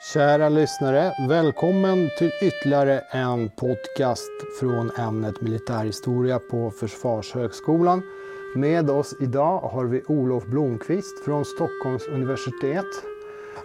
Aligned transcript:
Kära 0.00 0.48
lyssnare, 0.48 1.12
välkommen 1.28 2.10
till 2.18 2.30
ytterligare 2.42 3.00
en 3.00 3.50
podcast 3.50 4.30
från 4.60 4.90
ämnet 4.98 5.40
militärhistoria 5.40 6.38
på 6.38 6.70
Försvarshögskolan. 6.70 8.02
Med 8.54 8.90
oss 8.90 9.14
idag 9.20 9.58
har 9.58 9.84
vi 9.84 10.02
Olof 10.08 10.44
Blomqvist 10.44 11.24
från 11.24 11.44
Stockholms 11.44 12.06
universitet. 12.06 12.86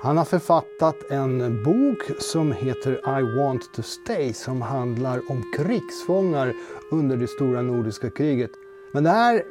Han 0.02 0.18
har 0.18 0.26
författat 0.26 1.12
en 1.12 1.64
bok 1.64 1.98
som 2.20 2.52
heter 2.52 3.20
I 3.20 3.38
want 3.38 3.74
to 3.74 3.82
stay 3.82 4.34
som 4.34 4.62
handlar 4.62 5.32
om 5.32 5.44
krigsfångar 5.58 6.54
under 6.92 7.18
det 7.18 7.28
stora 7.28 7.62
nordiska 7.62 8.10
kriget. 8.10 8.52
Men 8.92 9.04
den 9.04 9.14
här 9.16 9.44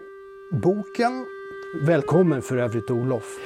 boken, 0.53 1.27
välkommen 1.87 2.43
för 2.43 2.57
övrigt 2.57 2.91
Olof. 2.91 3.39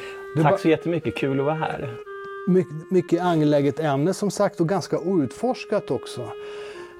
Tack 0.42 0.60
så 0.60 0.68
jättemycket, 0.68 1.16
kul 1.16 1.40
att 1.40 1.46
vara 1.46 1.54
här. 1.54 2.13
Mycket, 2.46 2.90
mycket 2.90 3.22
angeläget 3.22 3.80
ämne 3.80 4.14
som 4.14 4.30
sagt 4.30 4.60
och 4.60 4.68
ganska 4.68 4.98
outforskat 4.98 5.90
också. 5.90 6.20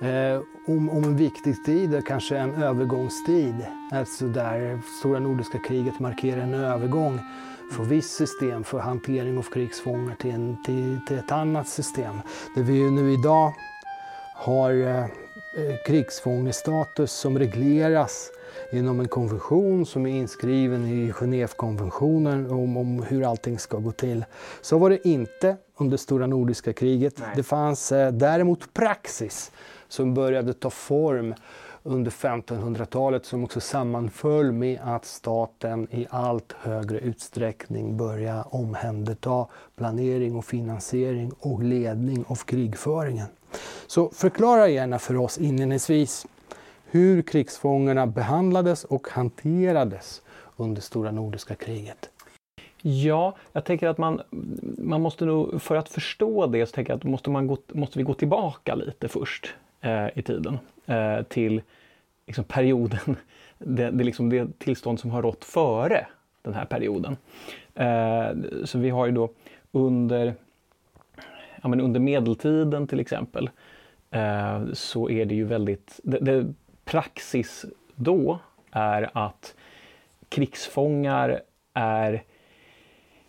Eh, 0.01 0.43
om, 0.67 0.91
om 0.91 1.05
en 1.05 1.17
viktig 1.17 1.65
tid, 1.65 2.03
kanske 2.07 2.37
en 2.37 2.63
övergångstid. 2.63 3.55
Alltså 3.93 4.27
där 4.27 4.81
stora 5.01 5.19
nordiska 5.19 5.59
kriget 5.59 6.01
markerar 6.01 6.41
en 6.41 6.55
övergång 6.55 7.21
från 7.73 7.89
visst 7.89 8.17
system 8.17 8.65
för 8.65 8.79
hantering 8.79 9.39
av 9.39 9.43
krigsfångar 9.43 10.15
till, 10.15 10.31
en, 10.31 10.63
till, 10.65 11.01
till 11.09 11.19
ett 11.19 11.33
annat 11.33 11.69
system. 11.69 12.21
Där 12.55 12.63
vi 12.63 12.73
ju 12.73 12.91
nu 12.91 13.13
idag 13.13 13.53
har 14.35 14.73
eh, 14.73 15.05
eh 15.05 15.09
krigsfångestatus 15.87 17.13
som 17.13 17.39
regleras 17.39 18.31
genom 18.73 19.01
en 19.01 19.09
konvention 19.09 19.87
som 19.87 20.07
är 20.07 20.11
inskriven 20.11 20.87
i 20.87 21.13
Genèvekonventionen 21.13 22.51
om, 22.51 22.77
om 22.77 23.03
hur 23.03 23.31
allting 23.31 23.59
ska 23.59 23.79
gå 23.79 23.93
till. 23.93 24.25
Så 24.61 24.79
var 24.79 24.91
det 24.91 25.09
inte 25.09 25.57
under 25.77 25.97
stora 25.97 26.27
nordiska 26.27 26.73
kriget. 26.73 27.19
Nej. 27.19 27.29
Det 27.37 27.43
fanns 27.43 27.93
eh, 27.93 28.13
däremot 28.13 28.75
praxis 28.75 29.53
som 29.89 30.15
började 30.15 30.53
ta 30.53 30.71
form 30.71 31.35
under 31.83 32.11
1500-talet 32.11 33.27
som 33.27 33.45
också 33.45 33.61
sammanföll 33.61 34.53
med 34.53 34.79
att 34.83 35.05
staten 35.05 35.89
i 35.91 36.07
allt 36.11 36.53
högre 36.53 36.99
utsträckning 36.99 37.97
började 37.97 38.45
omhänderta 38.51 39.47
planering 39.77 40.37
och 40.37 40.45
finansiering 40.45 41.33
och 41.39 41.63
ledning 41.63 42.25
av 42.29 42.37
krigföringen. 42.37 43.27
Så 43.87 44.11
förklara 44.11 44.69
gärna 44.69 44.99
för 44.99 45.17
oss 45.17 45.39
inledningsvis 45.39 46.27
hur 46.95 47.23
krigsfångarna 47.23 48.07
behandlades 48.07 48.85
och 48.85 49.09
hanterades 49.11 50.23
under 50.57 50.83
stora 50.83 51.11
nordiska 51.11 51.55
kriget. 51.55 52.11
Ja, 52.83 53.37
jag 53.53 53.65
tänker 53.65 53.89
att 53.89 53.99
man, 53.99 54.21
man 54.79 55.01
måste 55.01 55.25
nog, 55.25 55.63
för 55.63 55.77
att 55.77 55.89
förstå 55.89 56.47
det 56.47 56.67
så 56.67 56.73
tänker 56.73 56.93
jag 56.93 56.97
att 56.97 57.05
måste, 57.05 57.31
man 57.31 57.47
gå, 57.47 57.59
måste 57.73 57.99
vi 57.99 58.05
gå 58.05 58.15
tillbaka 58.15 58.75
lite 58.75 59.09
först 59.09 59.55
eh, 59.81 60.07
i 60.19 60.23
tiden 60.23 60.59
eh, 60.87 61.23
till 61.23 61.63
liksom 62.27 62.45
perioden, 62.45 63.17
det, 63.59 63.91
det, 63.91 64.05
liksom 64.05 64.31
det 64.31 64.59
tillstånd 64.59 65.01
som 65.01 65.11
har 65.11 65.23
rått 65.23 65.45
före 65.45 66.07
den 66.43 66.55
här 66.55 66.65
perioden. 66.65 67.17
Eh, 67.75 68.65
så 68.65 68.79
vi 68.79 68.91
har 68.91 69.07
ju 69.07 69.13
då 69.13 69.31
under, 69.73 70.35
ja, 71.63 71.69
men 71.69 71.81
under 71.81 72.01
medeltiden 72.01 72.87
till 72.87 73.01
exempel 73.01 73.51
eh, 74.11 74.63
så 74.73 75.11
är 75.11 75.25
det 75.25 75.35
ju 75.35 75.45
väldigt, 75.45 76.01
det, 76.03 76.19
det, 76.19 76.55
praxis 76.85 77.65
då 77.95 78.39
är 78.71 79.11
att 79.13 79.55
krigsfångar 80.29 81.41
är 81.75 82.23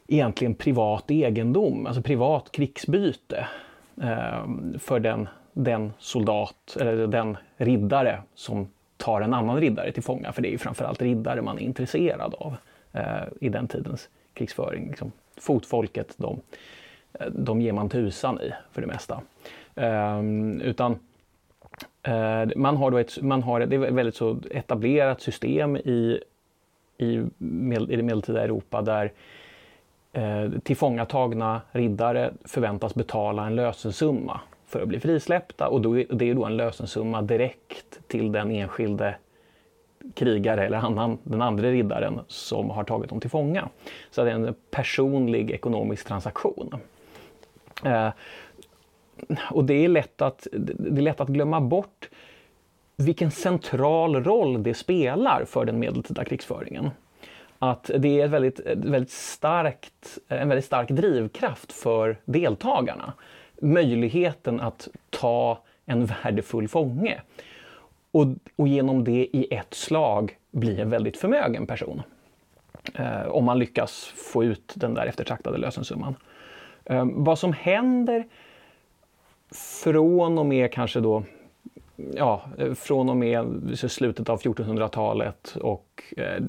egentligen 0.07 0.55
privat 0.55 1.11
egendom, 1.11 1.85
alltså 1.85 2.01
privat 2.01 2.51
krigsbyte 2.51 3.47
ehm, 4.01 4.79
för 4.79 4.99
den, 4.99 5.27
den 5.53 5.93
soldat 5.99 6.77
eller 6.79 7.07
den 7.07 7.37
riddare 7.57 8.21
som 8.35 8.67
tar 8.97 9.21
en 9.21 9.33
annan 9.33 9.59
riddare 9.59 9.91
till 9.91 10.03
fånga, 10.03 10.31
för 10.31 10.41
det 10.41 10.47
är 10.47 10.51
ju 10.51 10.57
framförallt 10.57 11.01
riddare 11.01 11.41
man 11.41 11.57
är 11.57 11.61
intresserad 11.61 12.33
av 12.33 12.55
eh, 12.93 13.23
i 13.41 13.49
den 13.49 13.67
tidens 13.67 14.09
krigsföring. 14.33 14.87
Liksom, 14.87 15.11
fotfolket, 15.37 16.13
de, 16.17 16.41
eh, 17.13 17.27
de 17.27 17.61
ger 17.61 17.73
man 17.73 17.89
tusan 17.89 18.41
i 18.41 18.53
för 18.71 18.81
det 18.81 18.87
mesta. 18.87 19.21
Ehm, 19.75 20.61
utan 20.61 20.99
Eh, 22.07 22.47
man 22.55 22.77
har 22.77 22.91
då 22.91 22.97
ett, 22.97 23.21
man 23.21 23.43
har, 23.43 23.59
det 23.59 23.75
är 23.75 23.83
ett 23.83 23.93
väldigt 23.93 24.15
så 24.15 24.37
etablerat 24.51 25.21
system 25.21 25.77
i, 25.77 26.19
i, 26.97 27.23
med, 27.37 27.91
i 27.91 27.95
det 27.95 28.03
medeltida 28.03 28.43
Europa 28.43 28.81
där 28.81 29.11
eh, 30.13 30.49
tillfångatagna 30.63 31.61
riddare 31.71 32.33
förväntas 32.43 32.95
betala 32.95 33.45
en 33.45 33.55
lösensumma 33.55 34.39
för 34.67 34.81
att 34.81 34.87
bli 34.87 34.99
frisläppta 34.99 35.67
och 35.67 35.81
då, 35.81 35.93
det 35.93 36.29
är 36.29 36.33
då 36.33 36.45
en 36.45 36.57
lösensumma 36.57 37.21
direkt 37.21 38.07
till 38.07 38.31
den 38.31 38.51
enskilde 38.51 39.15
krigare 40.13 40.65
eller 40.65 40.77
annan, 40.77 41.17
den 41.23 41.41
andra 41.41 41.71
riddaren 41.71 42.19
som 42.27 42.69
har 42.69 42.83
tagit 42.83 43.09
dem 43.09 43.19
till 43.19 43.29
fånga. 43.29 43.69
Så 44.11 44.23
det 44.23 44.31
är 44.31 44.35
en 44.35 44.55
personlig 44.71 45.51
ekonomisk 45.51 46.07
transaktion. 46.07 46.73
Eh, 47.85 48.09
och 49.51 49.65
det 49.65 49.85
är, 49.85 49.87
lätt 49.87 50.21
att, 50.21 50.47
det 50.51 50.99
är 50.99 51.01
lätt 51.01 51.21
att 51.21 51.27
glömma 51.27 51.61
bort 51.61 52.09
vilken 52.97 53.31
central 53.31 54.23
roll 54.23 54.63
det 54.63 54.73
spelar 54.73 55.45
för 55.45 55.65
den 55.65 55.79
medeltida 55.79 56.25
krigsföringen. 56.25 56.89
Att 57.59 57.91
det 57.97 58.21
är 58.21 58.25
ett 58.25 58.31
väldigt, 58.31 58.59
väldigt 58.75 59.11
starkt, 59.11 60.17
en 60.27 60.49
väldigt 60.49 60.65
stark 60.65 60.89
drivkraft 60.89 61.71
för 61.71 62.17
deltagarna. 62.25 63.13
Möjligheten 63.61 64.59
att 64.59 64.87
ta 65.09 65.59
en 65.85 66.05
värdefull 66.05 66.67
fånge 66.67 67.21
och, 68.11 68.25
och 68.55 68.67
genom 68.67 69.03
det 69.03 69.27
i 69.37 69.47
ett 69.53 69.73
slag 69.73 70.37
bli 70.51 70.81
en 70.81 70.89
väldigt 70.89 71.17
förmögen 71.17 71.67
person. 71.67 72.01
Eh, 72.93 73.27
om 73.27 73.45
man 73.45 73.59
lyckas 73.59 74.05
få 74.05 74.43
ut 74.43 74.73
den 74.75 74.93
där 74.93 75.05
eftertraktade 75.05 75.57
lösensumman. 75.57 76.15
Eh, 76.85 77.07
vad 77.11 77.39
som 77.39 77.53
händer 77.53 78.25
från 79.51 80.37
och 80.37 80.45
med 80.45 80.71
kanske 80.71 80.99
då 80.99 81.23
ja, 82.15 82.41
från 82.75 83.09
och 83.09 83.17
med 83.17 83.45
slutet 83.75 84.29
av 84.29 84.41
1400-talet 84.41 85.57
och 85.61 86.13
eh, 86.17 86.43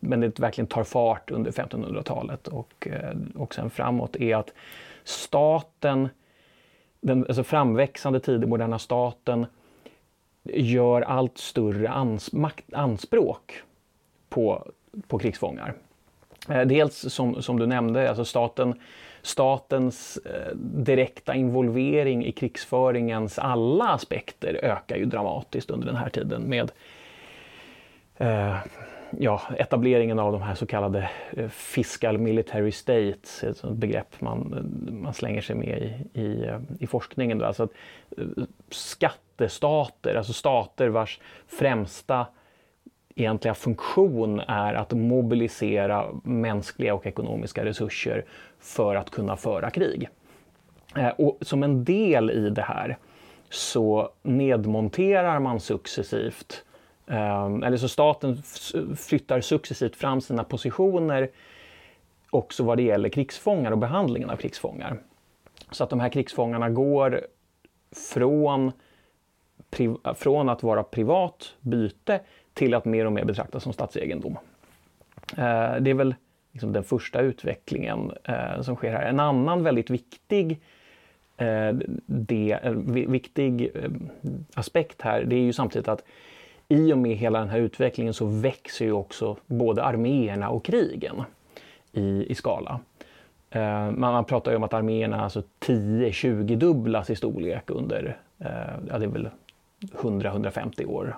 men 0.00 0.20
det 0.20 0.40
verkligen 0.40 0.68
tar 0.68 0.84
fart 0.84 1.30
under 1.30 1.50
1500-talet 1.50 2.48
och, 2.48 2.88
eh, 2.90 3.16
och 3.34 3.54
sen 3.54 3.70
framåt 3.70 4.16
är 4.16 4.36
att 4.36 4.52
staten, 5.04 6.08
den 7.00 7.24
alltså 7.26 7.44
framväxande 7.44 8.20
tidemoderna 8.20 8.78
staten 8.78 9.46
gör 10.44 11.02
allt 11.02 11.38
större 11.38 11.88
ans, 11.88 12.32
makt, 12.32 12.74
anspråk 12.74 13.62
på, 14.28 14.66
på 15.06 15.18
krigsfångar. 15.18 15.74
Eh, 16.48 16.62
dels 16.62 17.14
som, 17.14 17.42
som 17.42 17.58
du 17.58 17.66
nämnde, 17.66 18.08
alltså 18.08 18.24
staten 18.24 18.80
statens 19.26 20.18
eh, 20.24 20.56
direkta 20.56 21.34
involvering 21.34 22.26
i 22.26 22.32
krigsföringens 22.32 23.38
alla 23.38 23.88
aspekter 23.88 24.60
ökar 24.62 24.96
ju 24.96 25.04
dramatiskt 25.04 25.70
under 25.70 25.86
den 25.86 25.96
här 25.96 26.08
tiden 26.08 26.42
med 26.42 26.72
eh, 28.16 28.56
ja, 29.10 29.42
etableringen 29.58 30.18
av 30.18 30.32
de 30.32 30.42
här 30.42 30.54
så 30.54 30.66
kallade 30.66 31.10
eh, 31.30 31.48
fiscal 31.48 32.18
military 32.18 32.72
states, 32.72 33.44
ett 33.44 33.62
begrepp 33.62 34.20
man, 34.20 34.68
man 35.02 35.14
slänger 35.14 35.40
sig 35.40 35.56
med 35.56 35.78
i, 35.78 36.20
i, 36.20 36.44
eh, 36.44 36.60
i 36.78 36.86
forskningen. 36.86 37.38
Då. 37.38 37.44
Alltså 37.44 37.62
att, 37.62 37.72
skattestater, 38.70 40.14
alltså 40.14 40.32
stater 40.32 40.88
vars 40.88 41.20
främsta 41.46 42.26
egentliga 43.16 43.54
funktion 43.54 44.40
är 44.40 44.74
att 44.74 44.92
mobilisera 44.92 46.06
mänskliga 46.22 46.94
och 46.94 47.06
ekonomiska 47.06 47.64
resurser 47.64 48.24
för 48.60 48.94
att 48.94 49.10
kunna 49.10 49.36
föra 49.36 49.70
krig. 49.70 50.08
Eh, 50.96 51.08
och 51.08 51.38
som 51.40 51.62
en 51.62 51.84
del 51.84 52.30
i 52.30 52.50
det 52.50 52.62
här 52.62 52.98
så 53.50 54.10
nedmonterar 54.22 55.40
man 55.40 55.60
successivt, 55.60 56.64
ehm, 57.06 57.62
eller 57.62 57.76
så 57.76 57.88
staten 57.88 58.42
flyttar 58.96 59.40
successivt 59.40 59.96
fram 59.96 60.20
sina 60.20 60.44
positioner 60.44 61.30
också 62.30 62.64
vad 62.64 62.76
det 62.76 62.82
gäller 62.82 63.08
krigsfångar 63.08 63.72
och 63.72 63.78
behandlingen 63.78 64.30
av 64.30 64.36
krigsfångar. 64.36 64.98
Så 65.70 65.84
att 65.84 65.90
de 65.90 66.00
här 66.00 66.08
krigsfångarna 66.08 66.70
går 66.70 67.20
från, 68.12 68.72
från 70.14 70.48
att 70.48 70.62
vara 70.62 70.82
privat 70.82 71.54
byte 71.60 72.20
till 72.54 72.74
att 72.74 72.84
mer 72.84 73.04
och 73.04 73.12
mer 73.12 73.24
betraktas 73.24 73.62
som 73.62 73.72
statsegendom. 73.72 74.38
Eh, 75.36 75.76
det 75.80 75.90
är 75.90 75.94
väl 75.94 76.14
liksom 76.56 76.72
den 76.72 76.84
första 76.84 77.20
utvecklingen 77.20 78.12
eh, 78.24 78.60
som 78.62 78.76
sker 78.76 78.92
här. 78.92 79.06
En 79.06 79.20
annan 79.20 79.62
väldigt 79.62 79.90
viktig 79.90 80.60
eh, 81.36 81.72
det, 82.06 82.58
eh, 82.62 82.72
viktig 83.08 83.70
eh, 83.74 83.90
aspekt 84.54 85.02
här, 85.02 85.24
det 85.24 85.36
är 85.36 85.40
ju 85.40 85.52
samtidigt 85.52 85.88
att 85.88 86.04
i 86.68 86.92
och 86.92 86.98
med 86.98 87.16
hela 87.16 87.38
den 87.38 87.48
här 87.48 87.58
utvecklingen 87.58 88.14
så 88.14 88.26
växer 88.26 88.84
ju 88.84 88.92
också 88.92 89.36
både 89.46 89.84
arméerna 89.84 90.48
och 90.48 90.64
krigen 90.64 91.22
i, 91.92 92.26
i 92.28 92.34
skala. 92.34 92.80
Eh, 93.50 93.90
man, 93.90 94.24
pratar 94.24 94.50
ju 94.50 94.56
om 94.56 94.64
att 94.64 94.74
arméerna 94.74 95.20
alltså 95.20 95.42
10-20 95.60 96.56
dubblas 96.56 97.10
i 97.10 97.16
storlek 97.16 97.70
under, 97.70 98.16
eh, 98.38 98.48
ja 98.88 98.98
det 98.98 99.04
är 99.04 99.08
väl 99.08 99.28
100-150 99.80 100.86
år. 100.86 101.16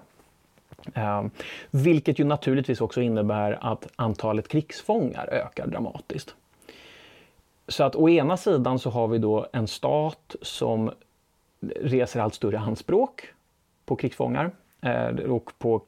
Eh, 0.94 1.24
vilket 1.70 2.18
ju 2.18 2.24
naturligtvis 2.24 2.80
också 2.80 3.00
innebär 3.00 3.58
att 3.60 3.88
antalet 3.96 4.48
krigsfångar 4.48 5.28
ökar 5.32 5.66
dramatiskt. 5.66 6.34
Så 7.68 7.84
att 7.84 7.96
å 7.96 8.08
ena 8.08 8.36
sidan 8.36 8.78
så 8.78 8.90
har 8.90 9.08
vi 9.08 9.18
då 9.18 9.46
en 9.52 9.68
stat 9.68 10.36
som 10.42 10.90
reser 11.76 12.20
allt 12.20 12.34
större 12.34 12.58
anspråk 12.58 13.28
på 13.84 13.96
krigsfångar 13.96 14.50
eh, 14.80 15.08
och 15.08 15.52
på 15.58 15.82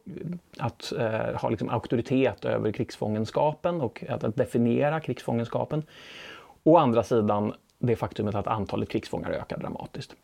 att 0.59 0.93
eh, 0.93 1.41
ha 1.41 1.49
liksom 1.49 1.69
auktoritet 1.69 2.45
över 2.45 2.73
krigsfångenskapen 2.73 3.81
och 3.81 4.05
att 4.09 4.37
definiera 4.37 5.01
krigsfångenskapen. 5.01 5.83
Å 6.63 6.77
andra 6.77 7.03
sidan 7.03 7.53
det 7.79 7.97
faktumet 7.97 8.35
att 8.35 8.47
antalet 8.47 8.89
krigsfångar 8.89 9.31
ökar 9.31 9.59
dramatiskt. 9.59 10.15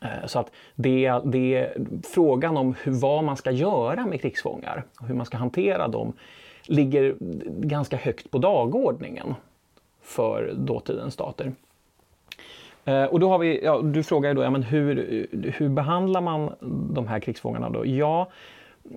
Eh, 0.00 0.26
så 0.26 0.38
att 0.38 0.50
det, 0.74 1.20
det 1.24 1.72
frågan 2.14 2.56
om 2.56 2.74
hur, 2.82 2.92
vad 2.92 3.24
man 3.24 3.36
ska 3.36 3.50
göra 3.50 4.06
med 4.06 4.20
krigsfångar, 4.20 4.84
hur 5.00 5.14
man 5.14 5.26
ska 5.26 5.36
hantera 5.36 5.88
dem, 5.88 6.12
ligger 6.66 7.16
ganska 7.48 7.96
högt 7.96 8.30
på 8.30 8.38
dagordningen 8.38 9.34
för 10.02 10.52
dåtidens 10.56 11.14
stater. 11.14 11.52
Eh, 12.84 13.04
och 13.04 13.20
då 13.20 13.28
har 13.28 13.38
vi, 13.38 13.64
ja, 13.64 13.80
du 13.82 14.02
frågar 14.02 14.30
ju 14.30 14.34
då, 14.34 14.42
ja, 14.42 14.50
men 14.50 14.62
hur, 14.62 15.26
hur 15.56 15.68
behandlar 15.68 16.20
man 16.20 16.54
de 16.94 17.08
här 17.08 17.20
krigsfångarna 17.20 17.70
då? 17.70 17.86
Ja, 17.86 18.30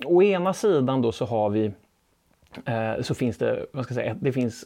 å 0.06 0.24
ena 0.24 0.54
sidan 0.54 1.02
då 1.02 1.12
så 1.12 1.26
har 1.26 1.50
vi, 1.50 1.72
eh, 2.66 3.02
så 3.02 3.16
finns 3.16 3.38
det, 3.38 3.66
vad 3.72 3.86
ska 3.86 3.94
jag 3.94 4.04
säga, 4.04 4.18
det 4.20 4.32
finns 4.32 4.66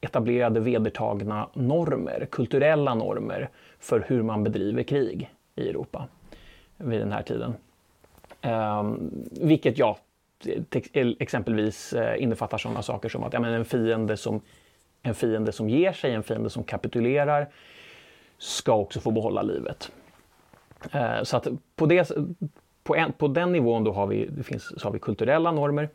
etablerade 0.00 0.60
vedertagna 0.60 1.48
normer, 1.54 2.28
kulturella 2.30 2.94
normer 2.94 3.48
för 3.78 4.04
hur 4.08 4.22
man 4.22 4.44
bedriver 4.44 4.82
krig 4.82 5.30
i 5.56 5.68
Europa 5.68 6.08
vid 6.76 7.00
den 7.00 7.12
här 7.12 7.22
tiden. 7.22 7.54
Ehm, 8.40 9.10
vilket 9.30 9.78
ja, 9.78 9.98
exempelvis 11.18 11.92
eh, 11.92 12.22
innefattar 12.22 12.58
sådana 12.58 12.82
saker 12.82 13.08
som 13.08 13.24
att 13.24 13.32
ja, 13.32 13.40
men 13.40 13.54
en, 13.54 13.64
fiende 13.64 14.16
som, 14.16 14.40
en 15.02 15.14
fiende 15.14 15.52
som 15.52 15.68
ger 15.68 15.92
sig, 15.92 16.12
en 16.12 16.22
fiende 16.22 16.50
som 16.50 16.64
kapitulerar 16.64 17.48
ska 18.38 18.74
också 18.74 19.00
få 19.00 19.10
behålla 19.10 19.42
livet. 19.42 19.92
Ehm, 20.92 21.24
så 21.24 21.36
att 21.36 21.48
på, 21.76 21.86
det, 21.86 22.12
på, 22.84 22.96
en, 22.96 23.12
på 23.12 23.28
den 23.28 23.52
nivån 23.52 23.84
då 23.84 23.92
har 23.92 24.06
vi, 24.06 24.26
det 24.26 24.42
finns, 24.42 24.80
så 24.80 24.86
har 24.86 24.92
vi 24.92 24.98
kulturella 24.98 25.52
normer. 25.52 25.88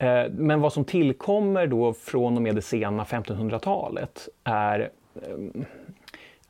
Eh, 0.00 0.30
men 0.30 0.60
vad 0.60 0.72
som 0.72 0.84
tillkommer 0.84 1.66
då 1.66 1.92
från 1.92 2.36
och 2.36 2.42
med 2.42 2.54
det 2.54 2.62
sena 2.62 3.04
1500-talet 3.04 4.28
är, 4.44 4.90
eh, 5.14 5.62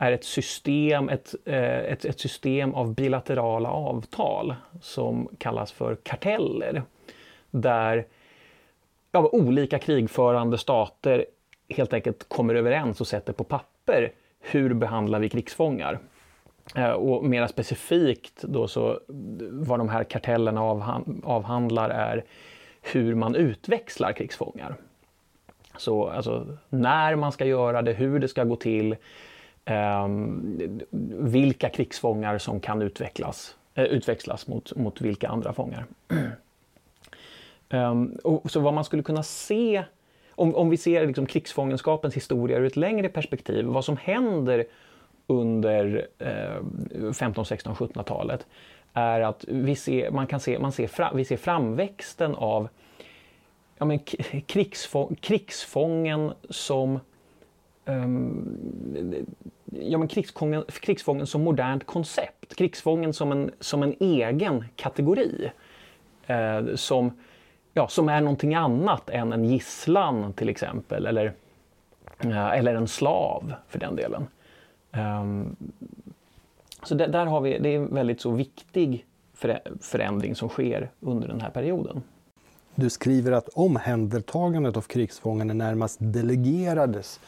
är 0.01 0.11
ett, 0.11 0.23
system, 0.23 1.09
ett, 1.09 1.35
eh, 1.45 1.79
ett, 1.79 2.05
ett, 2.05 2.19
system 2.19 2.73
av 2.73 2.93
bilaterala 2.93 3.69
avtal 3.69 4.55
som 4.81 5.29
kallas 5.37 5.71
för 5.71 5.95
karteller. 5.95 6.83
Där 7.51 8.05
ja, 9.11 9.29
olika 9.31 9.79
krigförande 9.79 10.57
stater 10.57 11.25
helt 11.69 11.93
enkelt 11.93 12.29
kommer 12.29 12.55
överens 12.55 13.01
och 13.01 13.07
sätter 13.07 13.33
på 13.33 13.43
papper 13.43 14.11
hur 14.39 14.73
behandlar 14.73 15.19
vi 15.19 15.29
krigsfångar. 15.29 15.99
Eh, 16.75 16.91
och 16.91 17.25
mera 17.25 17.47
specifikt 17.47 18.41
då 18.41 18.67
så 18.67 18.99
vad 19.51 19.79
de 19.79 19.89
här 19.89 20.03
kartellerna 20.03 20.61
avhandlar 21.23 21.89
är 21.89 22.23
hur 22.81 23.15
man 23.15 23.35
utväxlar 23.35 24.13
krigsfångar. 24.13 24.75
Så 25.77 26.07
alltså, 26.07 26.57
när 26.69 27.15
man 27.15 27.31
ska 27.31 27.45
göra 27.45 27.81
det, 27.81 27.93
hur 27.93 28.19
det 28.19 28.27
ska 28.27 28.43
gå 28.43 28.55
till, 28.55 28.95
Ehm, 29.65 30.81
vilka 31.19 31.69
krigsfångar 31.69 32.37
som 32.37 32.59
kan 32.59 32.81
utvecklas, 32.81 33.55
eh, 33.75 33.83
utväxlas 33.83 34.47
mot, 34.47 34.75
mot 34.75 35.01
vilka 35.01 35.29
andra 35.29 35.53
fångar. 35.53 35.85
Ehm, 37.69 38.17
och, 38.23 38.51
så 38.51 38.59
vad 38.59 38.73
man 38.73 38.85
skulle 38.85 39.03
kunna 39.03 39.23
se, 39.23 39.83
om, 40.31 40.55
om 40.55 40.69
vi 40.69 40.77
ser 40.77 41.07
liksom 41.07 41.25
krigsfångenskapens 41.25 42.15
historia 42.15 42.57
ur 42.57 42.65
ett 42.65 42.75
längre 42.75 43.09
perspektiv, 43.09 43.65
vad 43.65 43.85
som 43.85 43.97
händer 43.97 44.65
under 45.27 46.07
eh, 46.19 47.11
15, 47.13 47.45
16, 47.45 47.75
1700-talet 47.75 48.47
är 48.93 49.21
att 49.21 49.45
vi 49.47 49.75
ser, 49.75 50.11
man 50.11 50.27
kan 50.27 50.39
se, 50.39 50.59
man 50.59 50.71
ser 50.71 50.87
fra, 50.87 51.11
vi 51.13 51.25
ser 51.25 51.37
framväxten 51.37 52.35
av 52.35 52.67
ja, 53.77 53.85
men 53.85 53.99
krigsfång, 54.47 55.15
krigsfången 55.15 56.33
som 56.49 56.99
um, 57.85 59.25
ja, 59.65 59.97
men 59.97 60.07
krigsfången, 60.07 60.63
krigsfången 60.81 61.27
som 61.27 61.43
modernt 61.43 61.85
koncept. 61.85 62.55
Krigsfången 62.55 63.13
som 63.13 63.31
en, 63.31 63.51
som 63.59 63.83
en 63.83 63.95
egen 63.99 64.65
kategori. 64.75 65.51
Eh, 66.27 66.75
som, 66.75 67.11
ja, 67.73 67.87
som 67.87 68.09
är 68.09 68.21
någonting 68.21 68.55
annat 68.55 69.09
än 69.09 69.33
en 69.33 69.45
gisslan 69.45 70.33
till 70.33 70.49
exempel. 70.49 71.05
Eller, 71.05 71.33
eh, 72.19 72.57
eller 72.57 72.75
en 72.75 72.87
slav 72.87 73.53
för 73.67 73.79
den 73.79 73.95
delen. 73.95 74.27
Um, 74.93 75.55
så 76.83 76.95
det, 76.95 77.07
där 77.07 77.25
har 77.25 77.41
vi, 77.41 77.59
det 77.59 77.69
är 77.69 77.75
en 77.75 77.93
väldigt 77.93 78.21
så 78.21 78.31
viktig 78.31 79.05
förändring 79.81 80.35
som 80.35 80.49
sker 80.49 80.91
under 80.99 81.27
den 81.27 81.41
här 81.41 81.49
perioden. 81.49 82.03
Du 82.75 82.89
skriver 82.89 83.31
att 83.31 83.49
omhändertagandet 83.49 84.77
av 84.77 84.81
krigsfångarna 84.81 85.53
närmast 85.53 85.97
delegerades 85.99 87.19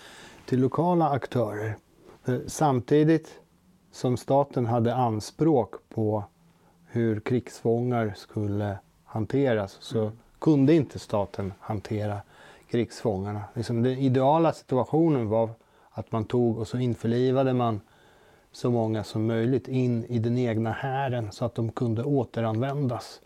till 0.45 0.61
lokala 0.61 1.09
aktörer. 1.09 1.75
Samtidigt 2.47 3.39
som 3.91 4.17
staten 4.17 4.65
hade 4.65 4.95
anspråk 4.95 5.75
på 5.89 6.23
hur 6.85 7.19
krigsfångar 7.19 8.13
skulle 8.15 8.77
hanteras 9.05 9.77
så 9.79 10.01
mm. 10.01 10.13
kunde 10.39 10.73
inte 10.73 10.99
staten 10.99 11.53
hantera 11.59 12.21
krigsfångarna. 12.71 13.41
Liksom 13.53 13.83
den 13.83 13.97
ideala 13.97 14.53
situationen 14.53 15.29
var 15.29 15.49
att 15.91 16.11
man 16.11 16.25
tog 16.25 16.57
och 16.57 16.67
så 16.67 16.77
införlivade 16.77 17.53
man 17.53 17.81
så 18.51 18.71
många 18.71 19.03
som 19.03 19.25
möjligt 19.25 19.67
in 19.67 20.05
i 20.05 20.19
den 20.19 20.37
egna 20.37 20.71
hären 20.71 21.31
så 21.31 21.45
att 21.45 21.55
de 21.55 21.71
kunde 21.71 22.03
återanvändas. 22.03 23.21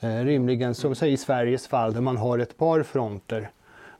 Eh, 0.00 0.24
rimligen, 0.24 0.74
som 0.74 0.94
säg 0.94 1.12
i 1.12 1.16
Sveriges 1.16 1.66
fall, 1.66 1.92
där 1.92 2.00
man 2.00 2.16
har 2.16 2.38
ett 2.38 2.56
par 2.56 2.82
fronter, 2.82 3.50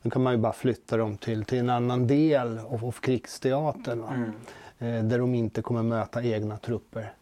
då 0.03 0.11
kan 0.11 0.23
man 0.23 0.33
ju 0.33 0.39
bara 0.39 0.53
flytta 0.53 0.97
dem 0.97 1.17
till, 1.17 1.45
till 1.45 1.59
en 1.59 1.71
annan 1.71 2.06
del 2.06 2.59
av, 2.59 2.85
av 2.85 2.93
krigsteatern. 2.93 4.05
Mm. 4.05 4.32
Eh, 4.79 5.05
där 5.05 5.19
de 5.19 5.34
inte 5.34 5.63
kommer 5.63 5.82
möta 5.82 6.25
egna 6.25 6.58
trupper. 6.58 7.13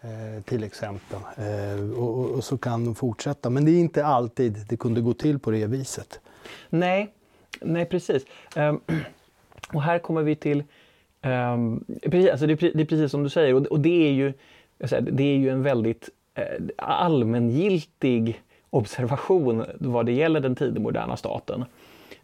Eh, 0.00 0.42
till 0.42 0.64
exempel. 0.64 1.18
Eh, 1.36 1.98
och, 1.98 2.30
och, 2.30 2.44
så 2.44 2.58
kan 2.58 2.84
de 2.84 2.94
fortsätta. 2.94 3.50
Men 3.50 3.64
det 3.64 3.70
är 3.70 3.80
inte 3.80 4.06
alltid 4.06 4.66
det 4.68 4.76
kunde 4.76 5.00
gå 5.00 5.14
till 5.14 5.38
på 5.38 5.50
det 5.50 5.66
viset. 5.66 6.20
Nej, 6.70 7.12
nej 7.60 7.84
precis. 7.84 8.24
Um, 8.56 8.80
och 9.72 9.82
här 9.82 9.98
kommer 9.98 10.22
vi 10.22 10.36
till 10.36 10.64
Um, 11.24 11.84
precis, 12.02 12.30
alltså 12.30 12.46
det, 12.46 12.54
det, 12.54 12.80
är 12.80 12.84
precis 12.84 13.10
som 13.10 13.22
du 13.22 13.30
säger 13.30 13.54
och, 13.54 13.66
och 13.66 13.80
det, 13.80 14.08
är 14.08 14.12
ju, 14.12 14.32
det 15.00 15.22
är 15.22 15.36
ju 15.36 15.50
en 15.50 15.62
väldigt 15.62 16.08
eh, 16.34 16.44
allmängiltig 16.76 18.42
observation 18.70 19.64
vad 19.78 20.06
det 20.06 20.12
gäller 20.12 20.40
den 20.40 20.56
tidigmoderna 20.56 21.16
staten. 21.16 21.64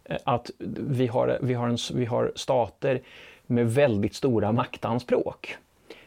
Eh, 0.03 0.17
att 0.23 0.51
vi 0.57 1.07
har, 1.07 1.37
vi, 1.41 1.53
har 1.53 1.67
en, 1.67 1.77
vi 1.93 2.05
har 2.05 2.31
stater 2.35 3.01
med 3.47 3.73
väldigt 3.73 4.15
stora 4.15 4.51
maktanspråk. 4.51 5.57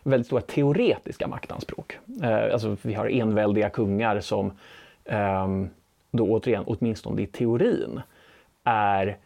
Väldigt 0.03 0.27
stora 0.27 0.43
teoretiska 0.43 1.27
maktanspråk. 1.27 1.99
Eh, 2.23 2.53
alltså 2.53 2.77
vi 2.83 2.95
har 2.95 3.07
enväldiga 3.07 3.71
kungar 3.71 4.21
som 4.21 4.53
eh, 5.05 5.49
då 6.11 6.25
återigen, 6.25 6.65
åtminstone 6.67 7.23
i 7.23 7.27
teorin, 7.27 8.01
är 8.65 9.17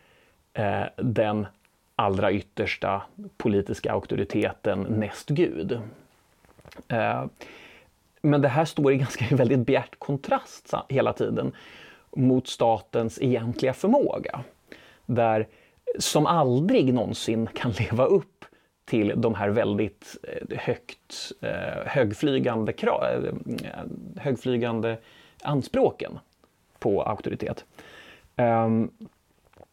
eh, 0.52 0.84
den 0.96 1.46
allra 1.96 2.32
yttersta 2.32 3.02
politiska 3.37 3.92
auktoriteten 3.92 4.82
näst 4.82 5.28
Gud. 5.28 5.80
Eh, 6.88 7.25
men 8.22 8.42
det 8.42 8.48
här 8.48 8.64
står 8.64 8.92
i 8.92 8.96
ganska 8.96 9.25
väldigt 9.37 9.66
bjärt 9.66 9.98
kontrast 9.98 10.75
hela 10.88 11.12
tiden 11.12 11.52
mot 12.16 12.48
statens 12.48 13.18
egentliga 13.22 13.75
förmåga. 13.75 14.44
Där 15.08 15.48
som 15.98 16.26
aldrig 16.26 16.94
någonsin 16.94 17.46
kan 17.46 17.70
leva 17.70 18.04
upp 18.04 18.44
till 18.84 19.12
de 19.16 19.34
här 19.34 19.48
väldigt 19.48 20.16
eh, 20.22 20.58
högt 20.58 21.32
eh, 21.40 21.86
högflygande, 21.86 22.72
eh, 22.82 23.32
högflygande 24.16 24.98
anspråken 25.42 26.18
på 26.78 27.02
auktoritet. 27.02 27.64
Ehm, 28.36 28.90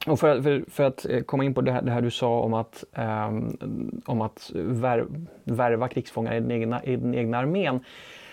och 0.08 0.20
för, 0.20 0.42
för, 0.42 0.64
för, 0.68 0.84
att 0.84 1.06
komma 1.26 1.44
in 1.44 1.54
på 1.54 1.62
det 1.62 1.72
här, 1.72 1.82
det 1.82 1.92
här 1.92 2.02
du 2.02 2.12
sa 2.12 2.40
om 2.40 2.54
att, 2.54 2.84
um, 2.98 4.02
om 4.06 4.22
att 4.22 4.52
vär, 4.54 5.06
värva 5.44 5.88
krigsfångar 5.88 6.36
i 6.36 6.40
den, 6.40 6.52
egna, 6.52 6.84
i 6.84 6.96
den 6.96 7.16
egna 7.16 7.38
armén. 7.38 7.80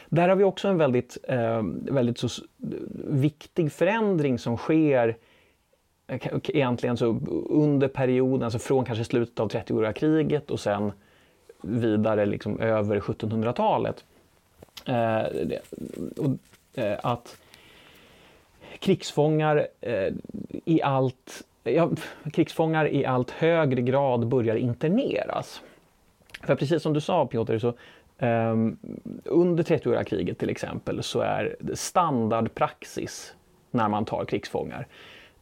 Där 0.08 0.28
har 0.28 0.36
vi 0.36 0.44
också 0.44 0.68
en 0.68 0.78
väldigt, 0.78 1.18
um, 1.28 1.86
väldigt 1.90 2.18
så 2.18 2.28
viktig 3.04 3.72
förändring 3.72 4.38
som 4.38 4.56
sker 4.56 5.16
egentligen 6.06 6.96
så 6.96 7.20
under 7.50 7.88
perioden, 7.88 8.42
alltså 8.42 8.58
från 8.58 8.84
kanske 8.84 9.04
slutet 9.04 9.40
av 9.40 9.48
30-åriga 9.48 9.92
kriget 9.92 10.50
och 10.50 10.60
sen 10.60 10.92
vidare 11.62 12.26
liksom 12.26 12.60
över 12.60 13.00
1700-talet. 13.00 14.04
Eh, 14.86 15.24
eh, 16.74 16.98
att 17.02 17.36
krigsfångar 18.78 19.66
eh, 19.80 20.12
i 20.64 20.82
allt 20.82 21.44
ja, 21.64 21.90
krigsfångar 22.32 22.88
i 22.88 23.06
allt 23.06 23.30
högre 23.30 23.82
grad 23.82 24.26
börjar 24.26 24.56
interneras. 24.56 25.62
För 26.42 26.54
precis 26.54 26.82
som 26.82 26.92
du 26.92 27.00
sa 27.00 27.26
Piotr, 27.26 27.58
så 27.58 27.74
um, 28.18 28.76
under 29.24 29.62
30-åriga 29.62 30.04
kriget 30.04 30.38
till 30.38 30.50
exempel 30.50 31.02
så 31.02 31.20
är 31.20 31.56
standardpraxis 31.74 33.34
när 33.70 33.88
man 33.88 34.04
tar 34.04 34.24
krigsfångar, 34.24 34.86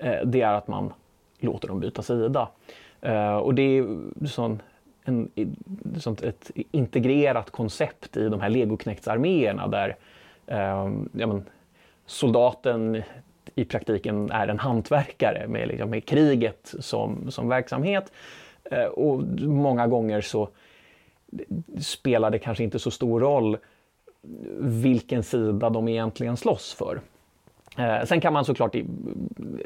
Eh, 0.01 0.25
det 0.25 0.41
är 0.41 0.53
att 0.53 0.69
man 0.69 0.93
låter 1.39 1.69
dem 1.69 1.81
byta 1.81 2.03
sida. 2.03 2.49
Eh, 3.01 3.37
och 3.37 3.55
det 3.55 3.63
är 3.63 3.87
sån, 4.27 4.63
en, 5.05 5.31
sånt 5.99 6.23
ett 6.23 6.51
integrerat 6.55 7.51
koncept 7.51 8.17
i 8.17 8.29
de 8.29 8.41
här 8.41 8.49
legoknektsarméerna 8.49 9.69
där 9.69 9.97
ehm, 10.47 11.09
ja, 11.13 11.27
men, 11.27 11.45
soldaten 12.07 13.03
i 13.55 13.65
praktiken 13.65 14.31
är 14.31 14.49
en 14.49 14.59
hantverkare 14.59 15.49
med, 15.49 15.69
liksom, 15.69 15.91
med 15.91 16.05
kriget 16.05 16.75
som, 16.81 17.31
som 17.31 17.49
verksamhet. 17.49 18.13
Eh, 18.65 18.85
och 18.85 19.23
många 19.41 19.87
gånger 19.87 20.21
så 20.21 20.49
spelar 21.81 22.31
det 22.31 22.39
kanske 22.39 22.65
inte 22.65 22.79
så 22.79 22.91
stor 22.91 23.21
roll 23.21 23.57
vilken 24.61 25.23
sida 25.23 25.71
de 25.71 25.89
egentligen 25.89 26.37
slåss 26.37 26.75
för. 26.75 27.01
Eh, 27.81 28.05
sen 28.05 28.21
kan 28.21 28.33
man 28.33 28.45
såklart, 28.45 28.77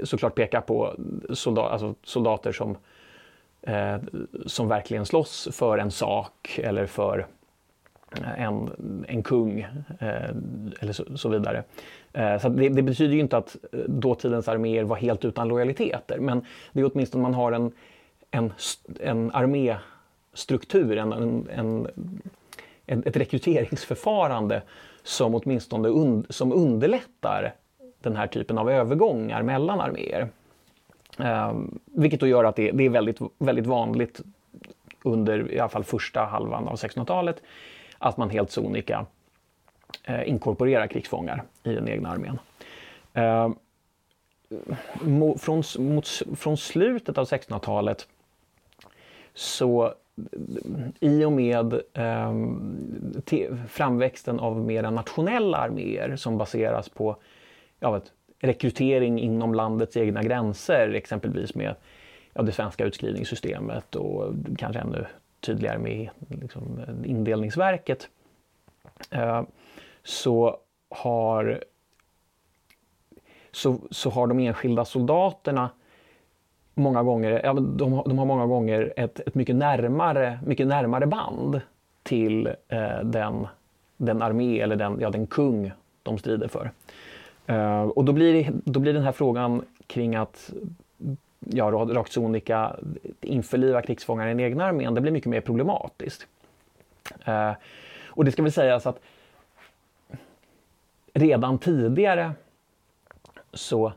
såklart 0.02 0.34
peka 0.34 0.60
på 0.60 0.94
soldat, 1.32 1.72
alltså 1.72 1.94
soldater 2.02 2.52
som, 2.52 2.76
eh, 3.62 3.96
som 4.46 4.68
verkligen 4.68 5.06
slåss 5.06 5.48
för 5.52 5.78
en 5.78 5.90
sak 5.90 6.60
eller 6.62 6.86
för 6.86 7.26
eh, 8.16 8.42
en, 8.42 8.70
en 9.08 9.22
kung 9.22 9.60
eh, 10.00 10.30
eller 10.80 10.92
så, 10.92 11.16
så 11.16 11.28
vidare. 11.28 11.64
Eh, 12.12 12.38
så 12.38 12.48
det, 12.48 12.68
det, 12.68 12.82
betyder 12.82 13.14
ju 13.14 13.20
inte 13.20 13.36
att 13.36 13.56
eh, 13.72 13.78
dåtidens 13.78 14.48
arméer 14.48 14.84
var 14.84 14.96
helt 14.96 15.24
utan 15.24 15.48
lojaliteter 15.48 16.18
men 16.18 16.46
det 16.72 16.80
är 16.80 16.90
åtminstone 16.94 17.22
man 17.22 17.34
har 17.34 17.52
en, 17.52 17.72
en, 18.30 18.52
en 19.00 19.30
arméstruktur, 19.30 20.96
en, 20.96 21.12
en, 21.12 21.48
en, 22.86 23.02
ett 23.06 23.16
rekryteringsförfarande 23.16 24.62
som 25.02 25.34
åtminstone 25.34 25.88
un, 25.88 26.26
som 26.28 26.52
underlättar 26.52 27.54
den 28.04 28.16
här 28.16 28.26
typen 28.26 28.58
av 28.58 28.70
övergångar 28.70 29.42
mellan 29.42 29.80
arméer. 29.80 30.28
Eh, 31.18 31.52
vilket 31.84 32.20
då 32.20 32.26
gör 32.26 32.44
att 32.44 32.56
det, 32.56 32.70
det 32.70 32.84
är 32.84 32.90
väldigt, 32.90 33.18
väldigt 33.38 33.66
vanligt 33.66 34.20
under 35.02 35.52
i 35.52 35.58
alla 35.58 35.68
fall 35.68 35.84
första 35.84 36.24
halvan 36.24 36.68
av 36.68 36.76
1600-talet 36.76 37.42
att 37.98 38.16
man 38.16 38.30
helt 38.30 38.50
sonika 38.50 39.06
eh, 40.04 40.28
inkorporerar 40.28 40.86
krigsfångar 40.86 41.42
i 41.62 41.72
den 41.72 41.88
egna 41.88 42.08
armén. 42.08 42.38
Eh, 43.12 43.50
från, 45.38 45.62
mot, 45.78 46.08
från 46.36 46.56
slutet 46.56 47.18
av 47.18 47.24
1600-talet 47.24 48.08
så 49.34 49.94
i 51.00 51.24
och 51.24 51.32
med 51.32 51.80
eh, 51.92 52.34
framväxten 53.68 54.40
av 54.40 54.60
mera 54.60 54.90
nationella 54.90 55.58
arméer 55.58 56.16
som 56.16 56.38
baseras 56.38 56.88
på 56.88 57.16
ja, 57.84 57.90
vet, 57.90 58.12
rekrytering 58.38 59.20
inom 59.20 59.54
landets 59.54 59.96
egna 59.96 60.22
gränser, 60.22 60.88
exempelvis 60.94 61.54
med 61.54 61.74
ja, 62.32 62.42
det 62.42 62.52
svenska 62.52 62.84
utskrivningssystemet 62.84 63.96
och 63.96 64.34
kanske 64.58 64.80
ännu 64.80 65.06
tydligare 65.40 65.78
med 65.78 66.08
liksom, 66.28 66.80
indelningsverket, 67.04 68.08
eh, 69.10 69.42
så, 70.02 70.56
har, 70.88 71.64
så, 73.52 73.78
så 73.90 74.10
har 74.10 74.26
de 74.26 74.38
enskilda 74.38 74.84
soldaterna 74.84 75.70
många 76.74 77.02
gånger, 77.02 77.40
ja, 77.44 77.52
de, 77.52 78.02
de 78.06 78.18
har 78.18 78.26
många 78.26 78.46
gånger 78.46 78.92
ett, 78.96 79.20
ett 79.20 79.34
mycket, 79.34 79.56
närmare, 79.56 80.38
mycket 80.46 80.66
närmare 80.66 81.06
band 81.06 81.60
till 82.02 82.46
eh, 82.46 83.00
den, 83.02 83.46
den 83.96 84.22
armé 84.22 84.60
eller 84.60 84.76
den, 84.76 85.00
ja, 85.00 85.10
den 85.10 85.26
kung 85.26 85.72
de 86.02 86.18
strider 86.18 86.48
för. 86.48 86.70
Uh, 87.50 87.82
och 87.82 88.04
då 88.04 88.12
blir, 88.12 88.52
då 88.64 88.80
blir 88.80 88.92
den 88.92 89.02
här 89.02 89.12
frågan 89.12 89.64
kring 89.86 90.14
att 90.14 90.52
ja, 91.38 91.70
rakt 91.70 92.12
sonika 92.12 92.76
införliva 93.20 93.82
krigsfångar 93.82 94.26
i 94.26 94.28
den 94.28 94.40
egna 94.40 94.64
armén, 94.64 94.94
det 94.94 95.00
blir 95.00 95.12
mycket 95.12 95.30
mer 95.30 95.40
problematiskt. 95.40 96.26
Uh, 97.28 97.52
och 98.06 98.24
det 98.24 98.32
ska 98.32 98.42
väl 98.42 98.52
sägas 98.52 98.86
att 98.86 99.00
redan 101.12 101.58
tidigare 101.58 102.32
så 103.52 103.92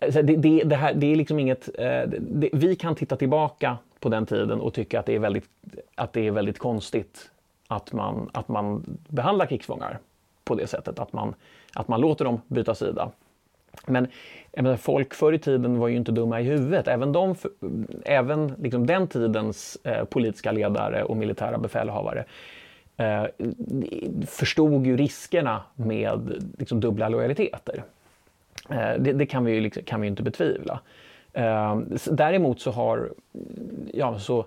alltså 0.00 0.22
det, 0.22 0.36
det, 0.36 0.62
det, 0.64 0.76
här, 0.76 0.94
det 0.94 1.06
är 1.06 1.16
liksom 1.16 1.38
inget... 1.38 1.68
Eh, 1.78 2.02
det, 2.20 2.50
vi 2.52 2.76
kan 2.76 2.94
titta 2.94 3.16
tillbaka 3.16 3.78
på 4.00 4.08
den 4.08 4.26
tiden 4.26 4.60
och 4.60 4.74
tycka 4.74 5.00
att 5.00 5.06
det 5.06 5.14
är 5.14 5.18
väldigt, 5.18 5.48
att 5.94 6.12
det 6.12 6.26
är 6.26 6.30
väldigt 6.30 6.58
konstigt 6.58 7.30
att 7.68 7.92
man, 7.92 8.30
att 8.32 8.48
man 8.48 8.98
behandlar 9.08 9.46
krigsfångar 9.46 9.98
på 10.44 10.54
det 10.54 10.66
sättet, 10.66 10.98
att 10.98 11.12
man, 11.12 11.34
att 11.74 11.88
man 11.88 12.00
låter 12.00 12.24
dem 12.24 12.40
byta 12.46 12.74
sida. 12.74 13.10
Men 13.86 14.08
menar, 14.52 14.76
folk 14.76 15.14
förr 15.14 15.32
i 15.32 15.38
tiden 15.38 15.78
var 15.78 15.88
ju 15.88 15.96
inte 15.96 16.12
dumma 16.12 16.40
i 16.40 16.44
huvudet. 16.44 16.88
Även, 16.88 17.12
de, 17.12 17.34
även 18.04 18.54
liksom 18.58 18.86
den 18.86 19.08
tidens 19.08 19.78
eh, 19.84 20.04
politiska 20.04 20.52
ledare 20.52 21.04
och 21.04 21.16
militära 21.16 21.58
befälhavare 21.58 22.24
eh, 22.96 23.24
förstod 24.26 24.86
ju 24.86 24.96
riskerna 24.96 25.62
med 25.74 26.44
liksom, 26.58 26.80
dubbla 26.80 27.08
lojaliteter. 27.08 27.84
Eh, 28.70 28.92
det, 28.98 29.12
det, 29.12 29.26
kan 29.26 29.44
vi 29.44 29.52
ju 29.52 29.60
liksom, 29.60 29.82
kan 29.82 30.00
vi 30.00 30.06
inte 30.06 30.22
betvivla. 30.22 30.80
Eh, 31.32 31.76
däremot 32.10 32.60
så 32.60 32.70
har, 32.70 33.12
ja 33.92 34.18
så, 34.18 34.46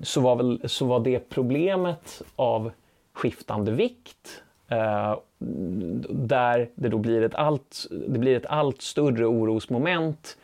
så 0.00 0.20
var, 0.20 0.36
väl, 0.36 0.60
så 0.64 0.86
var 0.86 1.00
det 1.00 1.28
problemet 1.28 2.22
av 2.36 2.70
skiftande 3.18 3.72
vikt 3.72 4.42
Uh, 4.72 5.18
där 6.08 6.68
det 6.74 6.88
då 6.88 6.98
blir 6.98 7.22
ett 7.22 7.34
allt, 7.34 7.86
det 8.08 8.18
blir 8.18 8.36
ett 8.36 8.46
allt 8.46 8.82
större 8.82 9.26
orosmoment 9.26 10.38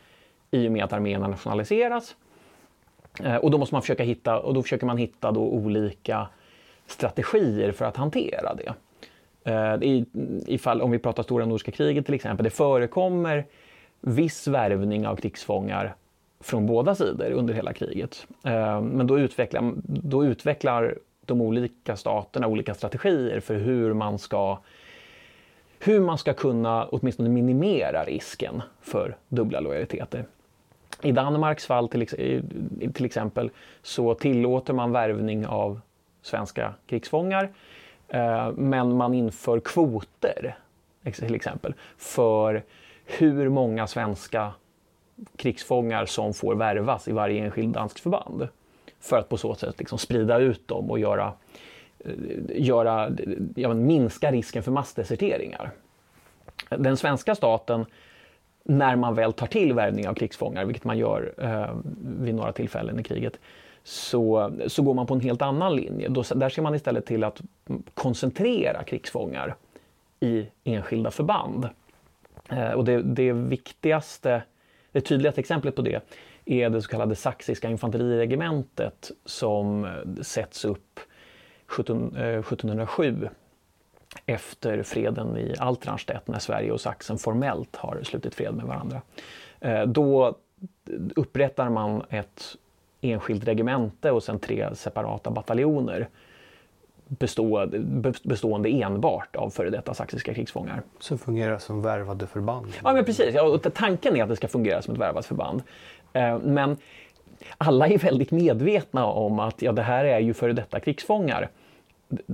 i 0.51 0.67
och 0.67 0.71
med 0.71 0.83
att 0.83 0.93
arméerna 0.93 1.27
nationaliseras. 1.27 2.15
Uh, 3.23 3.35
och 3.35 3.51
då 3.51 3.57
måste 3.57 3.75
man 3.75 3.81
försöka 3.81 4.03
hitta, 4.03 4.39
och 4.39 4.53
då 4.53 4.63
försöker 4.63 4.85
man 4.85 4.97
hitta 4.97 5.31
då 5.31 5.41
olika 5.41 6.27
strategier 6.87 7.71
för 7.71 7.85
att 7.85 7.97
hantera 7.97 8.55
det. 8.55 8.73
Uh, 9.51 9.83
i, 9.83 10.05
ifall, 10.47 10.81
om 10.81 10.91
vi 10.91 10.99
pratar 10.99 11.23
Stora 11.23 11.45
Nordiska 11.45 11.71
kriget 11.71 12.05
till 12.05 12.15
exempel, 12.15 12.43
det 12.43 12.49
förekommer 12.49 13.45
viss 14.01 14.47
värvning 14.47 15.07
av 15.07 15.15
krigsfångar 15.15 15.95
från 16.39 16.65
båda 16.65 16.95
sidor 16.95 17.31
under 17.31 17.53
hela 17.53 17.73
kriget. 17.73 18.27
Men 18.81 19.07
då 19.07 19.19
utvecklar, 19.19 19.73
då 19.85 20.25
utvecklar 20.25 20.97
de 21.25 21.41
olika 21.41 21.95
staterna 21.95 22.47
olika 22.47 22.73
strategier 22.73 23.39
för 23.39 23.55
hur 23.55 23.93
man 23.93 24.19
ska 24.19 24.59
hur 25.79 25.99
man 25.99 26.17
ska 26.17 26.33
kunna 26.33 26.85
åtminstone 26.85 27.29
minimera 27.29 28.03
risken 28.03 28.61
för 28.81 29.17
dubbla 29.27 29.59
lojaliteter. 29.59 30.25
I 31.01 31.11
Danmarks 31.11 31.65
fall 31.65 31.89
till, 31.89 32.07
till 32.93 33.05
exempel 33.05 33.49
så 33.81 34.13
tillåter 34.13 34.73
man 34.73 34.91
värvning 34.91 35.45
av 35.45 35.81
svenska 36.21 36.73
krigsfångar 36.87 37.49
eh, 38.07 38.51
men 38.51 38.97
man 38.97 39.13
inför 39.13 39.59
kvoter 39.59 40.57
till 41.11 41.35
exempel 41.35 41.73
för 41.97 42.63
hur 43.05 43.49
många 43.49 43.87
svenska 43.87 44.53
krigsfångar 45.35 46.05
som 46.05 46.33
får 46.33 46.55
värvas 46.55 47.07
i 47.07 47.11
varje 47.11 47.43
enskild 47.43 47.73
dansk 47.73 47.99
förband 47.99 48.47
för 49.05 49.17
att 49.17 49.29
på 49.29 49.37
så 49.37 49.55
sätt 49.55 49.79
liksom 49.79 49.97
sprida 49.97 50.37
ut 50.39 50.67
dem 50.67 50.91
och 50.91 50.99
göra, 50.99 51.33
eh, 51.99 52.11
göra, 52.47 53.11
ja, 53.55 53.73
minska 53.73 54.31
risken 54.31 54.63
för 54.63 54.71
massdeserteringar. 54.71 55.71
Den 56.69 56.97
svenska 56.97 57.35
staten, 57.35 57.85
när 58.63 58.95
man 58.95 59.15
väl 59.15 59.33
tar 59.33 59.47
till 59.47 59.73
värvning 59.73 60.07
av 60.07 60.13
krigsfångar, 60.13 60.65
vilket 60.65 60.83
man 60.83 60.97
gör 60.97 61.33
eh, 61.37 61.75
vid 62.19 62.35
några 62.35 62.51
tillfällen 62.51 62.99
i 62.99 63.03
kriget, 63.03 63.39
så, 63.83 64.51
så 64.67 64.81
går 64.81 64.93
man 64.93 65.07
på 65.07 65.13
en 65.13 65.19
helt 65.19 65.41
annan 65.41 65.75
linje. 65.75 66.09
Då, 66.09 66.23
där 66.35 66.49
ser 66.49 66.61
man 66.61 66.75
istället 66.75 67.05
till 67.05 67.23
att 67.23 67.41
koncentrera 67.93 68.83
krigsfångar 68.83 69.55
i 70.19 70.47
enskilda 70.63 71.11
förband. 71.11 71.69
Eh, 72.49 72.71
och 72.71 72.85
det, 72.85 73.01
det 73.01 73.33
viktigaste, 73.33 74.43
det 74.91 75.01
tydligaste 75.01 75.41
exemplet 75.41 75.75
på 75.75 75.81
det 75.81 76.01
är 76.45 76.69
det 76.69 76.81
så 76.81 76.89
kallade 76.89 77.15
saxiska 77.15 77.69
infanteriregementet 77.69 79.11
som 79.25 79.87
sätts 80.21 80.65
upp 80.65 80.99
17, 81.67 82.15
1707 82.15 83.29
efter 84.25 84.83
freden 84.83 85.37
i 85.37 85.55
Altranstedt 85.59 86.27
när 86.27 86.39
Sverige 86.39 86.71
och 86.71 86.81
Sachsen 86.81 87.17
formellt 87.17 87.75
har 87.75 87.99
slutit 88.03 88.35
fred 88.35 88.53
med 88.53 88.65
varandra. 88.65 89.01
Eh, 89.59 89.83
då 89.83 90.35
upprättar 91.15 91.69
man 91.69 92.03
ett 92.09 92.55
enskilt 93.01 93.47
regemente 93.47 94.11
och 94.11 94.23
sen 94.23 94.39
tre 94.39 94.75
separata 94.75 95.31
bataljoner 95.31 96.09
bestående, 97.07 98.13
bestående 98.23 98.69
enbart 98.69 99.35
av 99.35 99.49
före 99.49 99.69
detta 99.69 99.93
saxiska 99.93 100.33
krigsfångar. 100.33 100.81
Som 100.99 101.17
fungerar 101.17 101.57
som 101.57 101.81
värvade 101.81 102.27
förband? 102.27 102.73
Ja, 102.83 102.93
men 102.93 103.05
precis. 103.05 103.35
Ja, 103.35 103.59
tanken 103.73 104.15
är 104.15 104.23
att 104.23 104.29
det 104.29 104.35
ska 104.35 104.47
fungera 104.47 104.81
som 104.81 104.93
ett 104.93 104.99
värvat 104.99 105.25
förband. 105.25 105.63
Eh, 106.15 106.39
men 106.39 106.77
alla 107.57 107.87
är 107.87 107.97
väldigt 107.97 108.31
medvetna 108.31 109.05
om 109.05 109.39
att 109.39 109.61
ja, 109.61 109.71
det 109.71 109.81
här 109.81 110.05
är 110.05 110.19
ju 110.19 110.33
före 110.33 110.53
detta 110.53 110.79
krigsfångar 110.79 111.49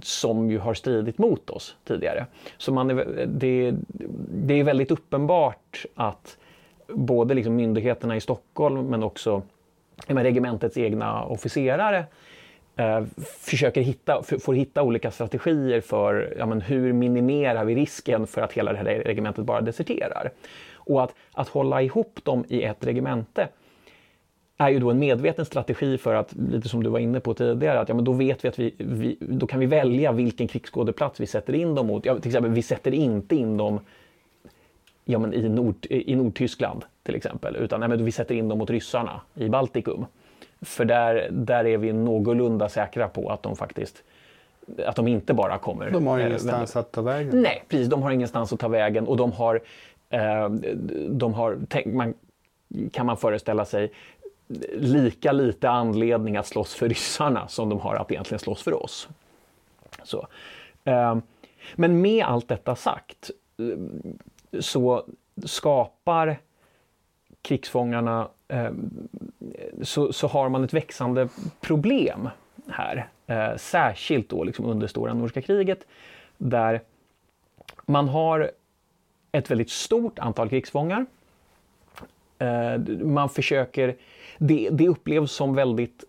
som 0.02 0.52
ju 0.52 0.60
har 0.60 0.74
stridit 0.74 1.18
mot 1.18 1.50
oss 1.50 1.76
tidigare. 1.84 2.26
Så 2.58 2.74
man 2.74 2.90
är, 2.90 3.26
det, 3.26 3.74
det 4.32 4.60
är 4.60 4.64
väldigt 4.64 4.92
uppenbart 4.92 5.86
att 5.96 6.38
både 6.88 7.34
liksom 7.34 7.56
myndigheterna 7.56 8.16
i 8.16 8.22
Stockholm 8.22 8.86
men 8.86 9.04
också 9.04 9.42
regementets 10.08 10.78
egna 10.78 11.24
officerare 11.24 12.06
eh, 12.76 13.04
försöker 13.40 13.82
hitta, 13.82 14.24
får 14.24 14.54
hitta 14.54 14.84
olika 14.84 15.12
strategier 15.12 15.82
för 15.82 16.36
ja, 16.38 16.46
men 16.46 16.62
hur 16.62 16.94
minimerar 16.94 17.66
vi 17.66 17.76
risken 17.76 18.28
för 18.28 18.42
att 18.42 18.54
hela 18.54 18.72
det 18.72 18.78
här 18.78 18.86
regementet 18.86 19.46
bara 19.46 19.62
deserterar. 19.62 20.32
Och 20.76 21.04
att, 21.04 21.16
att 21.34 21.48
hålla 21.48 21.82
ihop 21.82 22.20
dem 22.24 22.46
i 22.48 22.64
ett 22.64 22.86
regemente 22.86 23.48
är 24.62 24.70
ju 24.70 24.80
då 24.80 24.92
en 24.92 25.00
medveten 25.00 25.46
strategi 25.46 25.98
för 25.98 26.14
att, 26.14 26.34
lite 26.34 26.70
som 26.70 26.84
du 26.84 26.90
var 26.90 27.00
inne 27.00 27.20
på 27.20 27.34
tidigare, 27.34 27.80
att 27.80 27.90
ja, 27.90 27.96
men 27.96 28.06
då 28.06 28.14
vet 28.14 28.46
vi 28.46 28.50
att 28.50 28.60
vi, 28.60 28.74
vi 28.78 29.18
då 29.20 29.48
kan 29.48 29.60
vi 29.60 29.66
välja 29.66 30.12
vilken 30.12 30.48
krigsskådeplats 30.48 31.20
vi 31.20 31.28
sätter 31.28 31.54
in 31.54 31.76
dem 31.76 31.88
mot. 31.88 32.06
Ja, 32.06 32.20
till 32.20 32.30
exempel, 32.30 32.52
vi 32.52 32.62
sätter 32.62 32.94
inte 32.94 33.36
in 33.36 33.58
dem 33.58 33.80
ja, 35.06 35.20
men 35.20 35.34
i, 35.34 35.50
Nord, 35.50 35.86
i 35.90 36.16
Nordtyskland 36.16 36.84
till 37.04 37.16
exempel, 37.16 37.56
utan 37.56 37.80
nej, 37.80 37.90
men 37.90 38.06
vi 38.06 38.12
sätter 38.12 38.36
in 38.36 38.50
dem 38.50 38.58
mot 38.58 38.70
ryssarna 38.70 39.22
i 39.36 39.50
Baltikum. 39.50 40.06
För 40.62 40.86
där, 40.86 41.28
där 41.32 41.66
är 41.66 41.78
vi 41.78 41.94
någorlunda 41.94 42.70
säkra 42.70 43.08
på 43.08 43.30
att 43.30 43.44
de 43.44 43.56
faktiskt 43.56 44.04
att 44.86 44.96
de 44.96 45.08
inte 45.08 45.34
bara 45.34 45.58
kommer... 45.58 45.92
De 45.92 46.08
har 46.08 46.20
eh, 46.20 46.26
ingenstans 46.26 46.76
att 46.76 46.92
ta 46.92 47.02
vägen? 47.02 47.42
Nej, 47.42 47.64
precis. 47.68 47.88
De 47.88 48.02
har 48.02 48.12
ingenstans 48.12 48.54
att 48.54 48.60
ta 48.60 48.68
vägen 48.68 49.08
och 49.08 49.18
de 49.18 49.32
har... 49.32 49.62
Eh, 50.10 50.50
de 51.10 51.34
har 51.34 51.58
tänk, 51.70 51.86
man, 51.86 52.14
kan 52.92 53.06
man 53.06 53.18
föreställa 53.18 53.66
sig 53.66 53.92
lika 54.74 55.32
lite 55.32 55.70
anledning 55.70 56.38
att 56.38 56.48
slåss 56.48 56.74
för 56.74 56.90
ryssarna 56.90 57.48
som 57.48 57.70
de 57.70 57.80
har 57.80 57.96
att 57.96 58.12
egentligen 58.12 58.40
slåss 58.40 58.64
för 58.64 58.84
oss. 58.84 59.10
Så. 60.04 60.28
Ehm, 60.84 61.22
men 61.76 62.02
med 62.02 62.26
allt 62.26 62.48
detta 62.48 62.76
sagt 62.76 63.32
eh, 63.58 64.60
så 64.60 65.06
skapar 65.46 66.40
krigsfångarna 67.42 68.28
ehm, 68.48 69.08
så, 69.82 70.14
så, 70.14 70.28
har 70.28 70.50
man 70.50 70.64
ett 70.64 70.74
växande 70.74 71.28
problem 71.62 72.30
här. 72.68 73.10
Eh, 73.28 73.56
särskilt 73.58 74.30
då 74.30 74.44
liksom 74.44 74.66
under 74.66 74.88
stora 74.88 75.14
nordiska 75.14 75.42
kriget 75.42 75.88
där 76.38 76.82
man 77.86 78.10
har 78.10 78.52
ett 79.32 79.52
väldigt 79.52 79.70
stort 79.70 80.20
antal 80.20 80.50
krigsfångar. 80.50 81.06
Eh, 82.40 82.80
man 83.06 83.30
försöker, 83.30 83.96
det, 84.44 84.70
det 84.72 84.88
upplevs 84.88 85.32
som 85.32 85.56
väldigt 85.56 86.04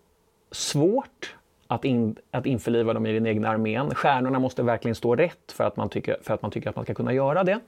svårt 0.51 1.35
att, 1.67 1.85
in, 1.85 2.15
att 2.31 2.45
införliva 2.45 2.93
dem 2.93 3.05
i 3.05 3.13
den 3.13 3.27
egna 3.27 3.49
armén. 3.49 3.95
Stjärnorna 3.95 4.39
måste 4.39 4.63
verkligen 4.63 4.95
stå 4.95 5.15
rätt 5.15 5.51
för 5.51 5.63
att 5.63 5.77
man 5.77 5.89
tycker, 5.89 6.17
för 6.21 6.33
att, 6.33 6.41
man 6.41 6.51
tycker 6.51 6.69
att 6.69 6.75
man 6.75 6.85
ska 6.85 6.93
kunna 6.93 7.13
göra 7.13 7.43
det. 7.43 7.59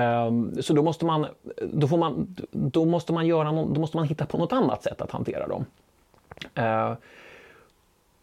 Um, 0.00 0.62
så 0.62 0.72
då 0.72 0.82
måste 0.82 1.04
man, 1.04 1.26
då 1.72 1.88
får 1.88 1.98
man, 1.98 2.36
då 2.50 2.84
måste 2.84 3.12
man 3.12 3.26
göra 3.26 3.52
no, 3.52 3.72
då 3.72 3.80
måste 3.80 3.96
man 3.96 4.06
hitta 4.06 4.26
på 4.26 4.38
något 4.38 4.52
annat 4.52 4.82
sätt 4.82 5.00
att 5.00 5.10
hantera 5.10 5.46
dem. 5.46 5.64
Uh, 6.58 6.96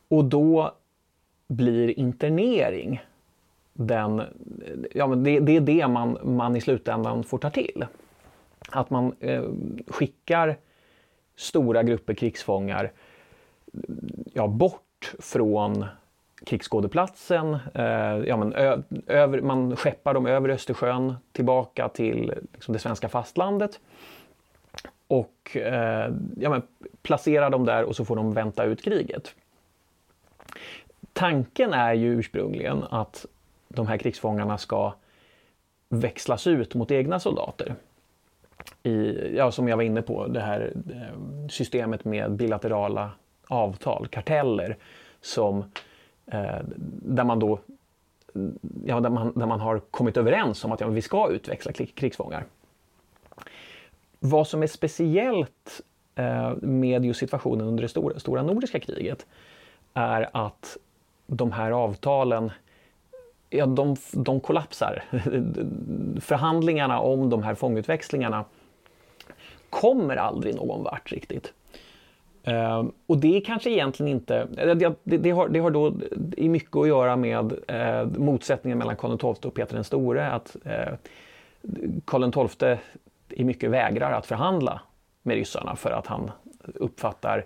och 0.08 0.25
då 0.25 0.71
blir 1.47 1.99
internering 1.99 3.01
den, 3.73 4.21
ja, 4.93 5.08
men 5.08 5.23
det, 5.23 5.39
det, 5.39 5.56
är 5.58 5.62
det 5.62 5.88
man, 5.88 6.17
man 6.23 6.56
i 6.56 6.62
slutändan 6.62 7.23
får 7.23 7.38
ta 7.38 7.49
till. 7.49 7.86
Att 8.69 8.89
man 8.89 9.15
eh, 9.19 9.43
skickar 9.88 10.58
stora 11.36 11.84
grupper 11.84 12.13
krigsfångar 12.13 12.91
ja, 14.34 14.48
bort 14.48 15.13
från 15.19 15.86
krigsskådeplatsen. 16.46 17.58
Eh, 17.74 18.17
ja, 18.28 18.38
men 18.38 18.54
över, 19.08 19.41
man 19.41 19.76
skeppar 19.76 20.13
dem 20.13 20.26
över 20.26 20.50
Östersjön 20.50 21.15
tillbaka 21.32 21.89
till 21.89 22.34
liksom, 22.54 22.74
det 22.74 22.80
svenska 22.80 23.10
fastlandet. 23.10 23.80
Och 25.08 25.58
eh, 25.58 26.13
ja, 26.38 26.50
men, 26.50 26.62
placerar 27.02 27.50
dem 27.50 27.65
där 27.65 27.84
och 27.84 27.96
så 27.96 28.06
får 28.06 28.15
de 28.15 28.34
vänta 28.34 28.63
ut 28.63 28.82
kriget. 28.82 29.36
Tanken 31.13 31.74
är 31.74 31.93
ju 31.93 32.08
ursprungligen 32.08 32.84
att 32.89 33.26
de 33.67 33.88
här 33.88 33.98
krigsfångarna 33.98 34.58
ska 34.58 34.93
växlas 35.89 36.48
ut 36.48 36.76
mot 36.76 36.91
egna 36.91 37.19
soldater. 37.19 37.76
I, 38.84 39.36
ja, 39.36 39.52
som 39.52 39.67
jag 39.67 39.78
var 39.78 39.84
inne 39.84 40.02
på, 40.02 40.28
det 40.28 40.39
här 40.39 40.73
eh, 40.91 41.47
systemet 41.49 42.06
med 42.06 42.32
bilaterala 42.32 43.12
avtal, 43.47 44.08
karteller, 44.08 44.78
som 45.21 45.63
Eh, 46.26 46.60
där 47.02 47.23
man 47.23 47.39
då 47.39 47.60
ja, 48.86 48.99
där, 48.99 49.10
man, 49.10 49.34
där 49.36 49.45
man 49.45 49.60
har 49.60 49.80
kommit 49.80 50.17
överens 50.17 50.65
om 50.65 50.71
att 50.71 50.82
ja, 50.82 50.88
vi 50.88 51.02
ska 51.02 51.30
utväxla 51.30 51.71
krigsfångar. 51.71 52.45
Vad 54.19 54.47
som 54.47 54.63
är 54.63 54.67
speciellt 54.67 55.82
eh, 56.15 56.54
med 56.62 57.06
just 57.06 57.19
situationen 57.19 57.67
under 57.67 57.82
det 57.82 57.89
stora, 57.89 58.19
stora 58.19 58.43
nordiska 58.43 58.80
kriget 58.80 59.26
är 59.93 60.30
att 60.34 60.78
de 61.28 61.52
här 61.52 61.71
avtalen 61.71 62.52
ja, 63.53 63.65
de, 63.65 63.95
de 64.11 64.39
kollapsar. 64.39 65.03
Förhandlingarna 66.21 66.99
om 66.99 67.29
de 67.29 67.43
här 67.43 67.55
fångutväxlingarna 67.55 68.45
kommer 69.69 70.15
aldrig 70.15 70.55
någon 70.55 70.83
vart 70.83 71.11
riktigt. 71.11 71.53
Uh, 72.47 72.89
och 73.05 73.17
det 73.17 73.37
är 73.37 73.41
kanske 73.41 73.69
egentligen 73.69 74.11
inte, 74.11 74.45
det, 74.45 74.95
det, 75.03 75.17
det, 75.17 75.31
har, 75.31 75.49
det 75.49 75.59
har 75.59 75.71
då 75.71 75.93
i 76.37 76.49
mycket 76.49 76.75
att 76.75 76.87
göra 76.87 77.15
med 77.15 77.53
uh, 77.71 78.19
motsättningen 78.19 78.77
mellan 78.77 78.95
Karl 78.95 79.17
XII 79.17 79.49
och 79.49 79.53
Peter 79.53 79.75
den 79.75 79.83
store. 79.83 80.31
Att 80.31 80.55
uh, 80.65 80.95
Karl 82.05 82.47
XII 82.47 82.77
i 83.29 83.43
mycket 83.43 83.69
vägrar 83.69 84.11
att 84.11 84.25
förhandla 84.25 84.81
med 85.23 85.35
ryssarna 85.35 85.75
för 85.75 85.91
att 85.91 86.07
han 86.07 86.31
uppfattar 86.75 87.45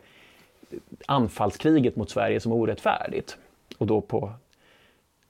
anfallskriget 1.05 1.95
mot 1.95 2.09
Sverige 2.09 2.39
som 2.39 2.51
orättfärdigt. 2.51 3.37
Och 3.77 3.87
då 3.87 4.01
på, 4.01 4.31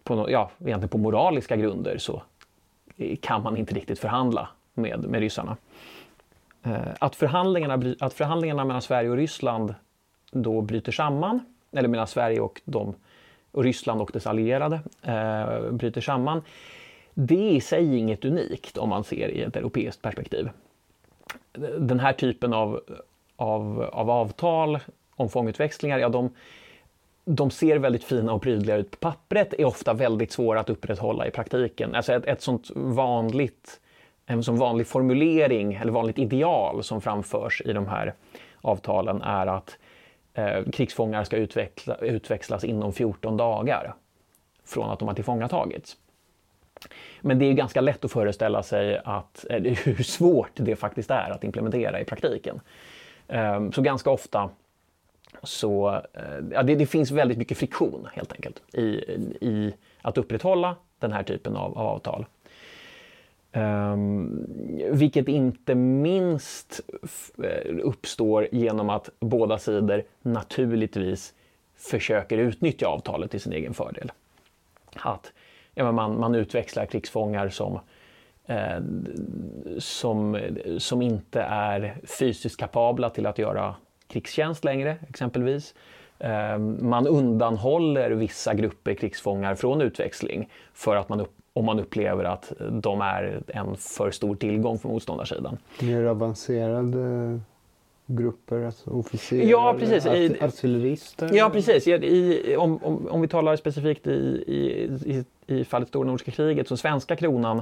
på, 0.08 0.32
ja, 0.32 0.52
egentligen 0.60 0.90
på 0.90 0.98
moraliska 0.98 1.56
grunder 1.56 1.98
så 1.98 2.22
kan 3.22 3.44
man 3.44 3.58
inte 3.58 3.74
riktigt 3.74 4.00
förhandla 4.00 4.50
med, 4.74 5.04
med 5.04 5.20
ryssarna. 5.20 5.58
Eh, 6.64 6.88
att 7.00 7.16
förhandlingarna, 7.16 7.96
att 8.00 8.14
förhandlingarna 8.14 8.66
mellan 8.66 8.82
Sverige 8.82 9.10
och 9.10 9.18
Ryssland 9.18 9.76
då 10.32 10.62
bryter 10.62 10.92
samman, 10.92 11.40
eller 11.72 11.90
mellan 11.90 12.08
Sverige 12.08 12.40
och, 12.40 12.62
de, 12.66 12.96
och 13.52 13.64
Ryssland 13.64 14.02
och 14.02 14.10
dess 14.14 14.28
allierade 14.28 14.80
eh, 15.02 15.72
bryter 15.72 16.02
samman. 16.02 16.42
Det 17.14 17.50
är 17.50 17.52
i 17.52 17.62
sig 17.62 17.98
inget 17.98 18.26
unikt 18.26 18.78
om 18.78 18.90
man 18.90 19.04
ser 19.04 19.28
i 19.30 19.42
ett 19.42 19.56
europeiskt 19.56 20.02
perspektiv. 20.02 20.50
Den 21.80 22.00
här 22.00 22.14
typen 22.14 22.54
av, 22.54 22.82
av, 23.36 23.90
av 23.94 24.10
avtal 24.10 24.80
om 25.16 25.30
fångutväxlingar, 25.30 26.00
ja, 26.00 26.10
de, 26.10 26.30
de 27.30 27.52
ser 27.52 27.78
väldigt 27.78 28.04
fina 28.04 28.34
och 28.34 28.42
prydliga 28.42 28.76
ut 28.76 28.92
på 28.92 28.98
pappret, 28.98 29.54
är 29.54 29.66
ofta 29.66 29.94
väldigt 29.94 30.32
svåra 30.32 30.60
att 30.60 30.70
upprätthålla 30.70 31.28
i 31.28 31.32
praktiken. 31.32 31.96
Alltså 31.96 32.14
ett, 32.14 32.26
ett 32.26 32.42
sånt 32.42 32.70
vanligt 32.76 33.80
en 34.26 34.44
sån 34.44 34.58
vanlig 34.58 34.88
formulering 34.88 35.74
eller 35.74 35.92
vanligt 35.92 36.20
ideal 36.20 36.84
som 36.84 37.02
framförs 37.02 37.62
i 37.66 37.74
de 37.74 37.88
här 37.88 38.14
avtalen 38.62 39.22
är 39.22 39.48
att 39.48 39.78
eh, 40.34 40.64
krigsfångar 40.74 41.24
ska 41.24 41.38
utveckla, 41.38 41.96
utväxlas 41.96 42.64
inom 42.64 42.94
14 42.94 43.38
dagar 43.38 43.94
från 44.66 44.90
att 44.90 45.00
de 45.00 45.08
har 45.08 45.16
tillfångatagits. 45.16 45.98
Men 47.22 47.40
det 47.40 47.46
är 47.46 47.54
ganska 47.54 47.82
lätt 47.82 48.06
att 48.06 48.12
föreställa 48.12 48.64
sig 48.64 49.02
att, 49.06 49.46
eh, 49.50 49.62
hur 49.84 50.04
svårt 50.04 50.52
det 50.54 50.76
faktiskt 50.76 51.12
är 51.12 51.30
att 51.30 51.44
implementera 51.44 52.02
i 52.02 52.06
praktiken. 52.06 52.60
Eh, 53.28 53.70
så 53.70 53.82
ganska 53.82 54.10
ofta 54.10 54.50
så 55.44 56.02
eh, 56.14 56.22
ja, 56.52 56.64
det, 56.64 56.76
det, 56.76 56.86
finns 56.86 57.12
väldigt 57.12 57.38
mycket 57.38 57.58
friktion 57.58 58.08
helt 58.14 58.34
enkelt 58.34 58.62
i, 58.74 58.88
i 59.42 59.74
att 60.02 60.18
upprätthålla 60.18 60.76
den 61.00 61.12
här 61.12 61.24
typen 61.24 61.56
av, 61.56 61.78
av 61.78 61.88
avtal. 61.88 62.26
Um, 63.54 64.46
vilket 64.92 65.28
inte 65.28 65.76
minst 65.76 66.82
eh, 67.44 67.76
uppstår 67.84 68.48
genom 68.52 68.90
att 68.90 69.10
båda 69.20 69.58
sidor 69.58 70.04
naturligtvis 70.22 71.34
försöker 71.76 72.38
utnyttja 72.38 72.88
avtalet 72.88 73.32
till 73.32 73.42
sin 73.42 73.54
egen 73.54 73.74
fördel. 73.74 74.12
Att 74.96 75.34
ja, 75.74 75.92
man, 75.92 76.20
man 76.20 76.36
utväxlar 76.36 76.86
krigsfångar 76.86 77.50
som, 77.50 77.80
eh, 78.46 78.80
som, 79.78 80.40
som 80.78 81.02
inte 81.02 81.42
är 81.42 81.98
fysiskt 82.20 82.60
kapabla 82.60 83.10
till 83.10 83.26
att 83.26 83.38
göra 83.38 83.76
krigstjänst 84.08 84.64
längre 84.64 84.98
exempelvis. 85.10 85.74
Eh, 86.20 86.58
man 86.80 87.08
undanhåller 87.08 88.12
vissa 88.12 88.54
grupper 88.54 88.94
krigsfångar 88.94 89.56
från 89.56 89.82
utväxling 89.82 90.50
för 90.74 90.96
att 90.96 91.10
man 91.10 91.22
upp, 91.22 91.32
om 91.54 91.66
man 91.66 91.80
upplever 91.80 92.24
att 92.24 92.52
de 92.72 93.02
är 93.02 93.42
en 93.48 93.76
för 93.76 94.12
stor 94.12 94.36
tillgång 94.36 94.80
för 94.80 94.90
motståndarsidan. 94.90 95.58
Mer 95.82 96.04
avancerade 96.04 97.40
grupper, 98.08 98.66
alltså 98.66 98.90
officerare, 98.90 99.50
ja, 99.50 99.76
precis. 99.80 100.06
Art 100.06 100.42
artillerister? 100.42 101.30
Ja, 101.34 101.50
precis. 101.50 101.88
I, 101.88 102.56
om, 102.58 102.84
om, 102.84 103.08
om 103.08 103.22
vi 103.22 103.28
talar 103.28 103.56
specifikt 103.56 104.08
i, 104.08 104.44
i, 104.48 104.90
i, 105.06 105.26
i 105.60 105.66
fallet 105.66 105.88
Stora 105.88 106.08
Nordiska 106.08 106.32
kriget, 106.32 106.68
så 106.68 106.78
svenska 106.78 107.16
kronan 107.16 107.62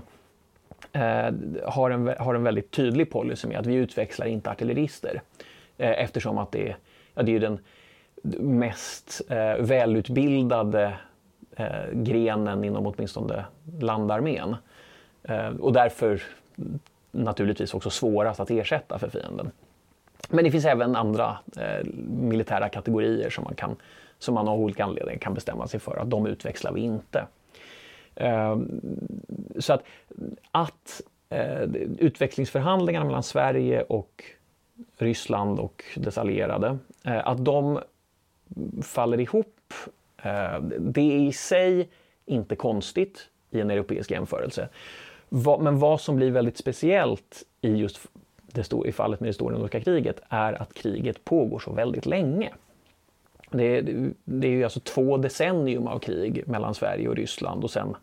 eh, 0.92 1.34
har, 1.64 1.90
en, 1.90 2.14
har 2.20 2.36
en 2.36 2.44
väldigt 2.44 2.72
tydlig 2.72 3.12
policy 3.12 3.48
med 3.48 3.60
att 3.60 3.66
vi 3.66 3.76
utväxlar 3.76 4.28
inte 4.28 4.52
artillerister. 4.52 5.22
Eh, 5.78 6.04
eftersom 6.04 6.38
att 6.38 6.52
det, 6.52 6.76
ja, 7.14 7.24
det 7.24 7.36
är 7.36 7.40
den 7.40 7.60
mest 8.40 9.22
eh, 9.30 9.56
välutbildade 9.56 10.94
eh, 11.56 11.92
grenen 11.94 12.64
inom 12.64 12.88
åtminstone 12.88 13.46
landarmén. 13.80 14.56
Eh, 15.24 15.48
och 15.48 15.74
därför 15.74 16.22
naturligtvis 17.12 17.74
också 17.74 17.90
svårast 17.90 18.40
att 18.40 18.52
ersätta 18.52 19.00
för 19.00 19.10
fienden. 19.10 19.52
Men 20.30 20.44
det 20.44 20.52
finns 20.52 20.66
även 20.66 20.96
andra 20.96 21.38
eh, 21.58 21.86
militära 22.08 22.70
kategorier 22.70 23.30
som 23.30 23.44
man, 23.44 23.56
kan, 23.56 23.76
som 24.20 24.34
man 24.34 24.48
av 24.48 24.60
olika 24.60 24.84
anledningar 24.84 25.20
kan 25.20 25.34
bestämma 25.34 25.68
sig 25.68 25.80
för 25.80 25.98
att 25.98 26.10
de 26.10 26.28
utväxlar 26.28 26.72
vi 26.72 26.82
inte. 26.82 27.26
Eh, 28.16 28.58
så 29.60 29.74
att, 29.74 29.84
att 30.52 31.02
eh, 31.30 31.64
utvecklingsförhandlingarna 32.00 33.06
mellan 33.06 33.24
Sverige 33.24 33.82
och 33.82 34.24
Ryssland 34.98 35.60
och 35.60 35.84
dess 35.96 36.18
allierade, 36.18 36.78
eh, 37.04 37.28
att 37.28 37.46
de 37.46 37.80
faller 38.84 39.20
ihop, 39.20 39.74
eh, 40.18 40.60
det 40.80 41.02
är 41.02 41.20
i 41.20 41.32
sig 41.32 41.90
inte 42.26 42.56
konstigt 42.56 43.30
i 43.52 43.60
en 43.60 43.72
europeisk 43.72 44.12
jämförelse. 44.12 44.70
Men 45.60 45.80
vad 45.80 46.02
som 46.02 46.16
blir 46.16 46.32
väldigt 46.32 46.58
speciellt 46.58 47.44
i 47.62 47.70
just 47.76 48.08
det 48.46 48.74
i 48.86 48.92
fallet 48.92 49.20
med 49.20 49.30
det 49.30 49.34
stora 49.34 49.58
nordiska 49.58 49.80
kriget 49.80 50.20
är 50.30 50.62
att 50.62 50.74
kriget 50.74 51.26
pågår 51.26 51.60
så 51.60 51.72
väldigt 51.72 52.06
länge. 52.06 52.54
Det, 53.52 53.82
det 54.24 54.48
är 54.48 54.52
ju 54.52 54.64
alltså 54.64 54.80
två 54.80 55.18
decennium 55.18 55.88
av 55.88 56.00
krig 56.00 56.48
mellan 56.48 56.76
Sverige 56.76 57.10
och 57.10 57.16
Ryssland 57.16 57.64
och 57.64 57.72
sen 57.72 57.96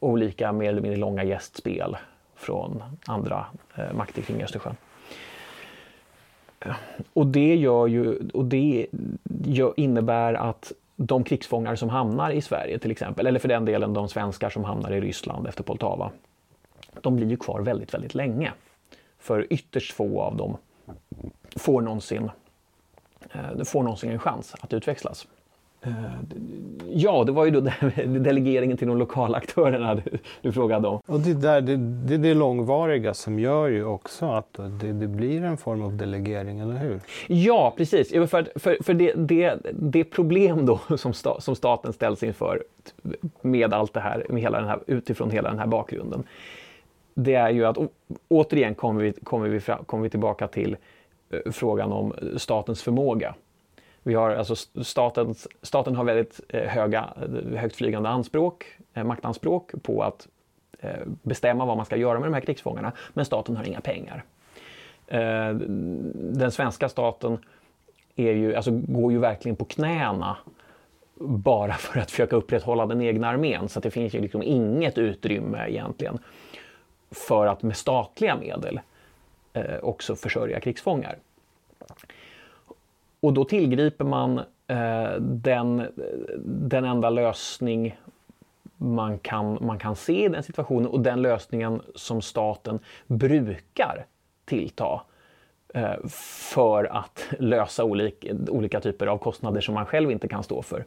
olika 0.00 0.52
mer 0.52 0.68
eller 0.68 0.80
mindre 0.80 1.00
långa 1.00 1.24
gästspel 1.24 1.96
från 2.34 2.82
andra 3.06 3.46
eh, 3.74 3.92
makter 3.92 4.22
kring 4.22 4.42
Östersjön. 4.42 4.76
Och 7.12 7.26
det, 7.26 7.54
gör 7.54 7.86
ju, 7.86 8.28
och 8.34 8.44
det 8.44 8.86
gör, 9.44 9.74
innebär 9.76 10.34
att 10.34 10.72
de 10.96 11.24
krigsfångar 11.24 11.76
som 11.76 11.88
hamnar 11.88 12.30
i 12.30 12.42
Sverige 12.42 12.78
till 12.78 12.90
exempel, 12.90 13.26
eller 13.26 13.40
för 13.40 13.48
den 13.48 13.64
delen 13.64 13.92
de 13.92 14.08
svenskar 14.08 14.50
som 14.50 14.64
hamnar 14.64 14.90
i 14.90 15.00
Ryssland 15.00 15.46
efter 15.46 15.62
Poltava, 15.62 16.10
de 17.00 17.16
blir 17.16 17.26
ju 17.26 17.36
kvar 17.36 17.60
väldigt, 17.60 17.94
väldigt 17.94 18.14
länge. 18.14 18.52
För 19.18 19.46
ytterst 19.52 19.92
få 19.92 20.20
av 20.20 20.36
dem 20.36 20.56
får 21.56 21.82
någonsin, 21.82 22.30
eh, 23.32 23.64
får 23.64 23.82
någonsin 23.82 24.10
en 24.10 24.18
chans 24.18 24.54
att 24.60 24.72
utväxlas. 24.72 25.26
Eh, 25.86 25.92
ja, 26.88 27.24
det 27.24 27.32
var 27.32 27.44
ju 27.44 27.50
då 27.50 27.60
delegeringen 28.06 28.76
till 28.76 28.88
de 28.88 28.98
lokala 28.98 29.36
aktörerna 29.38 29.94
du, 29.94 30.02
du 30.42 30.52
frågade 30.52 30.88
om. 30.88 31.00
Och 31.06 31.20
det, 31.20 31.34
där, 31.34 31.60
det, 31.60 31.76
det, 31.76 32.16
det 32.16 32.34
långvariga 32.34 33.14
som 33.14 33.38
gör 33.38 33.68
ju 33.68 33.84
också 33.84 34.26
att 34.26 34.52
det, 34.80 34.92
det, 34.92 35.06
blir 35.06 35.42
en 35.42 35.56
form 35.56 35.82
av 35.82 35.96
delegering, 35.96 36.60
eller 36.60 36.76
hur? 36.76 37.00
Ja, 37.26 37.74
precis. 37.76 38.10
För, 38.10 38.58
för, 38.58 38.82
för 38.82 38.94
det, 38.94 39.12
det, 39.16 39.58
det 39.72 40.04
problem 40.04 40.66
då 40.66 40.80
som, 40.96 41.12
sta, 41.12 41.40
som 41.40 41.56
staten 41.56 41.92
ställs 41.92 42.22
inför 42.22 42.62
med 43.40 43.74
allt 43.74 43.92
det 43.92 44.00
här, 44.00 44.26
med 44.28 44.42
hela 44.42 44.60
den 44.60 44.68
här, 44.68 44.80
utifrån 44.86 45.30
hela 45.30 45.50
den 45.50 45.58
här 45.58 45.66
bakgrunden, 45.66 46.24
det 47.14 47.34
är 47.34 47.50
ju 47.50 47.64
att 47.64 47.78
återigen 48.28 48.74
kommer 48.74 49.02
vi, 49.02 49.12
kommer 49.12 49.48
vi, 49.48 49.60
kommer 49.86 50.02
vi 50.02 50.10
tillbaka 50.10 50.48
till 50.48 50.76
eh, 51.30 51.52
frågan 51.52 51.92
om 51.92 52.12
statens 52.36 52.82
förmåga. 52.82 53.34
Vi 54.06 54.14
har 54.14 54.30
alltså 54.30 54.56
staten, 54.84 55.34
staten 55.62 55.96
har 55.96 56.04
väldigt 56.04 56.40
eh, 56.48 56.62
höga, 56.62 57.08
eh, 57.16 57.58
högt 57.58 57.76
flygande 57.76 58.08
anspråk, 58.08 58.66
eh, 58.94 59.04
maktanspråk 59.04 59.72
på 59.82 60.02
att 60.02 60.28
bestämma 61.22 61.64
vad 61.64 61.76
man 61.76 61.86
ska 61.86 61.96
göra 61.96 62.20
med 62.20 62.28
de 62.28 62.34
här 62.34 62.40
krigsfångarna, 62.40 62.92
men 63.14 63.24
staten 63.24 63.56
har 63.56 63.64
inga 63.64 63.80
pengar. 63.80 64.24
Den 66.14 66.50
svenska 66.50 66.88
staten 66.88 67.38
är 68.16 68.32
ju, 68.32 68.54
alltså, 68.54 68.70
går 68.70 69.12
ju 69.12 69.18
verkligen 69.18 69.56
på 69.56 69.64
knäna 69.64 70.36
bara 71.20 71.72
för 71.72 72.00
att 72.00 72.10
försöka 72.10 72.36
upprätthålla 72.36 72.86
den 72.86 73.02
egna 73.02 73.28
armén, 73.28 73.68
så 73.68 73.80
det 73.80 73.90
finns 73.90 74.14
ju 74.14 74.20
liksom 74.20 74.42
inget 74.42 74.98
utrymme 74.98 75.68
egentligen 75.68 76.18
för 77.10 77.46
att 77.46 77.62
med 77.62 77.76
statliga 77.76 78.36
medel 78.36 78.80
eh, 79.52 79.78
också 79.82 80.16
försörja 80.16 80.60
krigsfångar. 80.60 81.18
Och 83.24 83.32
då 83.32 83.44
tillgriper 83.44 84.04
man 84.04 84.38
eh, 84.66 85.12
den, 85.20 85.86
den 86.44 86.84
enda 86.84 87.10
lösning 87.10 87.98
man 88.76 89.18
kan, 89.18 89.58
man 89.60 89.78
kan 89.78 89.96
se 89.96 90.24
i 90.24 90.28
den 90.28 90.42
situationen 90.42 90.86
och 90.86 91.00
den 91.00 91.22
lösningen 91.22 91.82
som 91.94 92.22
staten 92.22 92.78
brukar 93.06 94.06
tillta 94.44 95.02
eh, 95.74 96.06
för 96.08 96.84
att 96.84 97.24
lösa 97.38 97.84
olika, 97.84 98.28
olika 98.48 98.80
typer 98.80 99.06
av 99.06 99.18
kostnader 99.18 99.60
som 99.60 99.74
man 99.74 99.86
själv 99.86 100.10
inte 100.10 100.28
kan 100.28 100.42
stå 100.42 100.62
för. 100.62 100.84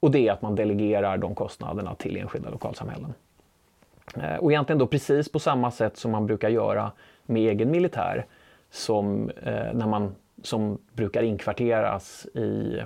Och 0.00 0.10
det 0.10 0.28
är 0.28 0.32
att 0.32 0.42
man 0.42 0.54
delegerar 0.54 1.18
de 1.18 1.34
kostnaderna 1.34 1.94
till 1.94 2.16
enskilda 2.16 2.50
lokalsamhällen. 2.50 3.14
Eh, 4.16 4.36
och 4.36 4.52
egentligen 4.52 4.78
då 4.78 4.86
precis 4.86 5.32
på 5.32 5.38
samma 5.38 5.70
sätt 5.70 5.96
som 5.96 6.10
man 6.10 6.26
brukar 6.26 6.48
göra 6.48 6.92
med 7.26 7.42
egen 7.42 7.70
militär 7.70 8.26
som, 8.70 9.30
eh, 9.30 9.72
när 9.74 9.86
man, 9.86 10.14
som 10.42 10.78
brukar 10.92 11.22
inkvarteras 11.22 12.26
i, 12.26 12.80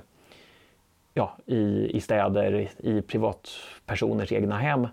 ja, 1.14 1.37
i, 1.47 1.90
i 1.97 2.01
städer, 2.01 2.71
i 2.79 3.03
privatpersoners 3.03 4.33
egna 4.33 4.59
hem. 4.59 4.88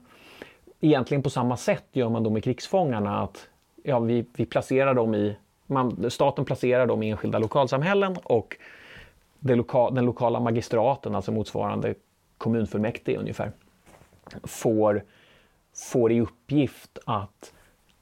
Egentligen 0.80 1.24
på 1.24 1.30
samma 1.30 1.58
sätt 1.58 1.86
gör 1.92 2.10
man 2.10 2.24
då 2.24 2.30
med 2.30 2.44
krigsfångarna 2.44 3.22
att 3.22 3.50
ja, 3.84 4.00
vi, 4.00 4.26
vi 4.36 4.46
placerar 4.46 4.94
dem 4.94 5.16
i, 5.16 5.36
man, 5.68 6.12
staten 6.12 6.46
placerar 6.46 6.88
dem 6.88 7.04
i 7.04 7.10
enskilda 7.10 7.40
lokalsamhällen 7.40 8.18
och 8.24 8.58
loka, 9.40 9.90
den 9.90 10.06
lokala 10.06 10.40
magistraten, 10.40 11.16
alltså 11.16 11.32
motsvarande 11.32 11.96
kommunfullmäktige 12.38 13.18
ungefär, 13.18 13.52
får 14.44 15.04
får 15.76 16.12
i 16.12 16.22
uppgift 16.22 17.00
att 17.06 17.54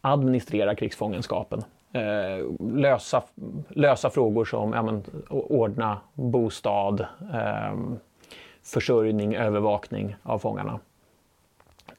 administrera 0.01 0.75
krigsfångenskapen. 0.75 1.63
Eh, 1.93 2.45
lösa, 2.59 3.23
lösa 3.69 4.09
frågor 4.09 4.45
som 4.45 4.73
ja, 4.73 4.81
men, 4.81 5.03
ordna 5.29 5.97
bostad, 6.13 7.05
eh, 7.33 7.79
försörjning, 8.63 9.35
övervakning 9.35 10.15
av 10.23 10.39
fångarna. 10.39 10.79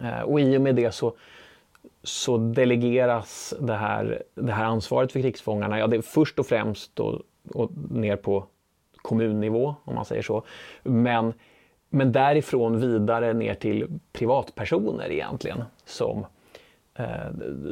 Eh, 0.00 0.20
och 0.20 0.40
i 0.40 0.56
och 0.56 0.60
med 0.60 0.74
det 0.74 0.92
så, 0.94 1.14
så 2.02 2.36
delegeras 2.36 3.54
det 3.60 3.74
här, 3.74 4.22
det 4.34 4.52
här 4.52 4.64
ansvaret 4.64 5.12
för 5.12 5.20
krigsfångarna, 5.20 5.78
ja, 5.78 5.86
det 5.86 5.96
är 5.96 6.02
först 6.02 6.38
och 6.38 6.46
främst 6.46 6.96
då, 6.96 7.22
och 7.54 7.70
ner 7.90 8.16
på 8.16 8.44
kommunnivå 8.96 9.74
om 9.84 9.94
man 9.94 10.04
säger 10.04 10.22
så. 10.22 10.42
Men 10.82 11.32
men 11.94 12.12
därifrån 12.12 12.80
vidare 12.80 13.32
ner 13.32 13.54
till 13.54 13.86
privatpersoner 14.12 15.10
egentligen 15.10 15.64
som, 15.84 16.18
eh, 16.18 16.26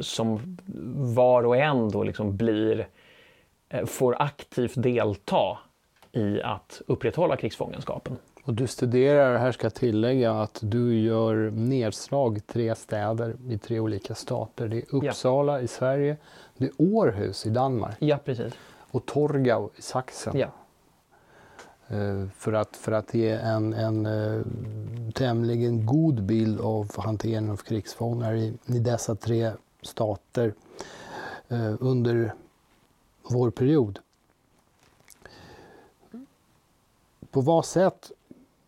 som 0.01 0.57
var 0.95 1.43
och 1.43 1.57
en 1.57 1.89
då 1.89 2.03
liksom 2.03 2.37
blir, 2.37 2.87
eh, 3.69 3.85
får 3.85 4.15
aktivt 4.21 4.73
delta 4.75 5.57
i 6.11 6.41
att 6.41 6.81
upprätthålla 6.87 7.35
krigsfångenskapen. 7.35 8.17
Och 8.43 8.53
du 8.53 8.67
studerar, 8.67 9.37
här 9.37 9.51
ska 9.51 9.65
jag 9.65 9.73
tillägga 9.73 10.31
att 10.31 10.59
du 10.61 10.99
gör 10.99 11.51
nedslag 11.51 12.47
tre 12.47 12.75
städer 12.75 13.35
i 13.49 13.57
tre 13.57 13.79
olika 13.79 14.15
stater. 14.15 14.67
Det 14.67 14.77
är 14.77 14.95
Uppsala 14.95 15.57
ja. 15.57 15.61
i 15.61 15.67
Sverige, 15.67 16.17
det 16.57 16.65
är 16.65 16.71
Århus 16.77 17.45
i 17.45 17.49
Danmark 17.49 17.95
ja, 17.99 18.19
precis. 18.25 18.53
och 18.91 19.05
Torgau 19.05 19.69
i 19.75 19.81
Sachsen. 19.81 20.37
Ja. 20.37 20.47
Eh, 21.91 22.27
för 22.37 22.53
att, 22.53 22.77
för 22.77 22.91
att 22.91 23.13
ge 23.13 23.29
en, 23.29 23.73
en 23.73 24.05
eh, 24.05 24.41
tämligen 25.13 25.85
god 25.85 26.23
bild 26.23 26.61
av 26.61 26.97
hanteringen 26.97 27.49
av 27.51 27.57
krigsfångar 27.57 28.33
i, 28.33 28.53
i 28.65 28.79
dessa 28.79 29.15
tre 29.15 29.51
stater 29.81 30.53
eh, 31.49 31.73
under 31.79 32.33
vår 33.23 33.49
period. 33.49 33.99
På 37.31 37.41
vad 37.41 37.65
sätt 37.65 38.11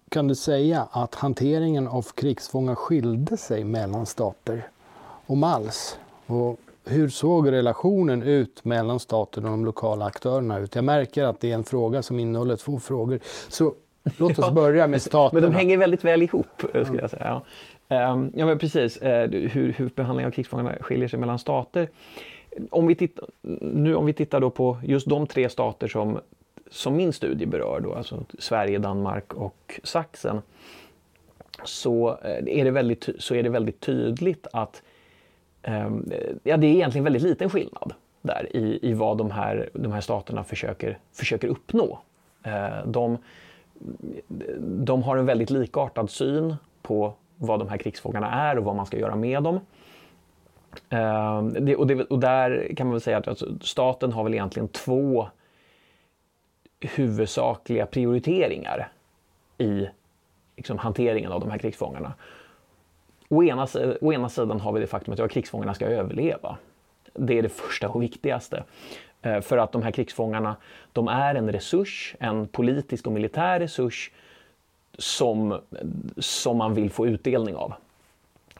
kan 0.09 0.27
du 0.27 0.35
säga 0.35 0.87
att 0.91 1.15
hanteringen 1.15 1.87
av 1.87 2.01
krigsfångar 2.01 2.75
skilde 2.75 3.37
sig 3.37 3.63
mellan 3.63 4.05
stater? 4.05 4.69
Om 5.25 5.43
alls? 5.43 5.97
Och 6.25 6.59
hur 6.85 7.09
såg 7.09 7.51
relationen 7.51 8.23
ut 8.23 8.65
mellan 8.65 8.99
staten 8.99 9.45
och 9.45 9.51
de 9.51 9.65
lokala 9.65 10.05
aktörerna 10.05 10.59
ut? 10.59 10.75
Jag 10.75 10.83
märker 10.83 11.23
att 11.23 11.39
det 11.39 11.51
är 11.51 11.55
en 11.55 11.63
fråga 11.63 12.03
som 12.03 12.19
innehåller 12.19 12.55
två 12.55 12.79
frågor. 12.79 13.19
Så 13.49 13.73
låt 14.17 14.39
oss 14.39 14.51
börja 14.51 14.87
med 14.87 15.01
staterna. 15.01 15.41
Men 15.41 15.51
de 15.51 15.57
hänger 15.57 15.77
väldigt 15.77 16.03
väl 16.03 16.21
ihop, 16.21 16.63
skulle 16.85 17.01
jag 17.01 17.09
säga. 17.09 17.41
Ja, 17.87 18.13
um, 18.13 18.31
ja 18.35 18.45
men 18.45 18.59
precis. 18.59 19.01
Uh, 19.01 19.07
hur, 19.29 19.73
hur 19.73 19.89
behandlingen 19.95 20.27
av 20.27 20.31
krigsfångarna 20.31 20.71
skiljer 20.81 21.07
sig 21.07 21.19
mellan 21.19 21.39
stater. 21.39 21.89
Om 22.69 22.87
vi, 22.87 22.95
tittar, 22.95 23.25
nu, 23.61 23.95
om 23.95 24.05
vi 24.05 24.13
tittar 24.13 24.39
då 24.39 24.49
på 24.49 24.77
just 24.83 25.09
de 25.09 25.27
tre 25.27 25.49
stater 25.49 25.87
som, 25.87 26.19
som 26.71 26.95
min 26.95 27.13
studie 27.13 27.45
berör, 27.45 27.79
då, 27.79 27.93
alltså 27.93 28.23
Sverige, 28.39 28.79
Danmark 28.79 29.33
och 29.33 29.79
Sachsen, 29.83 30.41
så 31.63 32.09
eh, 32.23 32.59
är 32.59 32.65
det 32.65 32.71
väldigt, 32.71 33.09
så 33.19 33.35
är 33.35 33.43
det 33.43 33.49
väldigt 33.49 33.79
tydligt 33.79 34.47
att 34.53 34.81
Ehm, 34.81 34.92
Ehm, 35.63 36.11
ja, 36.43 36.57
det 36.57 36.67
är 36.67 36.71
egentligen 36.71 37.03
väldigt 37.03 37.21
liten 37.21 37.49
skillnad 37.49 37.93
där 38.21 38.55
i, 38.55 38.79
i 38.81 38.93
vad 38.93 39.17
de 39.17 39.31
här, 39.31 39.69
de 39.73 39.91
här 39.91 40.01
staterna 40.01 40.43
försöker, 40.43 40.97
försöker 41.13 41.47
uppnå. 41.47 41.99
Ehm, 42.43 42.91
de, 42.91 43.17
de 44.59 45.03
har 45.03 45.17
en 45.17 45.25
väldigt 45.25 45.49
likartad 45.49 46.09
syn 46.09 46.55
på 46.81 47.13
vad 47.37 47.59
de 47.59 47.69
här 47.69 47.77
krigsfångarna 47.77 48.31
är 48.31 48.57
och 48.57 48.63
vad 48.63 48.75
man 48.75 48.85
ska 48.85 48.97
göra 48.97 49.15
med 49.15 49.43
dem. 49.43 49.59
Ehm, 50.89 51.65
det, 51.65 51.75
och, 51.75 51.87
det, 51.87 52.03
och, 52.03 52.19
där 52.19 52.73
kan 52.77 52.87
man 52.87 52.91
väl 52.91 53.01
säga 53.01 53.17
att 53.17 53.27
alltså, 53.27 53.59
staten 53.61 54.11
har 54.11 54.23
väl 54.23 54.33
egentligen 54.33 54.67
två 54.67 55.27
huvudsakliga 56.79 57.85
prioriteringar 57.85 58.91
i 59.57 59.87
liksom, 60.57 60.77
hanteringen 60.77 61.31
av 61.31 61.39
de 61.39 61.51
här 61.51 61.57
krigsfångarna. 61.57 62.13
Å 63.33 63.43
ena, 63.43 63.67
å 64.01 64.13
ena 64.13 64.29
sidan 64.29 64.59
har 64.59 64.73
vi 64.73 64.79
det 64.79 64.87
faktum 64.87 65.13
att 65.13 65.31
krigsfångarna 65.31 65.73
ska 65.73 65.85
överleva. 65.85 66.57
Det 67.13 67.37
är 67.37 67.41
det 67.41 67.49
första 67.49 67.89
och 67.89 68.03
viktigaste. 68.03 68.63
Eh, 69.21 69.41
för 69.41 69.57
att 69.57 69.71
de 69.71 69.81
här 69.81 69.91
krigsfångarna, 69.91 70.55
de 70.93 71.07
är 71.07 71.35
en 71.35 71.51
resurs, 71.51 72.15
en 72.19 72.47
politisk 72.47 73.07
och 73.07 73.13
militär 73.13 73.59
resurs 73.59 74.11
som, 74.97 75.59
som 76.17 76.57
man 76.57 76.73
vill 76.73 76.91
få 76.91 77.07
utdelning 77.07 77.55
av. 77.55 77.73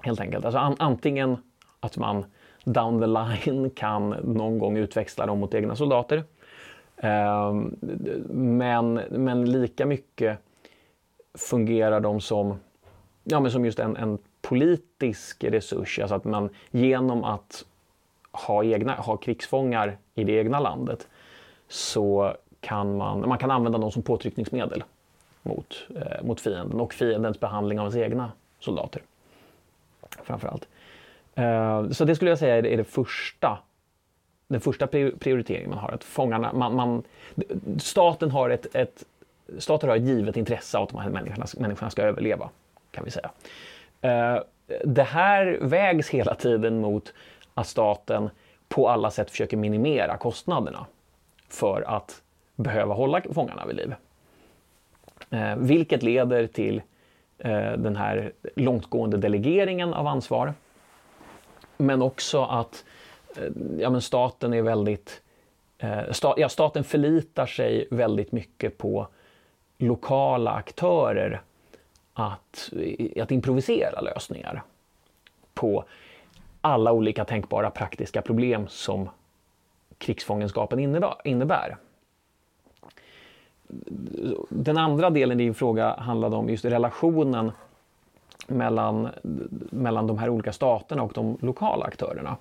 Helt 0.01 0.19
enkelt. 0.19 0.45
Alltså 0.45 0.59
an, 0.59 0.75
antingen 0.79 1.37
att 1.79 1.97
man 1.97 2.25
down 2.63 2.99
the 2.99 3.07
line 3.07 3.69
kan 3.69 4.09
någon 4.09 4.59
gång 4.59 4.77
utväxla 4.77 5.25
dem 5.25 5.39
mot 5.39 5.53
egna 5.53 5.75
soldater. 5.75 6.23
Ehm, 6.97 7.75
men, 8.57 8.93
men 9.09 9.51
lika 9.51 9.85
mycket 9.85 10.39
fungerar 11.33 11.99
de 11.99 12.21
som, 12.21 12.59
ja, 13.23 13.39
men 13.39 13.51
som 13.51 13.65
just 13.65 13.79
en, 13.79 13.97
en 13.97 14.17
politisk 14.43 15.43
resurs, 15.43 15.99
alltså 15.99 16.15
att 16.15 16.23
man 16.23 16.49
genom 16.71 17.23
att 17.23 17.65
ha, 18.31 18.63
egna, 18.63 18.95
ha 18.95 19.17
krigsfångar 19.17 19.97
i 20.15 20.23
det 20.23 20.33
egna 20.33 20.59
landet 20.59 21.07
så 21.67 22.35
kan 22.59 22.97
man, 22.97 23.29
man 23.29 23.37
kan 23.37 23.51
använda 23.51 23.77
dem 23.77 23.91
som 23.91 24.03
påtryckningsmedel 24.03 24.83
mot, 25.43 25.87
eh, 25.95 26.23
mot 26.23 26.41
fienden 26.41 26.79
och 26.79 26.93
fiendens 26.93 27.39
behandling 27.39 27.79
av 27.79 27.85
ens 27.85 27.95
egna 27.95 28.31
soldater. 28.59 29.01
Framförallt. 30.23 30.67
Eh, 31.35 31.89
så 31.89 32.05
det 32.05 32.15
skulle 32.15 32.31
jag 32.31 32.39
säga 32.39 32.55
är 32.55 32.61
det, 32.61 32.73
är 32.73 32.77
det 32.77 32.83
första 32.83 33.59
den 34.47 34.61
första 34.61 34.87
prioriteringen 34.87 35.69
man 35.69 35.79
har. 35.79 35.91
Att 35.91 36.03
fångarna, 36.03 36.53
man, 36.53 36.75
man, 36.75 37.03
staten 37.79 38.31
har 38.31 38.49
ett, 38.49 38.75
ett, 38.75 39.03
staten 39.57 39.89
har 39.89 39.97
ett 39.97 40.03
givet 40.03 40.37
intresse 40.37 40.77
av 40.77 40.83
att 40.83 40.89
de 40.89 41.01
här 41.01 41.09
människorna, 41.09 41.45
människorna 41.57 41.89
ska 41.89 42.01
överleva. 42.01 42.49
kan 42.91 43.03
vi 43.03 43.11
säga. 43.11 43.31
Eh, 44.03 44.39
det 44.83 45.03
här 45.03 45.57
vägs 45.61 46.09
hela 46.09 46.35
tiden 46.35 46.81
mot 46.81 47.13
att 47.53 47.67
staten 47.67 48.29
på 48.67 48.89
alla 48.89 49.11
sätt 49.11 49.31
försöker 49.31 49.57
minimera 49.57 50.17
kostnaderna 50.17 50.85
för 51.49 51.81
att 51.81 52.21
behöva 52.55 52.93
hålla 52.93 53.21
fångarna 53.33 53.65
vid 53.65 53.75
liv. 53.75 53.95
Eh, 55.29 55.55
vilket 55.55 56.03
leder 56.03 56.47
till 56.47 56.81
eh, 57.37 57.71
den 57.71 57.95
här 57.95 58.31
långtgående 58.55 59.17
delegeringen 59.17 59.93
av 59.93 60.07
ansvar. 60.07 60.53
Men 61.77 62.01
också 62.01 62.43
att 62.43 62.85
ja, 63.79 63.89
men 63.89 64.01
staten 64.01 64.53
är 64.53 64.61
väldigt 64.61 65.21
sta, 66.11 66.33
ja, 66.37 66.49
staten 66.49 66.83
förlitar 66.83 67.45
sig 67.45 67.87
väldigt 67.91 68.31
mycket 68.31 68.77
på 68.77 69.07
lokala 69.77 70.51
aktörer 70.51 71.41
att, 72.13 72.73
eh, 72.79 73.23
att 73.23 73.31
improvisera 73.31 74.01
lösningar 74.01 74.63
på 75.53 75.83
alla 76.61 76.91
olika 76.91 77.25
tänkbara 77.25 77.69
praktiska 77.69 78.21
problem 78.21 78.67
som 78.67 79.09
krigsfångenskapen 79.97 80.79
innebär. 81.23 81.77
Den 84.49 84.77
andra 84.77 85.09
delen 85.09 85.39
i 85.39 85.43
din 85.43 85.53
fråga 85.53 85.95
handlade 85.95 86.35
om 86.35 86.49
just 86.49 86.65
relationen 86.65 87.51
mellan, 88.47 89.09
mellan 89.71 90.07
de 90.07 90.17
här 90.17 90.29
olika 90.29 90.53
staterna 90.53 91.03
och 91.03 91.11
de 91.13 91.37
lokala 91.41 91.85
aktörerna. 91.85 92.37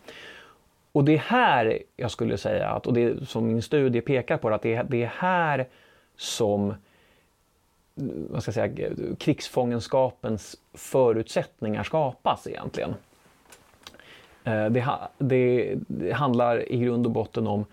Och 0.92 1.04
det 1.04 1.14
är 1.14 1.18
här 1.18 1.78
jag 1.96 2.10
skulle 2.10 2.38
säga, 2.38 2.68
att, 2.68 2.86
och 2.86 2.94
det 2.94 3.28
som 3.28 3.46
min 3.46 3.62
studie 3.62 4.00
pekar 4.00 4.36
på, 4.36 4.48
att 4.48 4.62
det 4.62 4.74
är, 4.74 4.84
det 4.84 5.02
är 5.02 5.12
här 5.16 5.68
som 6.16 6.74
vad 7.94 8.42
ska 8.42 8.48
jag 8.60 8.74
säga, 8.74 8.90
krigsfångenskapens 9.18 10.56
förutsättningar 10.72 11.82
skapas 11.82 12.46
egentligen. 12.46 12.94
Eh, 14.44 14.66
det, 14.66 14.98
det, 15.18 15.74
det, 15.86 16.12
handlar 16.12 16.72
i 16.72 16.78
grund 16.78 17.06
och 17.06 17.12
botten 17.12 17.46
om 17.46 17.64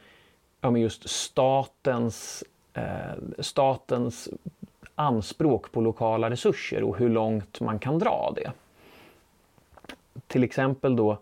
om 0.61 0.77
just 0.77 1.09
statens, 1.09 2.43
eh, 2.73 3.13
statens 3.39 4.29
anspråk 4.95 5.71
på 5.71 5.81
lokala 5.81 6.29
resurser 6.29 6.83
och 6.83 6.97
hur 6.97 7.09
långt 7.09 7.61
man 7.61 7.79
kan 7.79 7.99
dra 7.99 8.33
det. 8.35 8.51
Till 10.27 10.43
exempel 10.43 10.95
då 10.95 11.17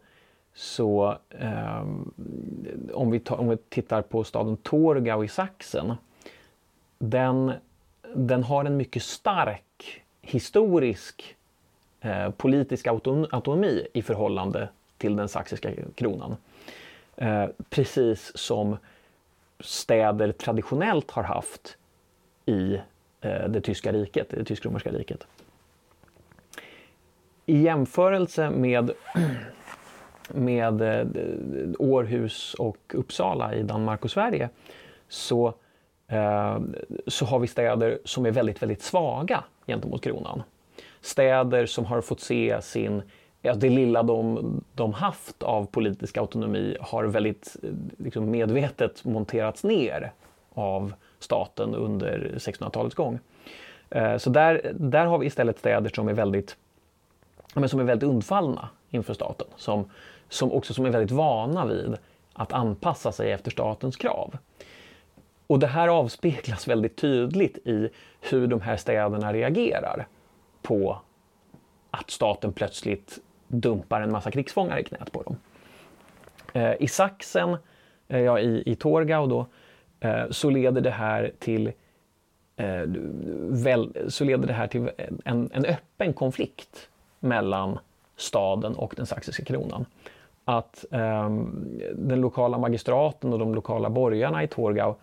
så 0.53 1.17
eh, 1.29 1.81
om, 2.93 3.11
vi 3.11 3.19
ta, 3.19 3.35
om 3.35 3.49
vi 3.49 3.57
tittar 3.57 4.01
på 4.01 4.23
staden 4.23 4.57
Torgau 4.57 5.23
i 5.23 5.27
Sachsen. 5.27 5.93
Den 6.99 7.53
den 8.17 8.43
har 8.43 8.65
en 8.65 8.77
mycket 8.77 9.03
stark 9.03 10.01
historisk 10.21 11.35
eh, 12.01 12.29
politisk 12.29 12.87
autonomi 12.87 13.87
i 13.93 14.01
förhållande 14.01 14.69
till 14.97 15.15
den 15.15 15.29
saxiska 15.29 15.71
kronan. 15.95 16.35
Eh, 17.15 17.45
precis 17.69 18.37
som 18.37 18.77
städer 19.59 20.31
traditionellt 20.31 21.11
har 21.11 21.23
haft 21.23 21.77
i 22.45 22.75
eh, 23.21 23.47
det 23.49 23.61
tyska 23.61 23.93
riket, 23.93 24.29
det 24.29 24.43
tysk-romerska 24.43 24.91
riket. 24.91 25.27
I 27.45 27.61
jämförelse 27.61 28.49
med, 28.49 28.91
med 30.29 30.81
eh, 30.81 31.07
Århus 31.79 32.53
och 32.53 32.93
Uppsala 32.93 33.55
i 33.55 33.63
Danmark 33.63 34.03
och 34.03 34.11
Sverige 34.11 34.49
så 35.07 35.53
Ehm, 36.07 36.75
så 37.07 37.25
har 37.25 37.39
vi 37.39 37.47
städer 37.47 37.99
som 38.05 38.25
är 38.25 38.31
väldigt, 38.31 38.61
väldigt 38.61 38.81
svaga 38.81 39.43
gentemot 39.67 40.03
kronan. 40.03 40.43
Städer 41.01 41.65
som 41.65 41.85
har 41.85 42.01
fått 42.01 42.19
se 42.19 42.61
sin, 42.61 43.01
ja, 43.41 43.53
det 43.53 43.69
lilla 43.69 44.03
de, 44.03 44.63
de 44.73 44.93
haft 44.93 45.43
av 45.43 45.65
politisk 45.65 46.17
autonomi 46.17 46.77
har 46.81 47.03
väldigt 47.03 47.55
eh, 47.63 47.69
liksom, 47.97 48.31
medvetet 48.31 49.05
monterats 49.05 49.63
ner 49.63 50.11
av 50.53 50.93
staten 51.19 51.75
under 51.75 52.33
1600-talets 52.37 52.95
gång. 52.95 53.19
Ehm, 53.89 54.19
så 54.19 54.29
där, 54.29 54.71
där 54.73 55.05
har 55.05 55.17
vi 55.17 55.25
istället 55.25 55.59
städer 55.59 55.91
som 55.95 56.07
är 56.07 56.13
väldigt, 56.13 56.55
men 57.53 57.69
som 57.69 57.79
är 57.79 57.83
väldigt 57.83 58.09
undfallna 58.09 58.69
inför 58.89 59.13
staten. 59.13 59.47
Som, 59.55 59.89
som 60.29 60.51
också 60.51 60.73
som 60.73 60.85
är 60.85 60.89
väldigt 60.89 61.11
vana 61.11 61.65
vid 61.65 61.97
att 62.33 62.53
anpassa 62.53 63.11
sig 63.11 63.31
efter 63.31 63.51
statens 63.51 63.95
krav. 63.95 64.37
Och 65.47 65.59
det 65.59 65.67
här 65.67 65.87
avspeglas 65.87 66.67
väldigt 66.67 66.95
tydligt 66.95 67.57
i 67.57 67.89
hur 68.21 68.47
de 68.47 68.61
här 68.61 68.77
städerna 68.77 69.33
reagerar 69.33 70.07
på 70.61 71.01
att 71.91 72.11
staten 72.11 72.53
plötsligt 72.53 73.19
dumpar 73.47 74.01
en 74.01 74.11
massa 74.11 74.31
krigsfångar 74.31 74.77
i 74.77 74.83
knät 74.83 75.11
på 75.11 75.21
dem. 75.21 75.37
Eh, 76.53 76.73
I 76.79 76.87
Sachsen, 76.87 77.57
eh, 78.07 78.19
ja, 78.19 78.39
i, 78.39 78.63
i 78.65 78.75
Torgau 78.75 79.27
då, 79.27 79.47
eh, 79.99 80.29
så 80.29 80.49
leder 80.49 80.81
det 80.81 80.91
här 80.91 81.31
till 81.39 81.71
eh, 82.55 82.81
väl, 83.49 84.05
så 84.07 84.23
leder 84.23 84.47
det 84.47 84.53
här 84.53 84.67
till 84.67 84.89
en, 85.25 85.49
en 85.53 85.65
öppen 85.65 86.13
konflikt 86.13 86.89
mellan 87.19 87.79
staden 88.15 88.75
och 88.75 88.93
den 88.97 89.05
saxiska 89.05 89.45
kronan. 89.45 89.85
Att 90.45 90.85
eh, 90.91 91.29
den 91.93 92.21
lokala 92.21 92.57
magistraten 92.57 93.33
och 93.33 93.39
de 93.39 93.55
lokala 93.55 93.89
borgarna 93.89 94.43
i 94.43 94.47
Torgau 94.47 94.95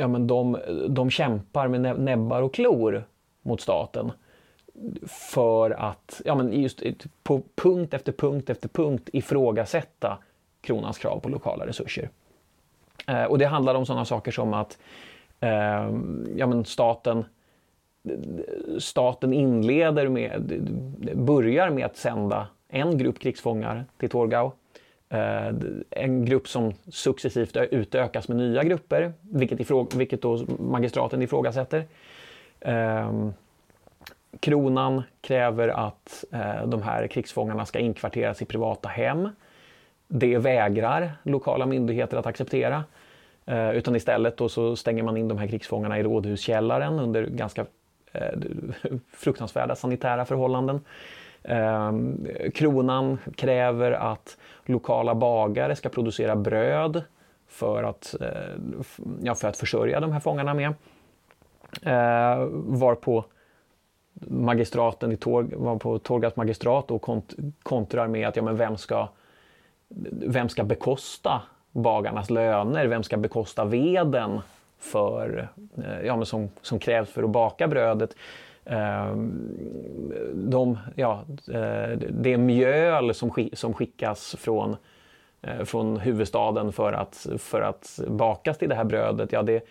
ja, 0.00 0.08
men 0.08 0.26
de, 0.26 0.58
de 0.88 1.10
kämpar 1.10 1.68
med 1.68 2.00
näbbar 2.00 2.42
och 2.42 2.54
klor 2.54 3.04
mot 3.42 3.60
staten 3.60 4.12
för 5.06 5.70
att 5.70 6.22
ja, 6.24 6.34
men 6.34 6.52
just 6.52 6.82
på 7.22 7.42
punkt 7.54 7.94
efter 7.94 8.12
punkt 8.12 8.50
efter 8.50 8.68
punkt 8.68 9.08
ifrågasätta 9.12 10.18
kronans 10.60 10.98
krav 10.98 11.20
på 11.20 11.28
lokala 11.28 11.66
resurser. 11.66 12.10
Eh, 13.06 13.24
och 13.24 13.38
det 13.38 13.44
handlar 13.44 13.74
om 13.74 13.86
sådana 13.86 14.04
saker 14.04 14.32
som 14.32 14.54
att 14.54 14.78
eh, 15.40 15.50
ja, 16.36 16.46
men 16.46 16.64
staten, 16.64 17.24
staten 18.78 19.32
inleder 19.32 20.08
med, 20.08 20.68
börjar 21.14 21.70
med 21.70 21.86
att 21.86 21.96
sända 21.96 22.48
en 22.68 22.98
grupp 22.98 23.18
krigsfångar 23.18 23.84
till 23.98 24.10
Torgau. 24.10 24.52
Eh, 25.10 25.52
en 25.90 26.24
grupp 26.24 26.48
som 26.48 26.72
successivt 26.88 27.56
utökas 27.56 28.28
med 28.28 28.36
nya 28.36 28.64
grupper, 28.64 29.12
vilket, 29.20 29.60
ifrå, 29.60 29.88
vilket 29.94 30.22
då 30.22 30.44
magistraten 30.58 31.22
ifrågasätter. 31.22 31.84
Eh, 32.60 33.28
kronan 34.40 35.02
kräver 35.20 35.68
att 35.68 36.24
eh, 36.32 36.66
de 36.66 36.82
här 36.82 37.06
krigsfångarna 37.06 37.66
ska 37.66 37.78
inkvarteras 37.78 38.42
i 38.42 38.44
privata 38.44 38.88
hem. 38.88 39.28
Det 40.08 40.38
vägrar 40.38 41.12
lokala 41.22 41.66
myndigheter 41.66 42.16
att 42.16 42.26
acceptera. 42.26 42.84
Eh, 43.46 43.70
utan 43.70 43.96
istället 43.96 44.36
då 44.36 44.48
så 44.48 44.76
stänger 44.76 45.02
man 45.02 45.16
in 45.16 45.28
de 45.28 45.38
här 45.38 45.46
krigsfångarna 45.46 45.98
i 45.98 46.02
rådhuskällaren 46.02 46.98
under 46.98 47.26
ganska 47.26 47.66
eh, 48.12 48.38
fruktansvärda 49.12 49.76
sanitära 49.76 50.24
förhållanden. 50.24 50.80
Eh, 51.42 51.92
kronan 52.54 53.18
kräver 53.36 53.92
att 53.92 54.36
lokala 54.64 55.14
bagare 55.14 55.76
ska 55.76 55.88
producera 55.88 56.36
bröd 56.36 57.02
för 57.48 57.82
att, 57.82 58.14
eh, 58.20 58.28
ja, 59.22 59.34
för 59.34 59.48
att 59.48 59.56
försörja 59.56 60.00
de 60.00 60.12
här 60.12 60.20
fångarna 60.20 60.54
med. 60.54 60.74
Eh, 61.82 62.46
varpå 62.52 63.24
magistraten 64.20 65.12
i 65.12 65.16
Torg, 65.16 65.48
var 65.54 65.76
på 65.76 65.98
Torgas 65.98 66.36
magistrat 66.36 66.90
och 66.90 67.02
kont 67.02 67.34
kontrar 67.62 68.08
med 68.08 68.28
att 68.28 68.36
ja, 68.36 68.42
men 68.42 68.56
vem, 68.56 68.76
ska, 68.76 69.08
vem 70.26 70.48
ska 70.48 70.64
bekosta 70.64 71.42
bagarnas 71.72 72.30
löner? 72.30 72.86
Vem 72.86 73.02
ska 73.02 73.16
bekosta 73.16 73.64
veden 73.64 74.40
för, 74.78 75.48
eh, 75.76 76.06
ja, 76.06 76.16
men 76.16 76.26
som, 76.26 76.48
som 76.62 76.78
krävs 76.78 77.10
för 77.10 77.22
att 77.22 77.30
baka 77.30 77.68
brödet? 77.68 78.14
Ehm, 78.64 80.12
de, 80.34 80.78
ja, 80.94 81.24
eh, 81.52 81.98
det 82.10 82.36
mjöl 82.36 83.14
som, 83.14 83.48
som 83.52 83.74
skickas 83.74 84.36
från, 84.38 84.76
eh, 85.42 85.64
från 85.64 85.96
huvudstaden 85.96 86.72
för 86.72 86.92
att, 86.92 87.26
för 87.38 87.60
att 87.60 88.00
bakas 88.08 88.58
till 88.58 88.68
det 88.68 88.74
här 88.74 88.84
brödet. 88.84 89.32
Ja, 89.32 89.42
det, 89.42 89.64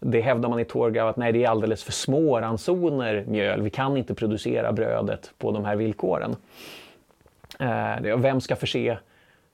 det 0.00 0.20
hävdar 0.20 0.48
man 0.48 0.60
i 0.60 0.64
Torgau 0.64 1.08
att 1.08 1.16
nej, 1.16 1.32
det 1.32 1.44
är 1.44 1.48
alldeles 1.48 1.84
för 1.84 1.92
små 1.92 2.40
ransoner 2.40 3.24
mjöl. 3.28 3.62
Vi 3.62 3.70
kan 3.70 3.96
inte 3.96 4.14
producera 4.14 4.72
brödet 4.72 5.32
på 5.38 5.52
de 5.52 5.64
här 5.64 5.76
villkoren. 5.76 6.36
Eh, 7.60 8.16
vem 8.16 8.40
ska 8.40 8.56
förse 8.56 8.98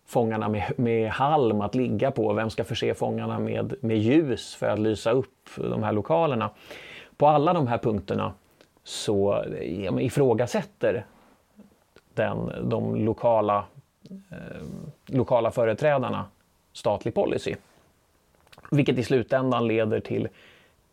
fångarna 0.07 0.49
med, 0.49 0.73
med 0.77 1.11
halm 1.11 1.61
att 1.61 1.75
ligga 1.75 2.11
på? 2.11 2.33
Vem 2.33 2.51
ska 2.51 2.65
förse 2.65 2.95
fångarna 2.95 3.39
med, 3.39 3.75
med 3.81 3.99
ljus 3.99 4.55
för 4.55 4.69
att 4.69 4.79
lysa 4.79 5.11
upp 5.11 5.49
de 5.57 5.83
här 5.83 5.93
lokalerna? 5.93 6.51
På 7.17 7.27
alla 7.27 7.53
de 7.53 7.67
här 7.67 7.79
punkterna 7.79 8.33
så 8.85 9.45
ja, 9.63 10.01
ifrågasätter 10.01 11.05
den, 12.15 12.69
de 12.69 13.05
lokala, 13.05 13.65
eh, 14.11 14.63
lokala 15.07 15.51
företrädarna 15.51 16.25
statlig 16.73 17.15
policy. 17.15 17.55
Vilket 18.71 18.99
i 18.99 19.03
slutändan 19.03 19.67
leder 19.67 20.01
till 20.01 20.29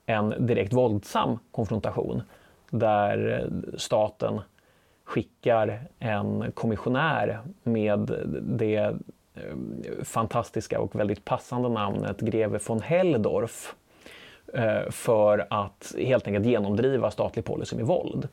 en 0.06 0.48
direkt 0.48 0.74
våldsam 0.74 1.40
konfrontation 1.52 2.22
där 2.70 3.40
eh, 3.42 3.78
staten 3.78 4.42
skickar 5.04 5.82
en 6.00 6.52
kommissionär 6.52 7.40
med 7.64 8.26
det 8.42 8.76
eh, 8.76 8.94
fantastiska 10.04 10.80
och 10.80 10.96
väldigt 10.96 11.26
passande 11.26 11.70
namnet 11.70 12.20
greve 12.20 12.60
von 12.68 12.82
Helldorf 12.82 13.74
eh, 13.74 13.77
Eh, 14.54 14.90
för 14.90 15.48
att 15.50 15.96
helt 15.98 16.28
enkelt 16.28 16.46
genomdriva 16.46 17.12
statlig 17.12 17.46
policy 17.46 17.76
med 17.76 17.86
våld. 17.86 18.28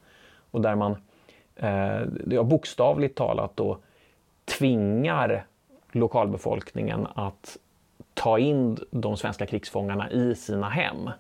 Och 0.51 0.61
där 0.61 0.75
man 0.75 0.97
eh, 1.57 2.43
bokstavligt 2.43 3.17
talat 3.17 3.57
då 3.57 3.79
tvingar 4.45 5.47
lokalbefolkningen 5.93 7.07
att 7.15 7.59
ta 8.15 8.39
in 8.39 8.79
de 8.91 9.17
svenska 9.17 9.47
krigsfångarna 9.47 10.11
i 10.11 10.35
sina 10.35 10.69
hem 10.69 11.11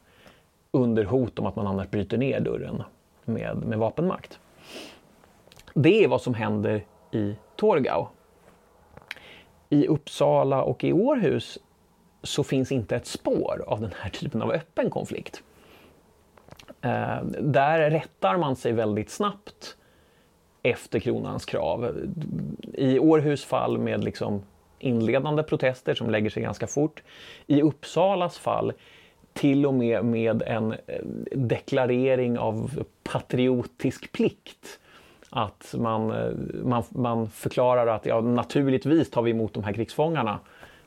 under 0.71 1.05
hot 1.05 1.39
om 1.39 1.47
att 1.47 1.57
man 1.57 1.67
annars 1.67 1.91
bryter 1.91 2.19
ner 2.19 2.41
dörren 2.41 2.83
med, 3.25 3.57
med 3.57 3.79
vapenmakt. 3.79 4.39
Det 5.75 6.05
är 6.05 6.09
vad 6.09 6.23
som 6.23 6.35
händer 6.35 6.85
i 7.11 7.37
Torgau. 7.57 8.07
I 9.69 9.87
Uppsala 9.87 10.63
och 10.63 10.85
i 10.85 10.93
Århus 10.93 11.59
så 12.25 12.45
finns 12.45 12.73
inte 12.73 12.97
ett 12.97 13.07
spår 13.07 13.65
av 13.67 13.81
den 13.81 13.91
här 14.01 14.11
typen 14.11 14.43
av 14.43 14.51
öppen 14.51 14.91
konflikt. 14.91 15.43
Eh, 16.81 17.23
där 17.41 17.91
rättar 17.91 18.37
man 18.37 18.57
sig 18.57 18.73
väldigt 18.73 19.11
snabbt 19.11 19.77
efter 20.63 21.01
kronans 21.01 21.45
krav. 21.45 22.09
I 22.73 22.99
Århus 22.99 23.45
fall 23.45 23.79
med 23.79 24.05
liksom 24.05 24.43
inledande 24.79 25.43
protester 25.43 25.95
som 25.95 26.11
lägger 26.11 26.31
sig 26.31 26.43
ganska 26.43 26.67
fort. 26.67 27.03
I 27.47 27.63
Uppsalas 27.63 28.39
fall 28.39 28.73
till 29.33 29.67
och 29.67 29.75
med 29.75 30.05
med 30.05 30.43
en 30.43 30.73
eh, 30.73 31.05
deklarering 31.33 32.39
av 32.39 32.85
patriotisk 33.03 34.13
plikt 34.13 34.81
att 35.31 35.75
man, 35.79 36.11
eh, 36.11 36.31
man, 36.65 36.83
man 36.89 37.31
förklarar 37.31 37.87
att 37.87 38.07
ja, 38.07 38.21
naturligtvis 38.21 39.11
tar 39.11 39.23
vi 39.23 39.31
emot 39.31 39.55
de 39.55 39.65
här 39.65 39.73
krigsfångarna. 39.73 40.41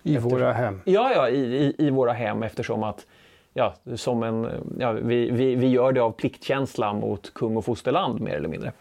I 0.08 0.16
eftersom, 0.16 0.40
våra 0.40 0.54
hem? 0.54 0.82
Ja, 0.86 1.12
ja 1.16 1.30
i, 1.30 1.40
i, 1.40 1.76
i, 1.78 1.90
våra 1.90 2.14
hem 2.14 2.44
eftersom 2.44 2.84
att 2.84 3.06
ja, 3.54 3.74
som 3.96 4.24
en, 4.24 4.50
ja, 4.80 4.92
vi, 4.92 5.32
vi, 5.32 5.56
vi 5.56 5.68
gör 5.68 5.92
det 5.92 6.02
av 6.02 6.12
pliktkänsla 6.12 6.94
mot 6.94 7.34
kung 7.34 7.58
och 7.58 7.66
fosterland 7.66 8.22
mer 8.22 8.36
eller 8.36 8.50
mindre. 8.50 8.72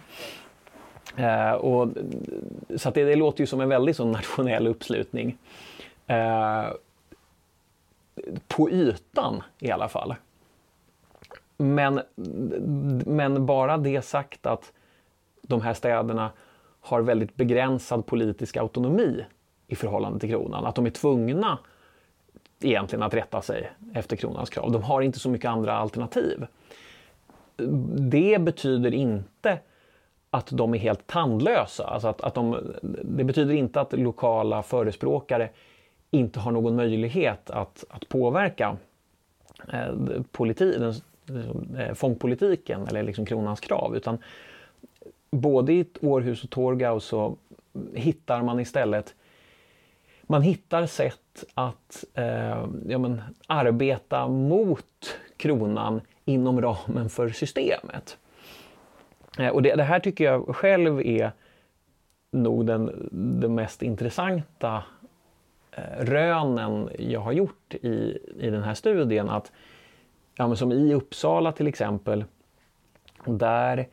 Eh, 1.17 1.53
och, 1.53 1.89
så 2.77 2.91
det, 2.91 3.05
det, 3.05 3.17
låter 3.17 3.41
ju 3.41 3.47
som 3.47 3.61
en 3.61 3.69
väldigt 3.69 3.97
så 3.97 4.05
nationell 4.05 4.67
uppslutning. 4.67 5.39
Eh, 6.07 6.65
på 8.49 8.71
ytan 8.71 9.43
i 9.59 9.71
alla 9.71 9.89
fall. 9.89 10.15
Men, 11.57 12.01
men 13.07 13.47
bara 13.47 13.77
det 13.77 14.05
sagt 14.05 14.47
att 14.47 14.73
de 15.43 15.61
här 15.61 15.75
städerna 15.75 16.31
har 16.81 17.01
väldigt 17.01 17.37
begränsad 17.37 18.07
politisk 18.07 18.57
autonomi 18.57 19.25
i 19.69 19.75
förhållande 19.77 20.21
till 20.21 20.29
kronan. 20.29 20.67
Att 20.67 20.75
de 20.75 20.87
är 20.87 20.91
tvungna 20.91 21.59
egentligen 22.61 23.03
att 23.03 23.15
rätta 23.15 23.43
sig 23.43 23.71
efter 23.95 24.17
kronans 24.17 24.51
krav. 24.51 24.73
De 24.73 24.83
har 24.83 25.03
inte 25.03 25.19
så 25.19 25.29
mycket 25.29 25.51
andra 25.51 25.73
alternativ. 25.73 26.47
Det 28.11 28.41
betyder 28.41 28.95
inte 28.95 29.59
att 30.31 30.49
de 30.51 30.75
är 30.75 30.79
helt 30.79 31.07
tandlösa. 31.07 31.85
Alltså 31.85 32.09
att, 32.09 32.21
att 32.21 32.35
de, 32.35 32.75
det 33.05 33.25
betyder 33.25 33.55
inte 33.55 33.81
att 33.81 33.93
lokala 33.93 34.63
förespråkare 34.63 35.49
inte 36.11 36.41
har 36.41 36.53
någon 36.53 36.77
möjlighet 36.77 37.51
att, 37.51 37.85
att 37.89 38.09
påverka 38.09 38.77
eh, 39.73 39.95
politi, 40.33 40.79
den, 40.79 40.89
liksom, 40.89 41.77
eh, 41.79 41.95
fångpolitiken 41.95 42.87
eller 42.87 43.03
liksom 43.03 43.27
kronans 43.27 43.61
krav. 43.61 43.97
Utan 43.97 44.19
både 45.31 45.73
i 45.73 45.87
Århus 46.01 46.45
och 46.45 46.51
Torgau 46.51 47.01
så 47.01 47.37
hittar 47.95 48.43
man 48.43 48.61
istället 48.61 49.15
man 50.27 50.43
hittar 50.43 50.87
sätt 50.87 51.45
att 51.55 52.05
eh, 52.15 52.67
ja, 52.87 52.99
men, 52.99 53.23
arbeta 53.47 54.29
mot 54.29 55.19
kronan 55.37 56.01
inom 56.25 56.61
ramen 56.61 57.09
för 57.09 57.29
systemet. 57.29 58.19
Eh, 59.39 59.49
och 59.49 59.63
det, 59.63 59.75
det, 59.75 59.83
här 59.83 60.01
tycker 60.01 60.25
jag 60.25 60.57
själv 60.57 61.01
är 61.01 61.33
nog 62.31 62.67
den, 62.67 63.09
den 63.41 63.55
mest 63.55 63.83
intressanta 63.83 64.85
eh, 65.71 66.05
rönen 66.05 66.89
jag 66.99 67.21
har 67.21 67.33
gjort 67.33 67.75
i, 67.75 68.19
i 68.39 68.51
den 68.51 68.63
här 68.63 68.75
studien. 68.75 69.29
Att, 69.29 69.53
ja, 70.37 70.47
men 70.47 70.57
som 70.57 70.73
i 70.73 70.95
Uppsala 70.95 71.53
till 71.53 71.67
exempel, 71.67 72.25
där 73.25 73.87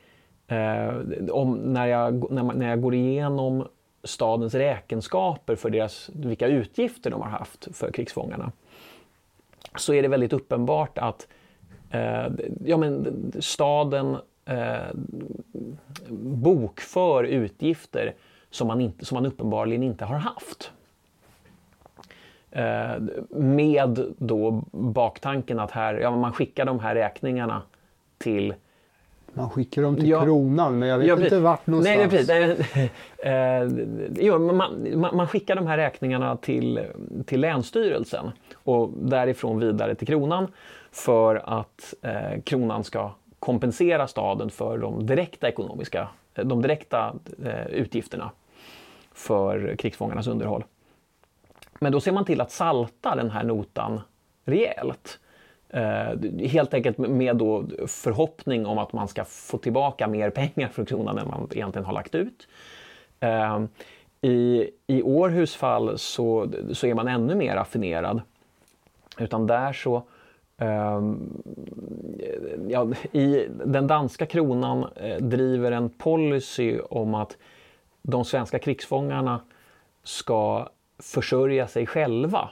Eh, 0.48 0.96
om, 1.32 1.74
när, 1.74 1.86
jag, 1.86 2.32
när, 2.32 2.44
när 2.44 2.70
jag 2.70 2.82
går 2.82 2.96
igenom 2.96 3.68
stadens 4.04 4.54
räkenskaper 4.56 5.56
för 5.56 5.70
deras, 5.70 6.10
vilka 6.14 6.48
utgifter 6.48 7.12
de 7.12 7.22
har 7.22 7.30
haft 7.30 7.78
för 7.78 7.92
krigsfångarna 7.92 8.52
så 9.76 9.94
är 9.94 10.02
det 10.02 10.08
väldigt 10.08 10.34
uppenbart 10.34 10.98
att 10.98 11.28
eh, 11.90 12.28
ja, 12.66 12.78
men 12.78 13.32
staden 13.40 14.18
eh, 14.46 14.94
bokför 16.20 17.24
utgifter 17.24 18.14
som 18.50 18.68
man, 18.68 18.82
inte, 18.82 19.06
som 19.06 19.16
man 19.16 19.26
uppenbarligen 19.26 19.84
inte 19.84 20.06
har 20.06 20.18
haft. 20.18 20.72
Eh, 22.52 23.02
med 23.30 24.14
då 24.18 24.64
baktanken 24.72 25.60
att 25.60 25.72
här, 25.72 25.94
ja, 25.94 26.16
man 26.16 26.34
skickar 26.34 26.66
de 26.66 26.80
här 26.80 26.96
räkningarna 26.96 27.62
till 28.18 28.54
man 29.34 29.50
skickar 29.50 29.82
dem 29.82 29.96
till 29.96 30.10
ja. 30.10 30.24
kronan 30.24 30.80
men 30.80 30.90
jag 30.90 30.98
vet 30.98 31.08
ja, 31.08 31.24
inte 31.24 31.40
vart 31.40 31.68
någonstans. 31.68 32.12
Nej, 32.12 32.26
precis. 32.26 32.90
Eh, 33.24 33.64
jo, 34.16 34.40
man, 34.40 34.88
man, 34.96 35.16
man, 35.16 35.28
skickar 35.28 35.56
de 35.56 35.68
här 35.68 35.78
räkningarna 35.78 36.38
till, 36.38 36.80
till 37.26 37.42
Länsstyrelsen 37.42 38.32
och 38.54 38.90
därifrån 38.96 39.60
vidare 39.60 39.96
till 39.96 40.08
kronan 40.08 40.48
för 40.92 41.60
att 41.60 41.94
eh, 42.02 42.42
kronan 42.44 42.84
ska 42.84 43.12
kompensera 43.40 44.08
staden 44.08 44.50
för 44.50 44.78
de 44.78 45.06
direkta 45.06 45.48
ekonomiska, 45.48 46.08
de 46.34 46.62
direkta 46.62 47.16
eh, 47.46 47.66
utgifterna 47.68 48.32
för 49.14 49.76
krigsfångarnas 49.76 50.28
underhåll. 50.28 50.64
Men 51.80 51.92
då 51.92 52.00
ser 52.00 52.12
man 52.12 52.26
till 52.26 52.42
att 52.42 52.52
salta 52.52 53.16
den 53.16 53.30
här 53.30 53.44
notan 53.44 54.02
rejält. 54.46 55.20
Eh, 55.74 56.48
helt 56.48 56.74
enkelt 56.74 56.98
med 56.98 57.36
då 57.36 57.66
förhoppning 57.88 58.66
om 58.66 58.78
att 58.78 58.94
man 58.94 59.08
ska 59.08 59.26
få 59.26 59.58
tillbaka 59.58 60.08
mer 60.08 60.30
pengar 60.30 60.68
från 60.68 60.86
kronan 60.86 61.18
än 61.18 61.28
man 61.28 61.48
egentligen 61.52 61.86
har 61.86 61.94
lagt 61.94 62.16
ut. 62.16 62.48
Eh, 63.20 63.64
I, 64.22 64.70
i 64.88 65.02
Århus 65.02 65.56
fall 65.56 65.98
så, 65.98 66.48
så 66.74 66.88
är 66.88 66.94
man 66.94 67.08
ännu 67.08 67.36
mer 67.36 67.56
raffinerad. 67.56 68.22
Utan 69.18 69.48
där 69.48 69.74
så 69.74 70.04
ehm, 70.58 71.44
ja, 72.70 72.88
i 73.12 73.48
den 73.66 73.88
danska 73.88 74.26
kronan 74.26 74.86
eh, 74.96 75.18
driver 75.18 75.72
en 75.72 75.90
policy 75.90 76.80
om 76.80 77.16
att 77.16 77.38
de 78.02 78.26
svenska 78.26 78.60
krigsfångarna 78.60 79.42
ska 80.04 80.68
försörja 81.00 81.68
sig 81.68 81.88
själva 81.88 82.50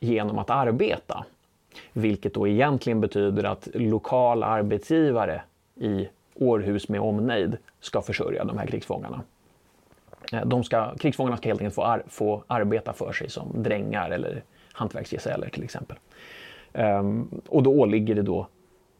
genom 0.00 0.38
att 0.38 0.50
arbeta. 0.50 1.24
Vilket 1.92 2.34
då 2.34 2.48
egentligen 2.48 3.00
betyder 3.00 3.44
att 3.44 3.68
lokala 3.74 4.46
arbetsgivare 4.46 5.42
i 5.74 6.08
Århus 6.34 6.88
med 6.88 7.00
omnejd 7.00 7.56
ska 7.80 8.02
försörja 8.02 8.44
de 8.44 8.58
här 8.58 8.66
krigsfångarna. 8.66 9.22
Eh, 10.32 10.46
de 10.46 10.64
ska, 10.64 10.94
krigsfångarna 10.94 11.36
ska 11.36 11.48
helt 11.48 11.60
enkelt 11.60 11.74
få, 11.74 11.82
ar 11.82 12.02
få 12.08 12.44
arbeta 12.46 12.92
för 12.92 13.12
sig 13.12 13.30
som 13.30 13.62
drängar 13.62 14.10
eller 14.10 14.42
hantverksgesäller 14.72 15.48
till 15.48 15.64
exempel. 15.64 15.96
Um, 16.72 17.40
och 17.48 17.62
då 17.62 17.70
åligger 17.70 18.14
det 18.14 18.22
då 18.22 18.46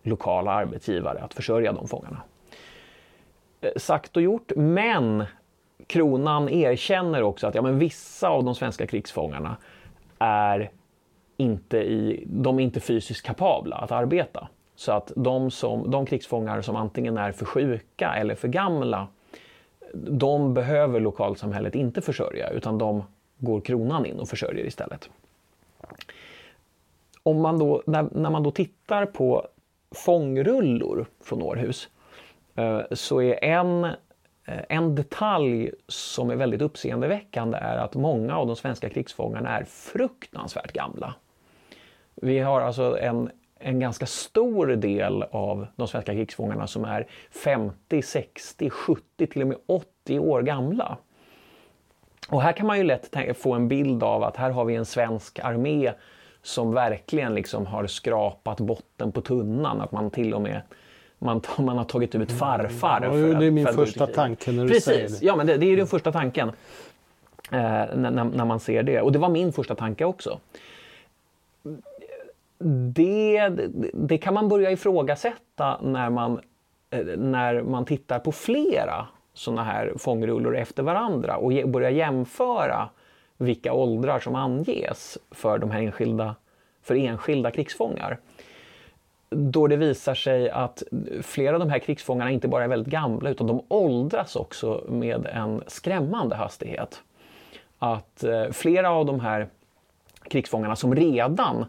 lokala 0.02 0.50
arbetsgivare 0.50 1.18
att 1.18 1.34
försörja 1.34 1.72
de 1.72 1.88
fångarna. 1.88 2.22
Eh, 3.60 3.70
sagt 3.76 4.16
och 4.16 4.22
gjort, 4.22 4.52
men 4.56 5.24
kronan 5.86 6.48
erkänner 6.48 7.22
också 7.22 7.46
att 7.46 7.54
ja, 7.54 7.62
men 7.62 7.78
vissa 7.78 8.28
av 8.28 8.44
de 8.44 8.54
svenska 8.54 8.86
krigsfångarna 8.86 9.56
är 10.18 10.70
inte, 11.36 11.78
i, 11.78 12.24
de 12.26 12.58
är 12.58 12.62
inte 12.62 12.80
fysiskt 12.80 13.26
kapabla 13.26 13.76
att 13.76 13.92
arbeta. 13.92 14.48
Så 14.76 14.92
att 14.92 15.12
de, 15.16 15.50
som, 15.50 15.90
de 15.90 16.06
krigsfångar 16.06 16.62
som 16.62 16.76
antingen 16.76 17.18
är 17.18 17.32
för 17.32 17.44
sjuka 17.44 18.14
eller 18.14 18.34
för 18.34 18.48
gamla, 18.48 19.08
de 19.94 20.54
behöver 20.54 21.00
lokalsamhället 21.00 21.74
inte 21.74 22.00
försörja 22.00 22.50
utan 22.50 22.78
de 22.78 23.02
går 23.38 23.60
kronan 23.60 24.06
in 24.06 24.18
och 24.18 24.28
försörjer 24.28 24.66
istället. 24.66 25.10
Om 27.22 27.40
man 27.40 27.58
då, 27.58 27.82
när, 27.86 28.08
när 28.12 28.30
man 28.30 28.42
då 28.42 28.50
tittar 28.50 29.06
på 29.06 29.46
fångrullor 29.94 31.06
från 31.20 31.42
Århus 31.42 31.88
eh, 32.54 32.80
så 32.92 33.22
är 33.22 33.44
en, 33.44 33.84
eh, 33.84 34.64
en 34.68 34.94
detalj 34.94 35.70
som 35.88 36.30
är 36.30 36.36
väldigt 36.36 36.62
uppseendeväckande 36.62 37.58
är 37.58 37.76
att 37.76 37.94
många 37.94 38.36
av 38.36 38.46
de 38.46 38.56
svenska 38.56 38.88
krigsfångarna 38.88 39.58
är 39.58 39.64
fruktansvärt 39.64 40.72
gamla. 40.72 41.14
Vi 42.22 42.38
har 42.38 42.60
alltså 42.60 42.98
en, 42.98 43.30
en 43.58 43.80
ganska 43.80 44.06
stor 44.06 44.66
del 44.66 45.22
av 45.22 45.66
de 45.76 45.88
svenska 45.88 46.12
krigsfångarna 46.12 46.66
som 46.66 46.84
är 46.84 47.06
50, 47.30 48.02
60, 48.02 48.70
70, 48.70 49.26
till 49.26 49.42
och 49.42 49.48
med 49.48 49.56
80 49.66 50.18
år 50.18 50.42
gamla. 50.42 50.96
Och 52.28 52.42
här 52.42 52.52
kan 52.52 52.66
man 52.66 52.78
ju 52.78 52.84
lätt 52.84 53.16
få 53.38 53.52
en 53.52 53.68
bild 53.68 54.02
av 54.02 54.22
att 54.22 54.36
här 54.36 54.50
har 54.50 54.64
vi 54.64 54.74
en 54.74 54.84
svensk 54.84 55.38
armé 55.38 55.92
som 56.42 56.74
verkligen 56.74 57.34
liksom 57.34 57.66
har 57.66 57.86
skrapat 57.86 58.60
botten 58.60 59.12
på 59.12 59.20
tunnan. 59.20 59.80
Att 59.80 59.92
man 59.92 60.10
till 60.10 60.34
och 60.34 60.42
med 60.42 60.62
man, 61.18 61.42
man 61.58 61.78
har 61.78 61.84
tagit 61.84 62.14
ut 62.14 62.32
farfar. 62.32 63.00
Ja, 63.02 63.10
för 63.10 63.40
det 63.40 63.46
är 63.46 63.50
min 63.50 63.66
första 63.66 64.06
tanke 64.06 64.52
när 64.52 64.62
du 64.62 64.68
Precis. 64.68 64.84
säger 64.84 65.08
det. 65.08 65.26
Ja, 65.26 65.36
men 65.36 65.46
det, 65.46 65.56
det 65.56 65.66
är 65.66 65.76
den 65.76 65.86
första 65.86 66.12
tanken. 66.12 66.48
Eh, 67.52 67.58
när, 67.94 68.24
när, 68.24 68.44
man 68.44 68.60
ser 68.60 68.82
det. 68.82 69.00
Och 69.00 69.12
det 69.12 69.18
var 69.18 69.28
min 69.28 69.52
första 69.52 69.74
tanke 69.74 70.04
också 70.04 70.40
det, 72.94 73.48
det 73.94 74.18
kan 74.18 74.34
man 74.34 74.48
börja 74.48 74.70
ifrågasätta 74.70 75.80
när 75.82 76.10
man, 76.10 76.40
eh, 76.90 77.04
när 77.16 77.62
man 77.62 77.84
tittar 77.84 78.18
på 78.18 78.32
flera 78.32 79.06
sådana 79.34 79.64
här 79.64 79.92
fångrullor 79.98 80.56
efter 80.56 80.82
varandra 80.82 81.36
och 81.36 81.52
börjar 81.68 81.90
jämföra 81.90 82.88
vilka 83.36 83.72
åldrar 83.72 84.18
som 84.18 84.34
anges 84.34 85.18
för 85.30 85.58
de 85.58 85.70
här 85.70 85.82
enskilda, 85.82 86.34
för 86.82 86.94
enskilda 86.94 87.50
krigsfångar. 87.50 88.18
Då 89.30 89.66
det 89.66 89.76
visar 89.76 90.14
sig 90.14 90.50
att 90.50 90.82
flera 91.22 91.54
av 91.54 91.60
de 91.60 91.70
här 91.70 91.78
krigsfångarna 91.78 92.30
inte 92.30 92.48
bara 92.48 92.64
är 92.64 92.68
väldigt 92.68 92.92
gamla 92.92 93.30
utan 93.30 93.46
de 93.46 93.62
åldras 93.68 94.36
också 94.36 94.84
med 94.88 95.26
en 95.26 95.62
skrämmande 95.66 96.36
hastighet. 96.36 97.02
Att 97.78 98.24
eh, 98.24 98.50
flera 98.52 98.90
av 98.90 99.06
de 99.06 99.20
här 99.20 99.48
krigsfångarna 100.28 100.76
som 100.76 100.94
redan 100.94 101.66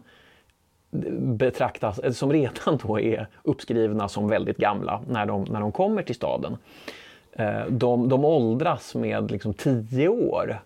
betraktas, 0.90 1.98
eh, 1.98 2.12
som 2.12 2.32
redan 2.32 2.78
då 2.86 3.00
är 3.00 3.26
uppskrivna 3.42 4.08
som 4.08 4.28
väldigt 4.28 4.56
gamla 4.56 5.02
när 5.08 5.26
de, 5.26 5.44
när 5.44 5.60
de 5.60 5.72
kommer 5.72 6.02
till 6.02 6.14
staden. 6.14 6.56
Eh, 7.32 7.66
de, 7.68 8.08
de 8.08 8.24
åldras 8.24 8.94
med 8.94 9.30
liksom 9.30 9.54
tio 9.54 10.08
år 10.08 10.60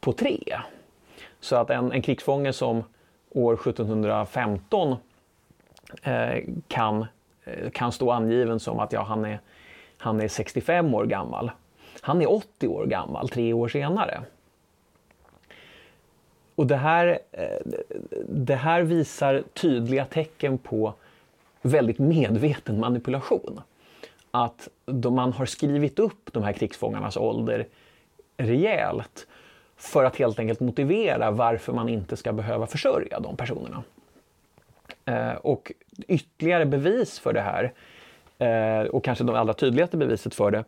på 0.00 0.12
tre. 0.12 0.38
Så 1.40 1.56
att 1.56 1.70
en, 1.70 1.92
en 1.92 2.02
krigsfånge 2.02 2.52
som 2.52 2.84
år 3.30 3.54
1715 3.54 4.96
eh, 6.02 6.44
kan, 6.68 7.06
kan 7.72 7.92
stå 7.92 8.10
angiven 8.10 8.60
som 8.60 8.78
att 8.78 8.92
ja, 8.92 9.02
han, 9.02 9.24
är, 9.24 9.40
han 9.98 10.20
är 10.20 10.28
65 10.28 10.94
år 10.94 11.04
gammal. 11.04 11.50
Han 12.00 12.22
är 12.22 12.32
80 12.32 12.68
år 12.68 12.86
gammal 12.86 13.28
tre 13.28 13.52
år 13.52 13.68
senare. 13.68 14.22
Och 16.54 16.66
det 16.66 16.76
här, 16.76 17.18
eh, 17.32 17.72
det 18.28 18.54
här 18.54 18.82
visar 18.82 19.42
tydliga 19.54 20.04
tecken 20.04 20.58
på 20.58 20.94
väldigt 21.62 21.98
medveten 21.98 22.80
manipulation. 22.80 23.60
Att 24.30 24.68
då 24.86 25.10
man 25.10 25.32
har 25.32 25.46
skrivit 25.46 25.98
upp 25.98 26.32
de 26.32 26.42
här 26.42 26.52
krigsfångarnas 26.52 27.16
ålder 27.16 27.66
rejält 28.36 29.26
för 29.76 30.04
att 30.04 30.16
helt 30.16 30.38
enkelt 30.38 30.60
motivera 30.60 31.30
varför 31.30 31.72
man 31.72 31.88
inte 31.88 32.16
ska 32.16 32.32
behöva 32.32 32.66
försörja 32.66 33.20
de 33.20 33.36
personerna. 33.36 33.82
Eh, 35.04 35.34
och 35.34 35.72
ytterligare 36.08 36.66
bevis 36.66 37.18
för 37.18 37.32
det 37.32 37.40
här, 37.40 37.72
eh, 38.38 38.86
och 38.86 39.04
kanske 39.04 39.24
det 39.24 39.38
allra 39.38 39.54
tydligaste 39.54 39.96
beviset 39.96 40.34
för 40.34 40.50
det, 40.50 40.64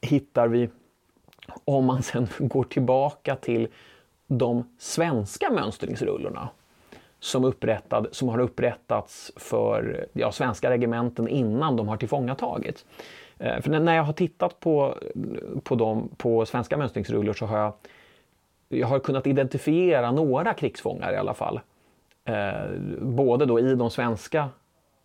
hittar 0.00 0.48
vi 0.48 0.68
om 1.64 1.84
man 1.84 2.02
sen 2.02 2.28
går 2.38 2.64
tillbaka 2.64 3.36
till 3.36 3.68
de 4.32 4.64
svenska 4.78 5.50
mönstringsrullorna 5.50 6.48
som, 7.20 7.44
upprättad, 7.44 8.06
som 8.12 8.28
har 8.28 8.38
upprättats 8.38 9.32
för 9.36 10.06
ja, 10.12 10.32
svenska 10.32 10.70
regementen 10.70 11.28
innan 11.28 11.76
de 11.76 11.88
har 11.88 11.96
tillfångatagits. 11.96 12.86
Eh, 13.38 13.60
för 13.60 13.70
när 13.70 13.96
jag 13.96 14.02
har 14.02 14.12
tittat 14.12 14.60
på, 14.60 14.98
på, 15.62 15.74
dem, 15.74 16.10
på 16.16 16.46
svenska 16.46 16.76
mönstringsrullor 16.76 17.32
så 17.32 17.46
har 17.46 17.58
jag, 17.58 17.72
jag 18.68 18.86
har 18.86 18.98
kunnat 18.98 19.26
identifiera 19.26 20.12
några 20.12 20.54
krigsfångar 20.54 21.12
i 21.12 21.16
alla 21.16 21.34
fall. 21.34 21.60
Eh, 22.24 22.70
både 23.00 23.46
då 23.46 23.60
i 23.60 23.74
de 23.74 23.90
svenska 23.90 24.48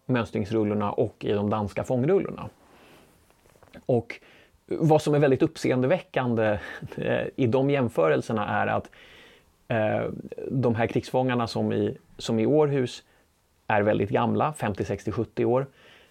mönstringsrullorna 0.06 0.92
och 0.92 1.26
i 1.26 1.32
de 1.32 1.50
danska 1.50 1.84
fångrullorna. 1.84 2.50
Och 3.86 4.20
vad 4.68 5.02
som 5.02 5.14
är 5.14 5.20
väldigt 5.20 5.44
uppseendeväckande 5.44 6.60
eh, 6.98 7.28
i 7.36 7.48
de 7.48 7.70
jämförelserna 7.70 8.48
är 8.48 8.68
att 8.68 8.90
Eh, 8.90 9.15
Eh, 9.68 10.06
de 10.52 10.76
här 10.76 10.88
krigsfångarna 10.88 11.48
som 11.48 11.74
i, 11.74 11.98
som 12.18 12.40
i 12.40 12.46
Århus 12.46 13.04
är 13.68 13.82
väldigt 13.82 14.10
gamla, 14.10 14.54
50, 14.54 14.86
60, 14.86 15.12
70 15.12 15.46
år. 15.46 15.68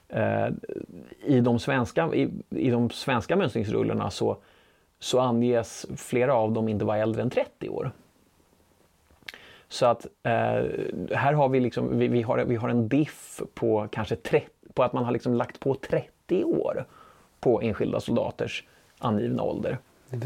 Eh, 0.08 0.48
I 1.24 1.40
de 1.40 1.58
svenska, 1.58 2.14
i, 2.14 2.30
i 2.50 2.70
de 2.70 2.90
svenska 2.90 3.36
mönstringsrullorna 3.36 4.10
så, 4.10 4.36
så 4.98 5.20
anges 5.20 5.86
flera 5.96 6.34
av 6.34 6.52
dem 6.52 6.68
inte 6.68 6.84
vara 6.84 6.98
äldre 6.98 7.22
än 7.22 7.30
30 7.30 7.68
år. 7.68 7.90
Så 9.68 9.86
att 9.86 10.06
eh, 10.22 10.64
här 11.16 11.32
har 11.32 11.48
vi, 11.48 11.60
liksom, 11.60 11.98
vi, 11.98 12.08
vi, 12.08 12.22
har, 12.22 12.44
vi 12.44 12.56
har 12.56 12.68
en 12.68 12.88
diff 12.88 13.42
på 13.54 13.88
kanske 13.92 14.16
30, 14.16 14.46
på 14.74 14.82
att 14.82 14.92
man 14.92 15.04
har 15.04 15.12
liksom 15.12 15.34
lagt 15.34 15.60
på 15.60 15.74
30 15.74 16.44
år 16.44 16.84
på 17.40 17.62
enskilda 17.62 18.00
soldaters 18.00 18.64
angivna 18.98 19.42
ålder. 19.42 19.78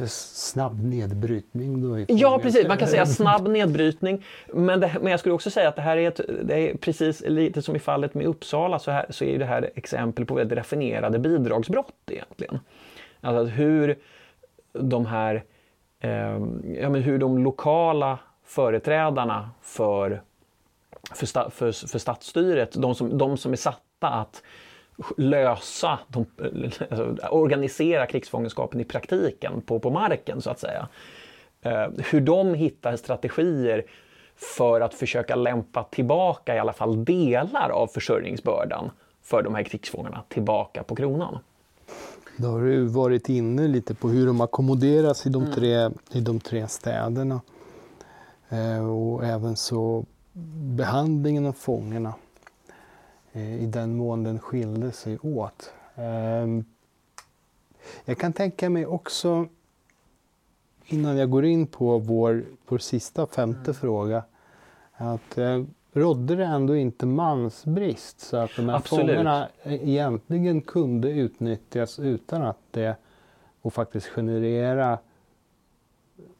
Snabb 0.07 0.85
nedbrytning 0.85 1.83
då? 1.83 2.05
Ja, 2.09 2.39
precis. 2.43 2.69
Man 2.69 2.79
kan 2.79 2.89
säga 2.89 3.07
snabb 3.07 3.49
nedbrytning. 3.49 4.25
Men, 4.53 4.81
det, 4.81 4.97
men 5.01 5.11
jag 5.11 5.21
skulle 5.21 5.35
också 5.35 5.51
säga 5.51 5.69
att 5.69 5.77
det 5.77 5.83
här 5.83 5.97
är, 5.97 6.09
ett, 6.09 6.21
det 6.43 6.71
är 6.71 6.77
precis 6.77 7.21
lite 7.21 7.63
som 7.63 7.77
i 7.77 7.79
fallet 7.79 8.15
med 8.15 8.27
Uppsala 8.27 8.79
så, 8.79 8.91
här, 8.91 9.07
så 9.11 9.25
är 9.25 9.39
det 9.39 9.45
här 9.45 9.71
exempel 9.75 10.27
på 10.27 10.35
väldigt 10.35 10.59
raffinerade 10.59 11.19
bidragsbrott 11.19 12.11
egentligen. 12.11 12.61
Alltså 13.21 13.45
hur 13.45 13.99
de 14.73 15.07
här 15.07 15.45
eh, 16.01 16.11
ja, 16.81 16.89
men 16.89 17.03
hur 17.03 17.19
de 17.19 17.45
lokala 17.45 18.19
företrädarna 18.45 19.51
för, 19.63 20.23
för, 21.15 21.27
sta, 21.27 21.51
för, 21.51 21.89
för 21.89 21.99
stadsstyret, 21.99 22.73
de 22.73 22.95
som, 22.95 23.19
de 23.19 23.37
som 23.37 23.53
är 23.53 23.57
satta 23.57 24.09
att 24.09 24.43
lösa, 25.17 25.99
de, 26.09 26.27
alltså, 26.91 27.29
organisera 27.31 28.07
krigsfångenskapen 28.07 28.81
i 28.81 28.85
praktiken 28.85 29.61
på, 29.61 29.81
på 29.81 29.91
marken 29.91 30.43
så 30.43 30.51
att 30.51 30.61
säga. 30.61 30.89
Eh, 31.63 31.87
hur 32.11 32.21
de 32.21 32.55
hittar 32.55 32.97
strategier 32.97 33.85
för 34.37 34.81
att 34.81 34.95
försöka 34.95 35.37
lämpa 35.37 35.85
tillbaka 35.85 36.57
i 36.57 36.59
alla 36.59 36.73
fall 36.73 37.05
delar 37.05 37.71
av 37.71 37.87
försörjningsbördan 37.87 38.91
för 39.23 39.43
de 39.43 39.55
här 39.55 39.63
krigsfångarna 39.63 40.23
tillbaka 40.29 40.83
på 40.83 40.97
kronan. 40.97 41.39
Då 42.37 42.49
har 42.49 42.61
du 42.61 42.85
varit 42.85 43.29
inne 43.29 43.69
lite 43.69 43.95
på 43.95 44.09
hur 44.09 44.27
de 44.27 44.41
ackommoderas 44.41 45.27
i 45.27 45.29
de 45.29 45.43
mm. 45.43 45.55
tre, 45.55 45.91
i 46.13 46.21
de 46.21 46.41
tre 46.41 46.69
städerna. 46.69 47.41
Eh, 48.49 48.91
och 48.91 49.25
även 49.25 49.57
så 49.57 50.05
behandlingen 50.77 51.47
av 51.47 51.53
fångarna. 51.53 52.15
Eh, 53.33 53.63
i 53.63 53.67
den 53.67 53.97
mån 53.97 54.25
den 54.25 54.39
skilde 54.39 54.93
sig 54.93 55.19
åt. 55.19 55.73
Ehm, 55.95 56.65
jag 58.05 58.19
kan 58.19 58.33
tänka 58.33 58.71
mig 58.71 58.87
också, 58.87 59.47
innan 60.87 61.17
jag 61.17 61.31
går 61.31 61.45
in 61.45 61.67
på 61.67 61.99
vår, 61.99 62.45
vår 62.69 62.79
sista 62.79 63.27
femte 63.27 63.71
mm. 63.71 63.75
fråga, 63.75 64.23
att 64.97 65.39
eh, 65.39 65.65
rådde 65.93 66.37
det 66.37 66.45
ändå 66.45 66.77
inte 66.77 67.07
mansbrist 67.07 68.21
så 68.21 68.37
att 68.37 68.51
de 68.57 68.69
här 68.69 68.77
Absolut. 68.77 69.07
fångarna 69.07 69.49
egentligen 69.65 70.61
kunde 70.61 71.11
utnyttjas 71.11 71.99
utan 71.99 72.43
att 72.43 72.59
det 72.71 72.97
och 73.63 73.73
faktiskt 73.73 74.07
generera 74.07 74.99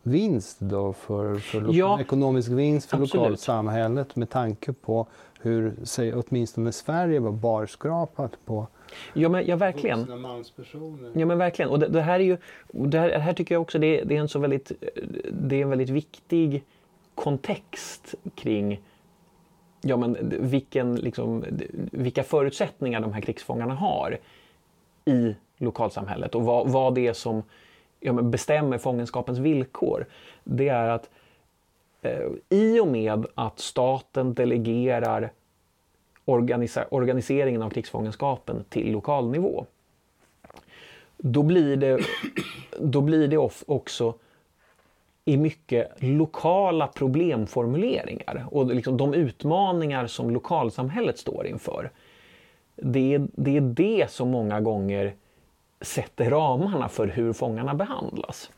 vinst 0.03 0.61
då 0.61 0.93
för, 0.93 1.39
för 1.39 1.75
ja, 1.75 2.01
ekonomisk 2.01 2.49
vinst 2.49 2.91
för 2.91 2.99
lokalsamhället 2.99 4.17
med 4.17 4.31
tanke 4.31 4.73
på 4.73 5.07
hur 5.41 5.75
säg, 5.83 6.15
åtminstone 6.15 6.73
Sverige 6.73 7.21
var 7.21 7.33
barskrapat 7.33 8.39
på 8.45 8.67
Ja 9.15 9.29
men 9.29 9.47
ja, 9.47 9.57
verkligen. 9.57 10.07
Ja 11.15 11.27
men 11.27 11.39
verkligen. 11.39 11.71
Och 11.71 11.79
det, 11.79 11.89
det 11.89 12.01
här 12.01 12.21
är 12.21 12.25
ju, 12.25 12.37
det 12.69 12.99
här, 12.99 13.09
det 13.09 13.19
här, 13.19 13.33
tycker 13.33 13.55
jag 13.55 13.63
också 13.63 13.79
det, 13.79 14.05
det, 14.05 14.17
är 14.17 14.21
en 14.21 14.29
så 14.29 14.39
väldigt, 14.39 14.73
det 15.31 15.57
är 15.57 15.63
en 15.63 15.71
väldigt 15.71 15.91
viktig 15.91 16.65
kontext 17.15 18.15
kring 18.35 18.81
ja, 19.81 19.97
men 19.97 20.17
vilken, 20.41 20.97
liksom, 20.97 21.45
vilka 21.93 22.23
förutsättningar 22.23 23.01
de 23.01 23.13
här 23.13 23.21
krigsfångarna 23.21 23.75
har 23.75 24.19
i 25.05 25.35
lokalsamhället 25.59 26.35
och 26.35 26.43
vad, 26.43 26.69
vad 26.69 26.95
det 26.95 27.07
är 27.07 27.13
som 27.13 27.43
ja, 28.01 28.13
bestämmer 28.13 28.79
fångenskapens 28.79 29.39
villkor. 29.39 30.07
Det 30.45 30.69
är 30.69 30.89
att 30.89 31.05
eh, 31.05 31.11
Eh, 32.09 32.59
i 32.59 32.81
och 32.81 32.87
med 32.87 33.27
att 33.35 33.59
staten 33.59 34.35
delegerar 34.35 35.33
organiseringen 36.91 37.63
av 37.63 37.71
krigsfångenskapen 37.71 38.65
till 38.69 38.93
lokal 38.93 39.31
nivå, 39.31 39.67
då 41.17 41.43
blir 41.43 41.77
det, 41.77 41.99
då 42.79 43.01
blir 43.01 43.29
det 43.29 43.39
också 43.67 44.15
i 45.25 45.37
mycket 45.37 45.89
lokala 45.99 46.87
problemformuleringar 46.87 48.47
och 48.51 48.67
liksom 48.67 48.97
de 48.97 49.15
utmaningar 49.15 50.07
som 50.07 50.31
lokalsamhället 50.31 51.19
står 51.19 51.47
inför. 51.47 51.91
Det 52.77 53.15
är, 53.15 53.29
det 53.33 53.57
är 53.57 53.61
det 53.61 54.11
som 54.11 54.31
många 54.31 54.61
gånger 54.61 55.15
sätter 55.81 56.31
ramarna 56.31 56.89
för 56.89 57.07
hur 57.07 57.33
fångarna 57.33 57.75
behandlas. 57.75 58.51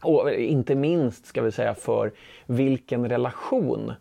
Och 0.00 0.32
inte 0.32 0.74
minst 0.74 1.26
ska 1.26 1.42
vi 1.42 1.52
säga 1.52 1.74
för 1.74 2.12
vilken 2.46 3.08
relation 3.08 3.92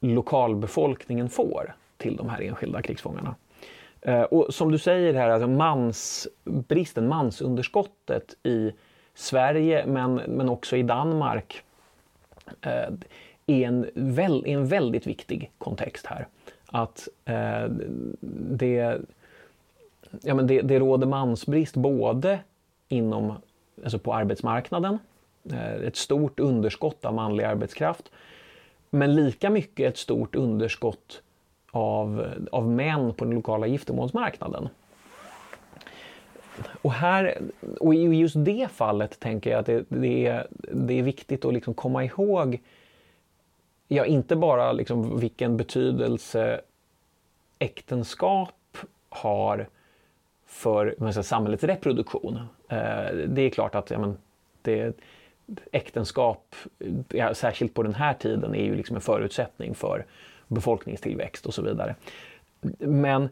lokalbefolkningen 0.00 1.28
får 1.28 1.74
till 1.96 2.16
de 2.16 2.28
här 2.28 2.40
enskilda 2.42 2.82
krigsfångarna. 2.82 3.34
Eh, 4.00 4.22
och 4.22 4.54
som 4.54 4.72
du 4.72 4.78
säger 4.78 5.14
här, 5.14 5.28
alltså 5.28 5.48
mansbristen, 5.48 7.08
mansunderskottet 7.08 8.34
i 8.42 8.72
Sverige 9.14 9.86
men, 9.86 10.14
men 10.14 10.48
också 10.48 10.76
i 10.76 10.82
Danmark 10.82 11.62
eh, 12.60 12.70
är 13.46 13.66
en, 13.66 13.90
väl, 13.94 14.44
är 14.46 14.52
en 14.54 14.66
väldigt 14.66 15.06
viktig 15.06 15.50
kontext 15.58 16.06
här. 16.06 16.26
Att 16.66 17.08
eh, 17.24 17.64
det, 18.50 18.98
ja, 20.22 20.34
men 20.34 20.46
det, 20.46 20.60
det 20.60 20.78
råder 20.78 21.06
mansbrist 21.06 21.76
både 21.76 22.38
inom, 22.88 23.34
alltså 23.82 23.98
på 23.98 24.14
arbetsmarknaden, 24.14 24.98
eh, 25.50 25.74
ett 25.74 25.96
stort 25.96 26.40
underskott 26.40 27.04
av 27.04 27.14
manlig 27.14 27.44
arbetskraft, 27.44 28.10
men 28.90 29.14
lika 29.14 29.50
mycket 29.50 29.88
ett 29.88 29.98
stort 29.98 30.34
underskott 30.34 31.22
av, 31.70 32.26
av 32.52 32.68
män 32.68 33.14
på 33.14 33.24
den 33.24 33.34
lokala 33.34 33.66
giftermålsmarknaden. 33.66 34.68
Och, 36.82 36.92
här, 36.92 37.38
och 37.80 37.94
i 37.94 37.98
just 37.98 38.44
det 38.44 38.68
fallet 38.72 39.20
tänker 39.20 39.50
jag 39.50 39.60
att 39.60 39.66
det, 39.66 39.84
det 39.88 40.26
är, 40.26 40.46
det 40.72 40.98
är 40.98 41.02
viktigt 41.02 41.44
att 41.44 41.54
liksom 41.54 41.74
komma 41.74 42.04
ihåg 42.04 42.60
ja, 43.88 44.04
inte 44.04 44.36
bara 44.36 44.72
liksom 44.72 45.20
vilken 45.20 45.56
betydelse 45.56 46.60
äktenskap 47.58 48.78
har 49.08 49.68
för 50.46 51.12
säga, 51.12 51.22
samhällets 51.22 51.64
reproduktion. 51.64 52.38
Eh, 52.70 53.14
det 53.28 53.42
är 53.42 53.50
klart 53.50 53.74
att 53.74 53.90
ja, 53.90 53.98
men, 53.98 54.16
det, 54.62 54.96
äktenskap, 55.72 56.56
ja, 57.08 57.34
särskilt 57.34 57.74
på 57.74 57.82
den 57.82 57.94
här 57.94 58.14
tiden, 58.14 58.54
är 58.54 58.64
ju 58.64 58.74
liksom 58.74 58.96
en 58.96 59.02
förutsättning 59.02 59.74
för 59.74 60.06
befolkningstillväxt 60.48 61.46
och 61.46 61.54
så 61.54 61.62
vidare. 61.62 61.94
Men 62.78 63.28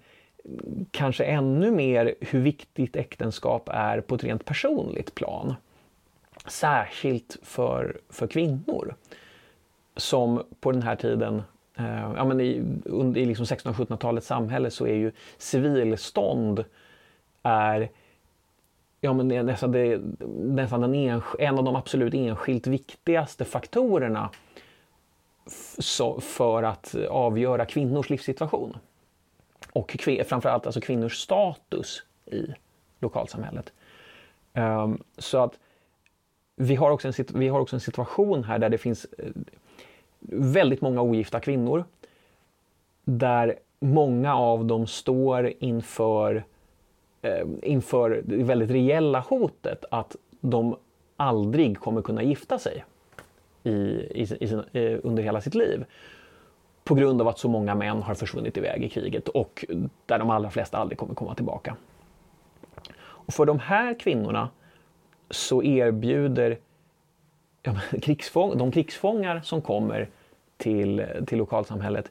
kanske 0.90 1.24
ännu 1.24 1.70
mer 1.70 2.14
hur 2.20 2.40
viktigt 2.40 2.96
äktenskap 2.96 3.68
är 3.72 4.00
på 4.00 4.14
ett 4.14 4.24
rent 4.24 4.44
personligt 4.44 5.14
plan. 5.14 5.54
Särskilt 6.46 7.36
för, 7.42 7.96
för 8.08 8.26
kvinnor 8.26 8.94
som 9.96 10.42
på 10.60 10.72
den 10.72 10.82
här 10.82 10.96
tiden 10.96 11.42
eh, 11.78 12.12
ja, 12.16 12.24
men 12.24 12.40
i, 12.40 12.62
i 13.14 13.24
liksom 13.24 13.44
1600-1700-talets 13.44 14.26
samhälle 14.26 14.70
så 14.70 14.86
är 14.86 14.94
ju 14.94 15.12
civilstånd 15.38 16.64
är 17.42 17.90
ja, 19.00 19.12
men 19.12 19.28
nästan, 19.28 19.72
det, 19.72 20.00
nästan 20.36 20.94
en, 20.94 21.22
en 21.38 21.58
av 21.58 21.64
de 21.64 21.76
absolut 21.76 22.14
enskilt 22.14 22.66
viktigaste 22.66 23.44
faktorerna 23.44 24.30
för 26.20 26.62
att 26.62 26.94
avgöra 27.10 27.64
kvinnors 27.64 28.10
livssituation. 28.10 28.76
Och 29.72 29.96
framförallt 30.26 30.66
alltså 30.66 30.80
kvinnors 30.80 31.16
status 31.16 32.02
i 32.26 32.46
lokalsamhället. 32.98 33.72
Um, 34.54 35.02
så 35.18 35.38
att 35.38 35.58
vi 36.56 36.74
har, 36.74 36.90
också 36.90 37.08
en, 37.08 37.14
vi 37.34 37.48
har 37.48 37.60
också 37.60 37.76
en 37.76 37.80
situation 37.80 38.44
här 38.44 38.58
där 38.58 38.68
det 38.68 38.78
finns 38.78 39.06
eh, 39.18 39.30
väldigt 40.30 40.80
många 40.80 41.02
ogifta 41.02 41.40
kvinnor. 41.40 41.84
Där 43.04 43.58
många 43.78 44.36
av 44.36 44.64
dem 44.64 44.86
står 44.86 45.52
inför 45.58 46.44
Eh, 47.22 47.46
inför 47.62 48.22
det 48.24 48.44
väldigt 48.44 48.70
reella 48.70 49.20
hotet 49.20 49.84
att 49.90 50.16
de 50.40 50.76
aldrig 51.16 51.78
kommer 51.78 52.02
kunna 52.02 52.22
gifta 52.22 52.58
sig 52.58 52.84
i, 53.62 53.70
i, 53.70 54.22
i 54.40 54.52
eh, 54.52 54.98
under 55.02 55.22
hela 55.22 55.40
sitt 55.40 55.54
liv. 55.54 55.84
På 56.84 56.94
grund 56.94 57.20
av 57.20 57.28
att 57.28 57.38
så 57.38 57.48
många 57.48 57.74
män 57.74 58.02
har 58.02 58.14
försvunnit 58.14 58.56
iväg 58.56 58.84
i 58.84 58.88
kriget 58.88 59.28
och 59.28 59.64
där 60.06 60.18
de 60.18 60.30
allra 60.30 60.50
flesta 60.50 60.78
aldrig 60.78 60.98
kommer 60.98 61.14
komma 61.14 61.34
tillbaka. 61.34 61.76
Och 63.00 63.34
för 63.34 63.46
de 63.46 63.58
här 63.58 63.98
kvinnorna 64.00 64.48
så 65.30 65.62
erbjuder 65.62 66.58
ja, 67.62 67.74
krigsfång, 68.02 68.58
de 68.58 68.72
krigsfångar 68.72 69.40
som 69.40 69.62
kommer 69.62 70.08
till, 70.56 71.06
till 71.26 71.38
lokalsamhället 71.38 72.10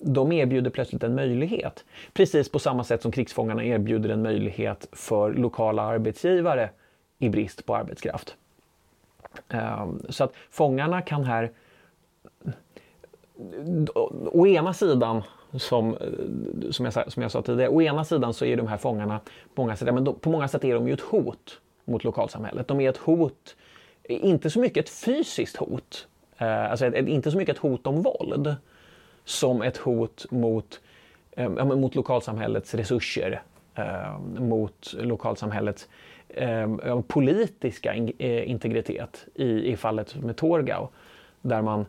de 0.00 0.32
erbjuder 0.32 0.70
plötsligt 0.70 1.02
en 1.02 1.14
möjlighet. 1.14 1.84
Precis 2.12 2.48
på 2.48 2.58
samma 2.58 2.84
sätt 2.84 3.02
som 3.02 3.12
krigsfångarna 3.12 3.64
erbjuder 3.64 4.10
en 4.10 4.22
möjlighet 4.22 4.88
för 4.92 5.32
lokala 5.32 5.82
arbetsgivare 5.82 6.70
i 7.18 7.28
brist 7.28 7.66
på 7.66 7.76
arbetskraft. 7.76 8.36
Ehm, 9.48 10.02
så 10.08 10.24
att 10.24 10.32
fångarna 10.50 11.02
kan 11.02 11.24
här 11.24 11.50
å 14.32 14.46
ena 14.46 14.74
sidan 14.74 15.22
som, 15.56 15.96
som, 16.70 16.84
jag, 16.84 17.12
som 17.12 17.22
jag 17.22 17.30
sa 17.30 17.42
tidigare, 17.42 17.70
å 17.70 17.82
ena 17.82 18.04
sidan 18.04 18.34
så 18.34 18.44
är 18.44 18.56
de 18.56 18.66
här 18.66 18.76
fångarna 18.76 19.20
på 19.54 19.62
många 19.62 19.76
sätt, 19.76 19.94
men 19.94 20.04
de, 20.04 20.14
på 20.14 20.30
många 20.30 20.48
sätt 20.48 20.64
är 20.64 20.74
de 20.74 20.88
ju 20.88 20.94
ett 20.94 21.00
hot 21.00 21.60
mot 21.84 22.04
lokalsamhället. 22.04 22.68
De 22.68 22.80
är 22.80 22.90
ett 22.90 22.96
hot, 22.96 23.56
inte 24.04 24.50
så 24.50 24.60
mycket 24.60 24.84
ett 24.84 24.90
fysiskt 24.90 25.56
hot, 25.56 26.06
eh, 26.38 26.70
alltså 26.70 26.86
ett, 26.86 27.08
inte 27.08 27.30
så 27.30 27.36
mycket 27.36 27.56
ett 27.56 27.62
hot 27.62 27.86
om 27.86 28.02
våld, 28.02 28.56
som 29.28 29.62
ett 29.62 29.76
hot 29.76 30.26
mot, 30.30 30.80
eh, 31.30 31.48
mot 31.64 31.94
lokalsamhällets 31.94 32.74
resurser, 32.74 33.42
eh, 33.74 34.18
mot 34.20 34.94
lokalsamhällets 34.98 35.88
eh, 36.28 37.00
politiska 37.06 37.94
in, 37.94 38.12
eh, 38.18 38.50
integritet 38.50 39.26
i, 39.34 39.72
i 39.72 39.76
fallet 39.76 40.16
med 40.16 40.36
Torgau. 40.36 40.88
Där 41.42 41.62
man, 41.62 41.86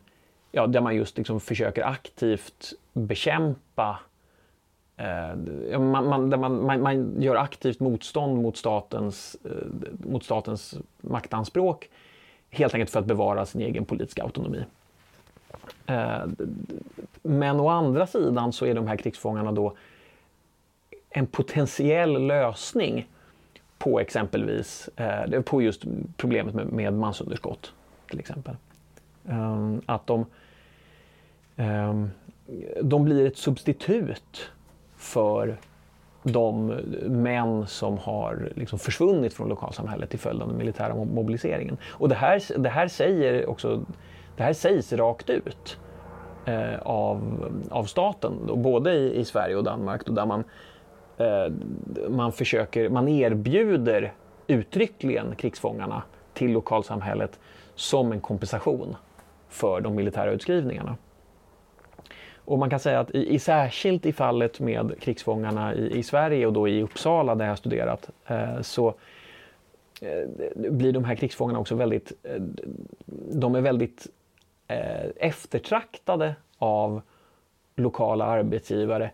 ja, 0.52 0.68
där 0.68 0.82
man 0.82 0.96
just 0.96 1.18
liksom 1.18 1.40
försöker 1.40 1.84
aktivt 1.84 2.74
bekämpa 2.94 4.00
eh, 4.98 5.80
man, 5.80 6.08
man, 6.08 6.30
man, 6.30 6.66
man, 6.66 6.82
man, 6.82 7.22
gör 7.22 7.36
aktivt 7.36 7.80
motstånd 7.80 8.42
mot 8.42 8.58
statens, 8.58 9.38
eh, 9.46 10.10
mot 10.10 10.24
statens 10.24 10.78
maktanspråk 11.02 11.90
helt 12.50 12.74
enkelt 12.74 12.92
för 12.92 13.00
att 13.00 13.06
bevara 13.06 13.46
sin 13.46 13.62
egen 13.62 13.86
politiska 13.86 14.24
autonomi. 14.24 14.64
Eh, 15.90 16.26
men 17.22 17.60
å 17.60 17.68
andra 17.68 18.08
sidan 18.08 18.54
så 18.54 18.66
är 18.66 18.74
de 18.74 18.88
här 18.88 18.98
krigsfångarna 18.98 19.52
då 19.52 19.74
en 21.10 21.28
potentiell 21.28 22.28
lösning 22.28 23.08
på 23.78 24.00
exempelvis 24.00 24.90
eh, 24.96 25.42
på 25.42 25.62
just 25.62 25.84
problemet 26.18 26.56
med, 26.56 26.68
med 26.68 26.94
mansunderskott 26.94 27.74
till 28.10 28.20
exempel. 28.20 28.56
Eh, 29.30 29.74
att 29.86 30.08
de, 30.08 30.26
de 32.82 33.04
blir 33.06 33.28
ett 33.28 33.38
substitut 33.38 34.52
för 34.98 35.58
de 36.24 36.66
män 37.06 37.68
som 37.68 37.98
har 37.98 38.52
liksom 38.56 38.80
försvunnit 38.80 39.34
från 39.34 39.50
lokalsamhället 39.50 40.10
till 40.10 40.20
följd 40.20 40.42
av 40.42 40.48
den 40.48 40.58
militära 40.58 40.96
mobiliseringen. 40.96 41.78
Och 41.84 42.10
det 42.10 42.16
här, 42.16 42.58
det 42.58 42.70
här, 42.70 42.88
säger 42.88 43.50
också, 43.50 43.86
det 44.40 44.44
här 44.44 44.54
sägs 44.54 44.94
rakt 44.94 45.30
ut 45.30 45.78
eh, 46.46 46.80
av, 46.82 47.52
av 47.70 47.84
staten, 47.84 48.34
då, 48.48 48.56
både 48.56 48.94
i, 48.94 49.20
i, 49.20 49.26
Sverige 49.26 49.56
och 49.56 49.64
Danmark, 49.64 50.06
då, 50.06 50.14
där 50.14 50.26
man, 50.26 50.44
eh, 51.18 51.54
man, 52.10 52.32
försöker, 52.32 52.90
man 52.90 53.08
erbjuder 53.08 54.14
uttryckligen 54.48 55.36
krigsfångarna 55.36 56.04
till 56.34 56.52
lokalsamhället 56.52 57.40
som 57.76 58.12
en 58.12 58.22
kompensation 58.22 58.96
för 59.50 59.82
de 59.82 59.96
militära 59.96 60.32
utskrivningarna. 60.32 60.98
Och 62.36 62.60
man 62.60 62.70
kan 62.70 62.80
säga 62.80 63.00
att 63.00 63.12
i, 63.12 63.34
i 63.34 63.40
särskilt 63.40 64.06
i 64.06 64.14
fallet 64.14 64.60
med 64.60 65.00
krigsfångarna 65.00 65.76
i, 65.76 65.98
i, 65.98 66.04
Sverige 66.04 66.48
och 66.48 66.54
då 66.54 66.68
i 66.68 66.84
Uppsala 66.84 67.36
där 67.36 67.48
jag 67.48 67.58
studerat 67.58 68.10
eh, 68.28 68.62
så 68.62 68.88
eh, 70.02 70.28
blir 70.56 70.92
de 70.92 71.04
här 71.04 71.16
krigsfångarna 71.16 71.60
också 71.60 71.76
väldigt, 71.76 72.12
eh, 72.24 72.42
de 73.32 73.56
är 73.56 73.62
väldigt 73.62 74.08
Eh, 74.70 75.10
eftertraktade 75.16 76.36
av 76.58 77.02
lokala 77.76 78.26
arbetsgivare 78.26 79.12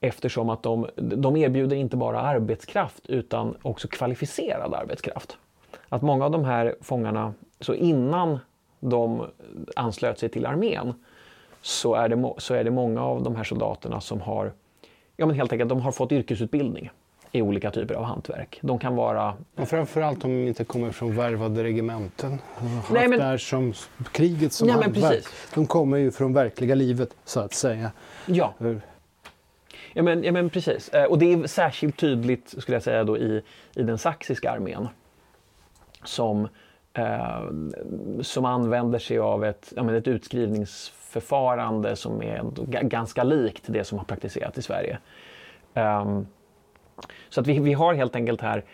eftersom 0.00 0.50
att 0.50 0.62
de, 0.62 0.88
de 0.96 1.36
erbjuder 1.36 1.76
inte 1.76 1.96
bara 1.96 2.20
arbetskraft 2.20 3.06
utan 3.06 3.56
också 3.62 3.88
kvalificerad 3.88 4.74
arbetskraft. 4.74 5.38
Att 5.88 6.02
många 6.02 6.24
av 6.24 6.30
de 6.30 6.44
här 6.44 6.76
fångarna, 6.80 7.34
så 7.60 7.74
innan 7.74 8.38
de 8.80 9.26
anslöt 9.76 10.18
sig 10.18 10.28
till 10.28 10.46
armén 10.46 10.94
så 11.60 11.94
är, 11.94 12.08
det, 12.08 12.32
så 12.38 12.54
är 12.54 12.64
det 12.64 12.70
många 12.70 13.02
av 13.02 13.22
de 13.22 13.36
här 13.36 13.44
soldaterna 13.44 14.00
som 14.00 14.20
har, 14.20 14.52
ja 15.16 15.26
men 15.26 15.36
helt 15.36 15.52
enkelt, 15.52 15.68
de 15.68 15.80
har 15.80 15.92
fått 15.92 16.12
yrkesutbildning 16.12 16.90
i 17.32 17.42
olika 17.42 17.70
typer 17.70 17.94
av 17.94 18.04
hantverk. 18.04 18.58
De 18.62 18.78
kan 18.78 18.96
vara... 18.96 19.34
Och 19.56 19.68
framförallt 19.68 20.24
om 20.24 20.30
de 20.30 20.48
inte 20.48 20.64
kommer 20.64 20.90
från 20.90 21.16
värvade 21.16 21.64
regementen. 21.64 22.38
Nej, 22.90 23.08
men... 23.08 23.18
där 23.18 23.38
som 23.38 23.72
kriget 24.12 24.52
som 24.52 24.68
ja, 24.68 24.74
hantverk. 24.74 25.24
De 25.54 25.66
kommer 25.66 25.96
ju 25.96 26.10
från 26.10 26.32
verkliga 26.32 26.74
livet 26.74 27.16
så 27.24 27.40
att 27.40 27.52
säga. 27.52 27.92
Ja. 28.26 28.54
Ja 29.94 30.02
men, 30.02 30.24
ja 30.24 30.32
men 30.32 30.50
precis. 30.50 30.88
Eh, 30.88 31.04
och 31.04 31.18
det 31.18 31.32
är 31.32 31.46
särskilt 31.46 31.96
tydligt 31.96 32.54
skulle 32.58 32.74
jag 32.74 32.82
säga 32.82 33.04
då 33.04 33.18
i, 33.18 33.42
i 33.74 33.82
den 33.82 33.98
saxiska 33.98 34.50
armén. 34.50 34.88
Som, 36.04 36.48
eh, 36.92 37.42
som 38.20 38.44
använder 38.44 38.98
sig 38.98 39.18
av 39.18 39.44
ett, 39.44 39.72
ja, 39.76 39.82
men 39.82 39.94
ett 39.94 40.08
utskrivnings 40.08 40.92
förfarande 40.98 41.96
som 41.96 42.22
är 42.22 42.42
ganska 42.82 43.24
likt 43.24 43.64
det 43.66 43.84
som 43.84 43.98
har 43.98 44.04
praktiserats 44.04 44.58
i 44.58 44.62
Sverige. 44.62 44.98
Um, 45.74 46.26
så 47.28 47.40
att 47.40 47.46
vi, 47.46 47.58
vi 47.58 47.72
har 47.72 47.94
helt 47.94 48.16
enkelt 48.16 48.40
här, 48.40 48.64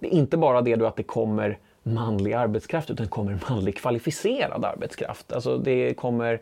inte 0.00 0.36
bara 0.36 0.60
det 0.60 0.76
då 0.76 0.86
att 0.86 0.96
det 0.96 1.02
kommer 1.02 1.58
manlig 1.82 2.32
arbetskraft 2.32 2.90
utan 2.90 3.08
kommer 3.08 3.38
manlig 3.50 3.76
kvalificerad 3.76 4.64
arbetskraft. 4.64 5.32
Alltså 5.32 5.58
det 5.58 5.94
kommer 5.94 6.40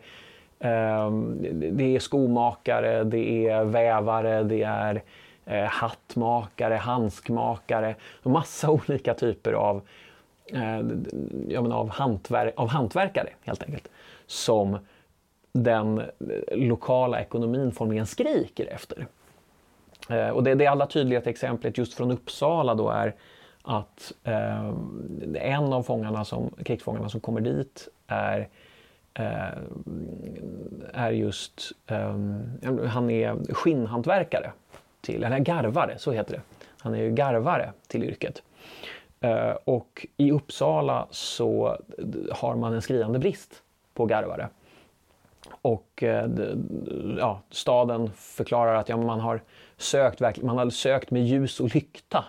ehm, 0.59 1.37
det 1.77 1.95
är 1.95 1.99
skomakare, 1.99 3.03
det 3.03 3.47
är 3.47 3.63
vävare, 3.63 4.43
det 4.43 4.63
är 4.63 5.03
eh, 5.45 5.63
hattmakare, 5.63 6.73
handskmakare, 6.73 7.95
massa 8.23 8.69
olika 8.87 9.13
typer 9.13 9.53
av, 9.53 9.81
uh, 10.53 10.81
ja, 11.47 11.73
av, 11.73 11.89
hantver 11.89 12.53
av 12.55 12.67
hantverkare 12.69 13.29
helt 13.41 13.63
enkelt. 13.63 13.87
Som 14.27 14.77
den 15.51 15.99
eh, 15.99 16.05
lokala 16.51 17.21
ekonomin 17.21 17.71
formligen 17.71 18.05
skriker 18.05 18.65
efter. 18.65 19.07
Eh, 20.09 20.29
och 20.29 20.43
det, 20.43 20.55
det 20.55 20.67
allra 20.67 20.87
tydligaste 20.87 21.29
exemplet 21.29 21.77
just 21.77 21.93
från 21.93 22.11
Uppsala 22.11 22.75
då 22.75 22.89
är 22.89 23.15
att 23.63 24.13
eh, 24.23 24.73
en 25.33 25.73
av 25.73 25.83
fångarna 25.83 26.25
som, 26.25 26.53
krigsfångarna 26.65 27.09
som 27.09 27.19
kommer 27.19 27.41
dit 27.41 27.87
är 28.07 28.49
eh, 29.13 29.57
är 30.93 31.11
just, 31.11 31.71
eh, 31.87 32.15
han 32.87 33.09
är 33.09 33.53
skinnhantverkare, 33.53 34.51
till, 35.01 35.23
eller 35.23 35.39
garvare, 35.39 35.97
så 35.97 36.11
heter 36.11 36.33
det. 36.33 36.41
Han 36.79 36.93
är 36.93 37.03
ju 37.03 37.11
garvare 37.11 37.71
till 37.87 38.03
yrket. 38.03 38.43
Eh, 39.19 39.53
och 39.63 40.07
i 40.17 40.31
Uppsala 40.31 41.07
så 41.11 41.77
har 42.31 42.55
man 42.55 42.73
en 42.73 42.81
skriande 42.81 43.19
brist 43.19 43.61
på 43.93 44.05
garvare. 44.05 44.49
Och 45.61 46.03
eh, 46.03 46.29
ja, 47.17 47.41
staden 47.49 48.11
förklarar 48.15 48.75
att 48.75 48.89
ja, 48.89 48.97
man, 48.97 49.19
har 49.19 49.41
sökt, 49.77 50.41
man 50.41 50.57
har 50.57 50.69
sökt 50.69 51.11
med 51.11 51.25
ljus 51.25 51.59
och 51.59 51.75
lykta 51.75 52.25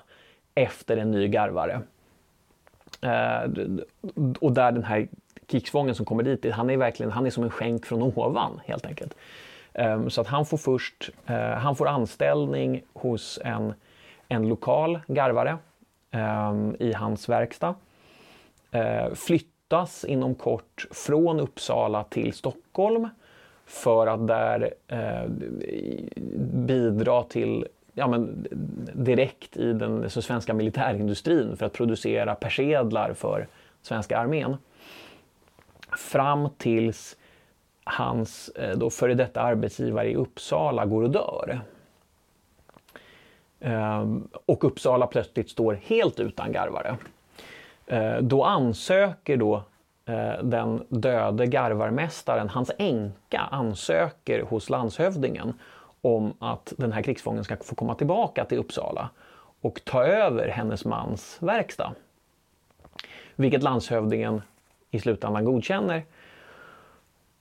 efter 0.54 0.96
en 0.96 1.10
ny 1.10 1.28
garvare. 1.28 1.82
Eh, 3.00 3.50
och 4.40 4.52
där 4.52 4.72
den 4.72 4.84
här 4.84 5.08
krigsfången 5.46 5.94
som 5.94 6.06
kommer 6.06 6.22
dit, 6.22 6.52
han 6.52 6.70
är 6.70 6.76
verkligen 6.76 7.12
han 7.12 7.26
är 7.26 7.30
som 7.30 7.44
en 7.44 7.50
skänk 7.50 7.86
från 7.86 8.02
ovan 8.02 8.60
helt 8.64 8.86
enkelt. 8.86 9.14
Eh, 9.72 10.08
så 10.08 10.20
att 10.20 10.26
han 10.26 10.46
får 10.46 10.58
först 10.58 11.10
eh, 11.26 11.36
han 11.36 11.76
får 11.76 11.88
anställning 11.88 12.82
hos 12.92 13.38
en, 13.44 13.74
en 14.28 14.48
lokal 14.48 15.00
garvare 15.06 15.58
ehm, 16.10 16.76
i 16.78 16.92
hans 16.92 17.28
verkstad. 17.28 17.74
Eh, 18.70 19.14
flyttas 19.14 20.04
inom 20.04 20.34
kort 20.34 20.86
från 20.90 21.40
Uppsala 21.40 22.04
till 22.04 22.32
Stockholm 22.32 23.08
för 23.66 24.06
att 24.06 24.26
där 24.26 24.74
eh, 24.88 25.28
bidra 26.66 27.22
till 27.22 27.66
ja, 27.94 28.06
men, 28.06 28.46
direkt 28.94 29.56
i 29.56 29.72
den 29.72 30.10
svenska 30.10 30.54
militärindustrin 30.54 31.56
för 31.56 31.66
att 31.66 31.72
producera 31.72 32.34
persedlar 32.34 33.12
för 33.12 33.48
svenska 33.82 34.18
armén. 34.18 34.56
Fram 35.96 36.48
tills 36.58 37.16
hans 37.84 38.48
eh, 38.48 38.78
då 38.78 38.90
före 38.90 39.14
detta 39.14 39.40
arbetsgivare 39.40 40.10
i 40.10 40.16
Uppsala 40.16 40.86
går 40.86 41.02
och 41.02 41.10
dör. 41.10 41.60
Ehm, 43.60 44.28
och 44.46 44.64
Uppsala 44.64 45.06
plötsligt 45.06 45.50
står 45.50 45.78
helt 45.82 46.20
utan 46.20 46.52
garvare. 46.52 46.96
Eh, 47.86 48.16
då 48.16 48.44
ansöker 48.44 49.36
då 49.36 49.62
Eh, 50.06 50.42
den 50.42 50.84
döde 50.88 51.46
garvarmästaren, 51.46 52.48
hans 52.48 52.70
änka, 52.78 53.40
ansöker 53.50 54.42
hos 54.42 54.70
landshövdingen 54.70 55.54
om 56.00 56.34
att 56.38 56.72
den 56.76 56.92
här 56.92 57.02
krigsfången 57.02 57.44
ska 57.44 57.56
få 57.56 57.74
komma 57.74 57.94
tillbaka 57.94 58.44
till 58.44 58.58
Uppsala 58.58 59.10
och 59.60 59.80
ta 59.84 60.04
över 60.04 60.48
hennes 60.48 60.84
mans 60.84 61.36
verkstad. 61.40 61.92
Vilket 63.36 63.62
landshövdingen 63.62 64.42
i 64.90 65.00
slutändan 65.00 65.44
godkänner. 65.44 66.04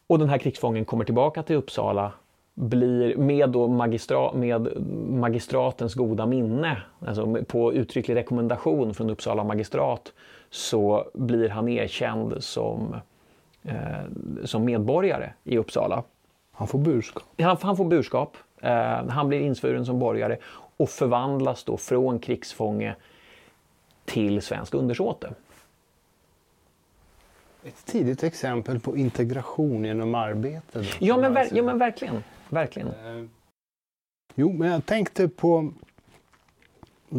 Och 0.07 0.19
den 0.19 0.29
här 0.29 0.37
krigsfången 0.37 0.85
kommer 0.85 1.05
tillbaka 1.05 1.43
till 1.43 1.55
Uppsala 1.55 2.11
blir 2.53 3.17
med, 3.17 3.49
då 3.49 3.67
magistra, 3.67 4.33
med 4.33 4.81
magistratens 5.09 5.93
goda 5.93 6.25
minne, 6.25 6.81
alltså 7.05 7.43
på 7.47 7.73
uttrycklig 7.73 8.15
rekommendation 8.15 8.93
från 8.93 9.09
Uppsala 9.09 9.43
magistrat, 9.43 10.13
så 10.55 11.07
blir 11.13 11.49
han 11.49 11.69
erkänd 11.69 12.43
som, 12.43 12.95
eh, 13.63 14.03
som 14.43 14.65
medborgare 14.65 15.33
i 15.43 15.57
Uppsala. 15.57 16.03
Han 16.51 16.67
får 16.67 16.79
burskap? 16.79 17.23
Han, 17.39 17.57
han 17.61 17.77
får 17.77 17.85
burskap. 17.85 18.37
Eh, 18.61 19.07
han 19.07 19.27
blir 19.27 19.39
insvuren 19.39 19.85
som 19.85 19.99
borgare 19.99 20.37
och 20.77 20.89
förvandlas 20.89 21.63
då 21.63 21.77
från 21.77 22.19
krigsfånge 22.19 22.95
till 24.05 24.41
svensk 24.41 24.73
undersåte. 24.73 25.33
Ett 27.63 27.85
tidigt 27.85 28.23
exempel 28.23 28.79
på 28.79 28.97
integration 28.97 29.85
genom 29.85 30.15
arbete. 30.15 30.85
Ja 30.99 31.17
men, 31.17 31.33
ver 31.33 31.47
ja, 31.51 31.63
men 31.63 31.77
verkligen. 31.77 32.23
verkligen. 32.49 32.87
Eh, 32.87 33.25
jo, 34.35 34.53
men 34.53 34.71
jag 34.71 34.85
tänkte 34.85 35.27
på 35.27 35.73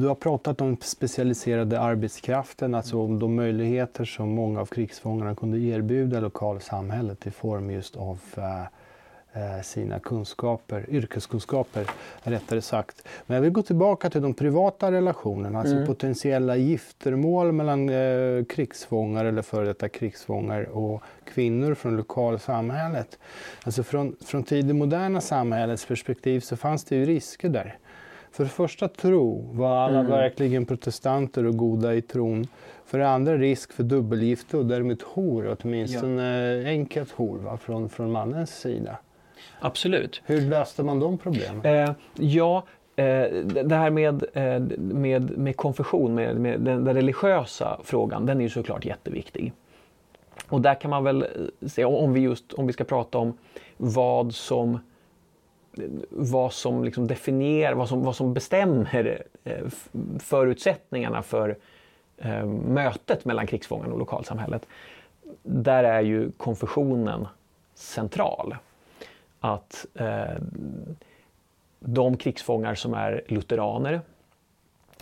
du 0.00 0.08
har 0.08 0.14
pratat 0.14 0.60
om 0.60 0.76
specialiserade 0.80 1.80
arbetskraften, 1.80 2.74
alltså 2.74 3.00
om 3.00 3.18
de 3.18 3.34
möjligheter 3.34 4.04
som 4.04 4.28
många 4.28 4.60
av 4.60 4.66
krigsfångarna 4.66 5.34
kunde 5.34 5.58
erbjuda 5.58 6.20
lokalsamhället 6.20 7.26
i 7.26 7.30
form 7.30 7.70
just 7.70 7.96
av 7.96 8.20
uh, 8.38 9.62
sina 9.62 9.98
kunskaper, 9.98 10.86
yrkeskunskaper 10.90 11.86
rättare 12.22 12.62
sagt. 12.62 13.08
Men 13.26 13.34
jag 13.34 13.42
vill 13.42 13.52
gå 13.52 13.62
tillbaka 13.62 14.10
till 14.10 14.22
de 14.22 14.34
privata 14.34 14.92
relationerna, 14.92 15.58
alltså 15.58 15.74
mm. 15.74 15.86
potentiella 15.86 16.56
giftermål 16.56 17.52
mellan 17.52 17.88
eh, 17.88 18.44
krigsfångar 18.44 19.24
eller 19.24 19.42
före 19.42 19.66
detta 19.66 19.88
krigsfångar 19.88 20.64
och 20.64 21.02
kvinnor 21.24 21.74
från 21.74 21.96
lokalsamhället. 21.96 23.18
Alltså 23.64 23.82
från, 23.82 24.16
från 24.24 24.42
tidigt 24.42 24.76
moderna 24.76 25.20
samhällets 25.20 25.86
perspektiv 25.86 26.40
så 26.40 26.56
fanns 26.56 26.84
det 26.84 26.96
ju 26.96 27.06
risker 27.06 27.48
där. 27.48 27.78
För 28.36 28.44
det 28.44 28.50
första 28.50 28.88
tro, 28.88 29.50
var 29.52 29.76
alla 29.76 29.98
mm. 29.98 30.10
verkligen 30.10 30.66
protestanter 30.66 31.46
och 31.46 31.56
goda 31.56 31.94
i 31.94 32.02
tron? 32.02 32.46
För 32.84 32.98
det 32.98 33.08
andra 33.08 33.36
risk 33.36 33.72
för 33.72 33.82
dubbelgifte 33.82 34.56
och 34.56 34.66
därmed 34.66 35.02
hor, 35.06 35.56
åtminstone 35.60 36.54
ja. 36.54 36.68
enkelt 36.68 37.12
hor 37.12 37.38
va? 37.38 37.56
Från, 37.56 37.88
från 37.88 38.12
mannens 38.12 38.60
sida. 38.60 38.98
Absolut. 39.60 40.22
Hur 40.24 40.40
löste 40.40 40.82
man 40.82 41.00
de 41.00 41.18
problemen? 41.18 41.64
Eh, 41.64 41.94
ja, 42.14 42.66
eh, 42.96 43.04
det 43.64 43.76
här 43.76 43.90
med, 43.90 44.24
eh, 44.32 44.60
med, 44.78 45.38
med 45.38 45.56
konfession, 45.56 46.14
med, 46.14 46.36
med 46.36 46.60
den, 46.60 46.84
den, 46.84 46.94
religiösa 46.94 47.80
frågan, 47.84 48.26
den 48.26 48.38
är 48.38 48.42
ju 48.42 48.50
såklart 48.50 48.84
jätteviktig. 48.84 49.52
Och 50.48 50.60
där 50.60 50.74
kan 50.74 50.90
man 50.90 51.04
väl 51.04 51.26
se, 51.66 51.84
om 51.84 52.12
vi 52.12 52.20
just 52.20 52.52
om 52.52 52.66
vi 52.66 52.72
ska 52.72 52.84
prata 52.84 53.18
om 53.18 53.38
vad 53.76 54.34
som 54.34 54.78
vad 56.10 56.52
som 56.52 56.84
liksom 56.84 57.06
definierar, 57.06 57.74
vad 57.74 57.88
som, 57.88 58.04
vad 58.04 58.16
som 58.16 58.34
bestämmer 58.34 59.22
eh, 59.44 59.66
förutsättningarna 60.18 61.22
för 61.22 61.56
eh, 62.18 62.46
mötet 62.46 63.24
mellan 63.24 63.46
krigsfångarna 63.46 63.92
och 63.92 63.98
lokalsamhället. 63.98 64.66
Där 65.42 65.84
är 65.84 66.00
ju 66.00 66.30
konfessionen 66.30 67.28
central. 67.74 68.56
Att 69.40 69.86
eh, 69.94 70.42
de 71.80 72.16
krigsfångar 72.16 72.74
som 72.74 72.94
är 72.94 73.22
lutheraner, 73.26 74.00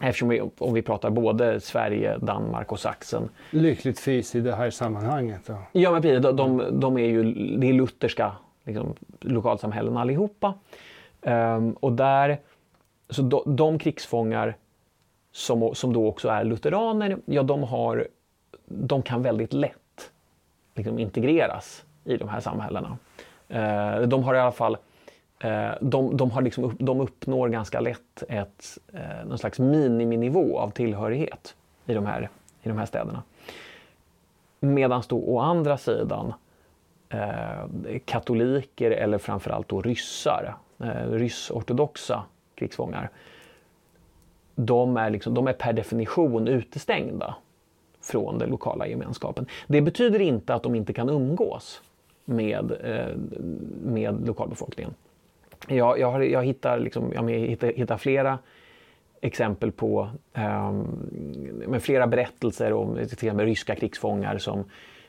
eftersom 0.01 0.29
vi, 0.29 0.41
om 0.59 0.75
vi 0.75 0.83
pratar 0.83 1.11
både 1.11 1.61
Sverige, 1.61 2.19
Danmark 2.19 2.73
och 2.73 2.81
Sachsen. 2.81 3.29
Lyckligtvis 3.51 4.35
i 4.35 4.41
det 4.41 4.55
här 4.55 4.71
sammanhanget. 4.71 5.41
Då. 5.47 5.57
Ja, 5.73 5.93
men 5.93 6.03
precis. 6.03 6.23
De, 6.23 6.37
de, 6.37 6.81
de 6.81 6.99
är 6.99 7.07
ju 7.07 7.23
det 7.59 7.69
är 7.69 7.73
lutherska 7.73 8.33
liksom, 8.65 8.95
lokalsamhällen 9.21 9.97
allihopa. 9.97 10.55
Um, 11.21 11.73
och 11.73 11.93
där, 11.93 12.41
så 13.09 13.23
do, 13.23 13.43
de 13.47 13.79
krigsfångar 13.79 14.57
som, 15.33 15.75
som 15.75 15.93
då 15.93 16.09
också 16.09 16.29
är 16.29 16.45
lutheraner, 16.45 17.19
ja 17.25 17.43
de, 17.43 17.63
har, 17.63 18.09
de 18.67 19.03
kan 19.03 19.23
väldigt 19.23 19.53
lätt 19.53 20.11
liksom, 20.75 20.99
integreras 20.99 21.85
i 22.05 22.17
de 22.17 22.29
här 22.29 22.41
samhällena. 22.41 22.99
Uh, 23.51 24.09
de 24.09 24.25
har 24.25 24.35
i 24.35 24.39
alla 24.39 24.53
fall 24.53 24.77
uh, 25.45 25.71
de, 25.81 26.17
de, 26.17 26.31
har 26.31 26.43
liksom, 26.43 26.77
de 26.79 27.01
uppnår 27.01 27.49
ganska 27.49 27.81
lätt 27.81 28.23
ett, 28.29 28.79
uh, 28.95 29.29
någon 29.29 29.39
slags 29.39 29.59
miniminivå 29.59 30.59
av 30.59 30.71
tillhörighet 30.71 31.55
i 31.87 31.95
de 31.95 32.07
här, 32.07 32.29
i 32.63 32.69
de 32.69 32.79
här 32.79 32.87
städerna. 32.87 33.23
Medan 34.61 35.03
då 35.09 35.19
å 35.19 35.39
andra 35.39 35.77
sidan 35.77 36.35
Eh, 37.09 37.99
katoliker 38.05 38.91
eller 38.91 39.19
framförallt 39.19 39.69
då 39.69 39.83
ryssar, 39.83 40.55
eh, 40.79 41.11
ryssortodoxa 41.11 42.25
krigsfångar. 42.55 43.11
De 44.55 44.97
är, 44.97 45.11
liksom, 45.11 45.35
de 45.35 45.47
är 45.47 45.53
per 45.53 45.73
definition 45.73 46.49
utestängda 46.49 47.35
från 48.01 48.39
den 48.39 48.51
lokala 48.51 48.87
gemenskapen. 48.87 49.47
Det 49.67 49.81
betyder 49.81 50.21
inte 50.21 50.55
att 50.55 50.63
de 50.63 50.75
inte 50.75 50.93
kan 50.93 51.09
umgås 51.09 51.83
med, 52.25 52.73
eh, 52.85 53.17
med 53.83 54.27
lokalbefolkningen. 54.27 54.95
Jag, 55.69 55.99
jag, 55.99 56.13
har, 56.13 56.21
jag, 56.21 56.45
hittar, 56.45 56.79
liksom, 56.79 57.13
jag 57.15 57.31
hittar, 57.31 57.73
hittar 57.73 57.97
flera 57.97 58.39
exempel 59.21 59.73
på 59.73 60.09
eh, 60.33 60.73
med 61.69 61.83
flera 61.83 62.07
berättelser 62.07 62.73
om 62.73 62.95
till 62.95 63.03
exempel 63.03 63.47
ryska 63.47 63.75
krigsfångar 63.75 64.39
som 64.39 64.59
Eh, 64.59 64.65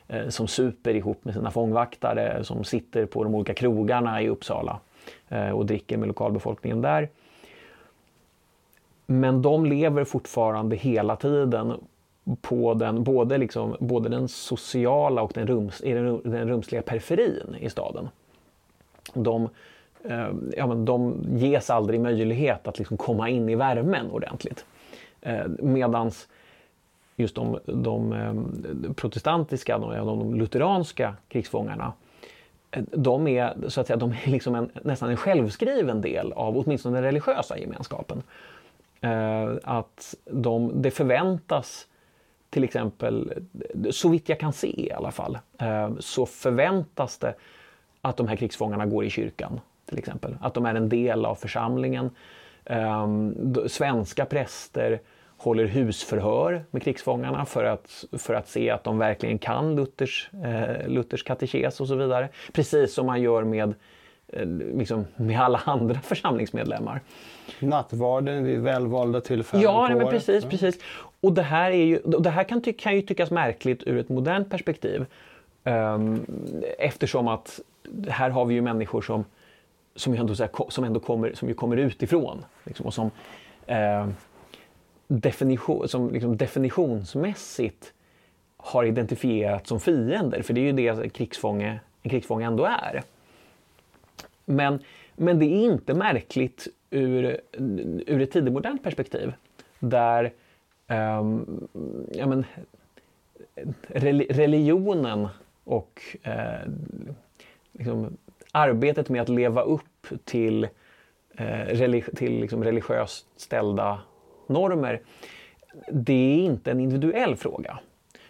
Eh, 0.08 0.28
som 0.28 0.48
super 0.48 0.94
ihop 0.94 1.24
med 1.24 1.34
sina 1.34 1.50
fångvaktare 1.50 2.44
som 2.44 2.64
sitter 2.64 3.06
på 3.06 3.24
de 3.24 3.34
olika 3.34 3.54
krogarna 3.54 4.22
i 4.22 4.28
Uppsala 4.28 4.80
eh, 5.28 5.50
och 5.50 5.66
dricker 5.66 5.96
med 5.96 6.08
lokalbefolkningen 6.08 6.82
där. 6.82 7.08
Men 9.06 9.42
de 9.42 9.66
lever 9.66 10.04
fortfarande 10.04 10.76
hela 10.76 11.16
tiden 11.16 11.74
på 12.40 12.74
den, 12.74 13.04
både, 13.04 13.38
liksom, 13.38 13.76
både 13.80 14.08
den 14.08 14.28
sociala 14.28 15.22
och 15.22 15.32
den, 15.34 15.46
rums, 15.46 15.78
den, 15.78 16.20
den 16.24 16.48
rumsliga 16.48 16.82
periferin 16.82 17.56
i 17.60 17.70
staden. 17.70 18.08
De, 19.14 19.48
eh, 20.04 20.28
ja, 20.56 20.66
men 20.66 20.84
de 20.84 21.24
ges 21.36 21.70
aldrig 21.70 22.00
möjlighet 22.00 22.68
att 22.68 22.78
liksom 22.78 22.96
komma 22.96 23.28
in 23.28 23.48
i 23.48 23.54
värmen 23.54 24.10
ordentligt. 24.10 24.64
Eh, 25.20 25.46
medans 25.58 26.28
just 27.16 27.34
de, 27.34 27.58
de 27.64 28.12
eh, 28.12 28.92
protestantiska, 28.92 29.78
de, 29.78 30.06
de 30.06 30.34
lutheranska 30.34 31.16
krigsfångarna 31.28 31.92
eh, 32.70 32.82
de 32.92 33.26
är, 33.26 33.68
så 33.68 33.80
att 33.80 33.86
säga, 33.86 33.96
de 33.96 34.10
är 34.10 34.30
liksom 34.30 34.54
en, 34.54 34.70
nästan 34.82 35.10
en 35.10 35.16
självskriven 35.16 36.00
del 36.00 36.32
av 36.32 36.58
åtminstone 36.58 36.96
den 36.96 37.04
religiösa 37.04 37.58
gemenskapen. 37.58 38.22
Eh, 39.00 39.50
att 39.62 40.14
de, 40.24 40.82
det 40.82 40.90
förväntas 40.90 41.86
till 42.50 42.64
exempel, 42.64 43.32
så 43.90 44.08
vitt 44.08 44.28
jag 44.28 44.40
kan 44.40 44.52
se 44.52 44.86
i 44.86 44.92
alla 44.92 45.10
fall, 45.10 45.38
eh, 45.58 45.90
så 45.98 46.26
förväntas 46.26 47.18
det 47.18 47.34
att 48.00 48.16
de 48.16 48.28
här 48.28 48.36
krigsfångarna 48.36 48.86
går 48.86 49.04
i 49.04 49.10
kyrkan. 49.10 49.60
till 49.86 49.98
exempel. 49.98 50.36
Att 50.40 50.54
de 50.54 50.66
är 50.66 50.74
en 50.74 50.88
del 50.88 51.24
av 51.24 51.34
församlingen. 51.34 52.10
Eh, 52.64 53.06
svenska 53.66 54.24
präster 54.24 55.00
håller 55.36 55.66
husförhör 55.66 56.64
med 56.70 56.82
krigsfångarna 56.82 57.44
för 57.44 57.64
att, 57.64 58.04
för 58.18 58.34
att 58.34 58.48
se 58.48 58.70
att 58.70 58.84
de 58.84 58.98
verkligen 58.98 59.38
kan 59.38 59.76
Luthers, 59.76 60.30
eh, 60.44 60.88
Luthers 60.88 61.22
katekes 61.22 61.80
och 61.80 61.88
så 61.88 61.94
vidare. 61.94 62.28
Precis 62.52 62.94
som 62.94 63.06
man 63.06 63.22
gör 63.22 63.44
med, 63.44 63.74
eh, 64.28 64.46
liksom, 64.46 65.04
med 65.16 65.40
alla 65.40 65.62
andra 65.64 65.94
församlingsmedlemmar. 66.02 67.00
Nattvarden 67.58 68.44
vid 68.44 68.60
välvalda 68.60 69.20
tillfällen 69.20 69.64
Ja, 69.64 69.86
nej, 69.88 69.96
men 69.96 70.08
precis, 70.08 70.44
ja. 70.44 70.50
precis. 70.50 70.78
Och 71.20 71.32
det 71.32 71.42
här, 71.42 71.70
är 71.70 71.84
ju, 71.84 72.00
det 72.04 72.30
här 72.30 72.44
kan, 72.44 72.62
ty 72.62 72.72
kan 72.72 72.94
ju 72.94 73.02
tyckas 73.02 73.30
märkligt 73.30 73.82
ur 73.86 73.98
ett 73.98 74.08
modernt 74.08 74.50
perspektiv. 74.50 75.06
Um, 75.64 76.26
eftersom 76.78 77.28
att 77.28 77.60
här 78.08 78.30
har 78.30 78.44
vi 78.44 78.54
ju 78.54 78.60
människor 78.60 79.02
som, 79.02 79.24
som, 79.96 80.14
ändå, 80.14 80.34
som 80.68 80.84
ändå 80.84 81.00
kommer, 81.00 81.32
som 81.34 81.48
ju 81.48 81.54
kommer 81.54 81.76
utifrån. 81.76 82.44
Liksom, 82.64 82.86
och 82.86 82.94
som, 82.94 83.10
uh, 83.70 84.08
definition, 85.08 85.88
som 85.88 86.10
liksom 86.10 86.36
definitionsmässigt 86.36 87.92
har 88.56 88.84
identifierats 88.84 89.68
som 89.68 89.80
fiender, 89.80 90.42
för 90.42 90.54
det 90.54 90.60
är 90.60 90.64
ju 90.64 90.72
det 90.72 91.12
krigsfånge, 91.12 91.80
en 92.02 92.10
krigsfånge 92.10 92.46
ändå 92.46 92.64
är. 92.64 93.02
Men, 94.44 94.78
men 95.16 95.38
det 95.38 95.46
är 95.46 95.64
inte 95.64 95.94
märkligt 95.94 96.68
ur, 96.90 97.40
ur 98.06 98.20
ett 98.20 98.30
tidigmodernt 98.30 98.82
perspektiv 98.82 99.32
där 99.78 100.32
um, 100.88 101.68
ja, 102.12 102.26
men, 102.26 102.44
religionen 104.28 105.28
och 105.64 106.00
eh, 106.22 106.70
liksom, 107.72 108.16
arbetet 108.52 109.08
med 109.08 109.22
att 109.22 109.28
leva 109.28 109.62
upp 109.62 110.06
till, 110.24 110.64
eh, 111.34 111.66
religi 111.66 112.14
till 112.16 112.40
liksom, 112.40 112.64
religiöst 112.64 113.26
ställda 113.36 114.00
normer, 114.48 115.00
det 115.90 116.12
är 116.12 116.44
inte 116.44 116.70
en 116.70 116.80
individuell 116.80 117.36
fråga. 117.36 117.78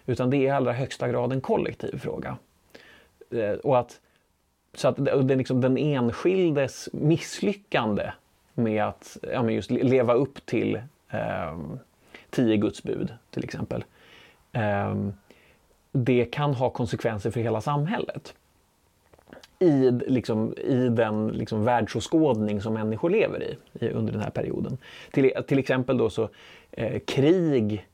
Utan 0.06 0.30
det 0.30 0.36
är 0.36 0.40
i 0.40 0.50
allra 0.50 0.72
högsta 0.72 1.08
grad 1.08 1.32
en 1.32 1.40
kollektiv 1.40 1.98
fråga. 1.98 2.36
Eh, 3.30 3.52
och 3.52 3.78
att, 3.78 4.00
så 4.74 4.88
att 4.88 4.96
det, 5.04 5.36
liksom 5.36 5.60
den 5.60 5.76
enskildes 5.76 6.88
misslyckande 6.92 8.10
med 8.54 8.84
att 8.84 9.16
ja, 9.22 9.50
just 9.50 9.70
leva 9.70 10.14
upp 10.14 10.46
till 10.46 10.80
eh, 11.10 11.58
tio 12.30 12.56
Guds 12.56 12.82
bud 12.82 13.14
till 13.30 13.44
exempel. 13.44 13.84
Eh, 14.52 14.94
det 15.92 16.24
kan 16.24 16.54
ha 16.54 16.70
konsekvenser 16.70 17.30
för 17.30 17.40
hela 17.40 17.60
samhället 17.60 18.34
i, 19.58 19.90
liksom, 19.90 20.54
i 20.58 20.88
den 20.88 21.28
liksom, 21.28 21.64
världsåskådning 21.64 22.60
som 22.62 22.74
människor 22.74 23.10
lever 23.10 23.42
i, 23.42 23.56
i, 23.84 23.90
under 23.90 24.12
den 24.12 24.22
här 24.22 24.30
perioden. 24.30 24.78
Till, 25.12 25.32
till 25.46 25.58
exempel 25.58 25.98
då 25.98 26.10
så 26.10 26.28
eh, 26.70 26.98
krig 26.98 27.86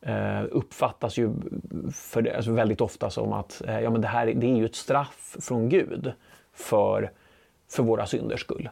eh, 0.00 0.42
uppfattas 0.50 1.18
ju 1.18 1.32
för, 1.92 2.36
alltså 2.36 2.52
väldigt 2.52 2.80
ofta 2.80 3.10
som 3.10 3.32
att 3.32 3.62
eh, 3.66 3.80
ja, 3.80 3.90
men 3.90 4.00
det 4.00 4.08
här 4.08 4.26
det 4.26 4.46
är 4.46 4.56
ju 4.56 4.64
ett 4.64 4.74
straff 4.74 5.36
från 5.40 5.68
Gud 5.68 6.12
för, 6.52 7.10
för 7.68 7.82
våra 7.82 8.06
synders 8.06 8.40
skull. 8.40 8.68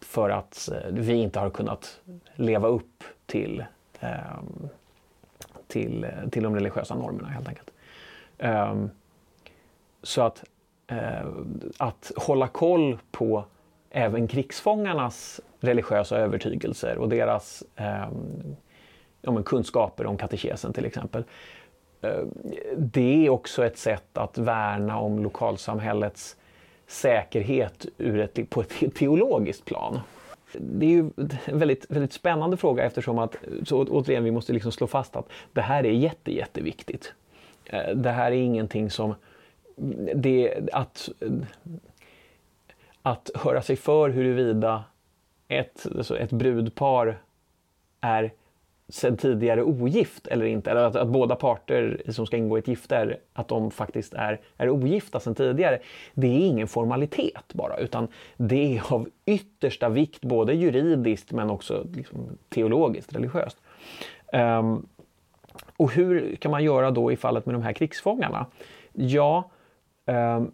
För 0.00 0.30
att 0.30 0.68
eh, 0.72 0.90
vi 0.92 1.12
inte 1.12 1.40
har 1.40 1.50
kunnat 1.50 2.00
leva 2.34 2.68
upp 2.68 3.04
till, 3.26 3.64
ehm, 4.00 4.68
till, 5.66 6.04
eh, 6.04 6.28
till 6.30 6.42
de 6.42 6.54
religiösa 6.54 6.94
normerna 6.94 7.28
helt 7.28 7.48
enkelt. 7.48 7.70
Ehm, 8.38 8.90
så 10.02 10.22
att, 10.22 10.44
Eh, 10.92 11.26
att 11.76 12.12
hålla 12.16 12.48
koll 12.48 12.98
på 13.10 13.44
även 13.90 14.28
krigsfångarnas 14.28 15.40
religiösa 15.60 16.18
övertygelser 16.18 16.98
och 16.98 17.08
deras 17.08 17.62
eh, 17.76 18.08
ja, 19.22 19.42
kunskaper 19.42 20.06
om 20.06 20.16
katekesen 20.16 20.72
till 20.72 20.84
exempel. 20.84 21.24
Eh, 22.00 22.24
det 22.76 23.26
är 23.26 23.30
också 23.30 23.64
ett 23.64 23.78
sätt 23.78 24.18
att 24.18 24.38
värna 24.38 24.98
om 24.98 25.22
lokalsamhällets 25.22 26.36
säkerhet 26.86 27.86
ur 27.98 28.20
ett, 28.20 28.50
på 28.50 28.60
ett 28.60 28.94
teologiskt 28.94 29.64
plan. 29.64 30.00
Det 30.52 30.86
är 30.86 30.90
ju 30.90 31.10
en 31.44 31.58
väldigt, 31.58 31.86
väldigt 31.88 32.12
spännande 32.12 32.56
fråga 32.56 32.84
eftersom 32.84 33.18
att, 33.18 33.36
så 33.64 33.84
återigen, 33.84 34.24
vi 34.24 34.30
måste 34.30 34.52
liksom 34.52 34.72
slå 34.72 34.86
fast 34.86 35.16
att 35.16 35.28
det 35.52 35.60
här 35.60 35.86
är 35.86 35.92
jätte, 35.92 36.32
jätteviktigt. 36.32 37.12
Eh, 37.64 37.94
det 37.94 38.10
här 38.10 38.32
är 38.32 38.36
ingenting 38.36 38.90
som... 38.90 39.14
Det, 40.14 40.68
att, 40.72 41.08
att 43.02 43.30
höra 43.34 43.62
sig 43.62 43.76
för 43.76 44.10
huruvida 44.10 44.84
ett, 45.48 45.86
alltså 45.96 46.18
ett 46.18 46.32
brudpar 46.32 47.18
är 48.00 48.32
sedan 48.88 49.16
tidigare 49.16 49.62
ogift 49.62 50.26
eller 50.26 50.46
inte, 50.46 50.70
eller 50.70 50.84
att, 50.84 50.96
att, 50.96 51.08
båda 51.08 51.36
parter 51.36 52.02
som 52.08 52.26
ska 52.26 52.36
ingå 52.36 52.58
i 52.58 52.60
ett 52.60 52.68
gifte 52.68 52.96
är, 52.96 53.18
att 53.32 53.48
de 53.48 53.70
faktiskt 53.70 54.14
är, 54.14 54.40
är 54.56 54.70
ogifta 54.70 55.20
sedan 55.20 55.34
tidigare. 55.34 55.78
Det 56.14 56.26
är 56.26 56.46
ingen 56.46 56.68
formalitet 56.68 57.54
bara, 57.54 57.76
utan 57.76 58.08
det 58.36 58.76
är 58.76 58.92
av 58.92 59.08
yttersta 59.26 59.88
vikt 59.88 60.20
både 60.20 60.54
juridiskt 60.54 61.32
men 61.32 61.50
också 61.50 61.86
liksom, 61.94 62.38
teologiskt, 62.48 63.14
religiöst. 63.14 63.56
Um, 64.32 64.86
och 65.76 65.92
hur 65.92 66.36
kan 66.36 66.50
man 66.50 66.64
göra 66.64 66.90
då 66.90 67.12
i 67.12 67.16
fallet 67.16 67.46
med 67.46 67.54
de 67.54 67.62
här 67.62 67.72
krigsfångarna? 67.72 68.46
Ja, 68.92 69.50
Ehm, 70.06 70.50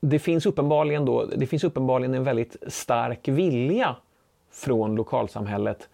det 0.00 0.18
finns, 0.18 0.46
uppenbarligen 0.46 1.04
då, 1.04 1.24
det 1.24 1.46
finns 1.46 1.64
uppenbarligen 1.64 2.14
en 2.14 2.24
väldigt 2.24 2.56
stark 2.66 3.28
vilja 3.28 3.96
från 4.50 4.94
lokalsamhället 4.94 5.88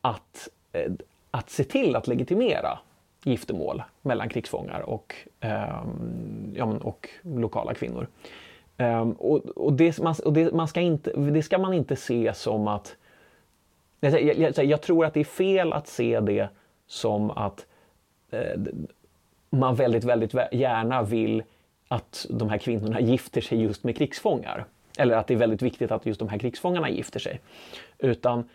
att, 0.00 0.48
eh, 0.72 0.92
att 1.30 1.50
se 1.50 1.64
till 1.64 1.96
att 1.96 2.08
legitimera 2.08 2.78
giftermål 3.22 3.82
mellan 4.02 4.28
krigsfångar 4.28 4.80
och, 4.80 5.14
eh, 5.40 5.84
ja, 6.54 6.64
och 6.82 7.08
lokala 7.22 7.74
kvinnor. 7.74 8.06
Ehm, 8.76 9.12
och, 9.12 9.48
och, 9.48 9.72
det, 9.72 9.98
man, 9.98 10.14
och 10.24 10.32
det, 10.32 10.52
man 10.52 10.68
ska 10.68 10.80
inte, 10.80 11.12
det 11.12 11.42
ska 11.42 11.58
man 11.58 11.74
inte 11.74 11.96
se 11.96 12.34
som 12.34 12.68
att... 12.68 12.96
Jag, 14.00 14.22
jag, 14.22 14.64
jag, 14.64 14.82
tror 14.82 15.04
att 15.04 15.14
det 15.14 15.20
är 15.20 15.24
fel 15.24 15.72
att 15.72 15.88
se 15.88 16.20
det 16.20 16.48
som 16.86 17.30
att 17.30 17.66
eh, 18.30 18.60
man 19.50 19.74
väldigt, 19.74 20.04
väldigt 20.04 20.34
gärna 20.52 21.02
vill 21.02 21.42
att 21.88 22.26
de 22.30 22.48
här 22.48 22.58
kvinnorna 22.58 23.00
gifter 23.00 23.40
sig 23.40 23.62
just 23.62 23.84
med 23.84 23.96
krigsfångar. 23.96 24.64
Eller 24.98 25.16
att 25.16 25.26
det 25.26 25.34
är 25.34 25.38
väldigt 25.38 25.62
viktigt 25.62 25.90
att 25.90 26.06
just 26.06 26.18
de 26.18 26.28
här 26.28 26.38
krigsfångarna 26.38 26.90
gifter 26.90 27.20
sig. 27.20 27.40
Utan 27.98 28.48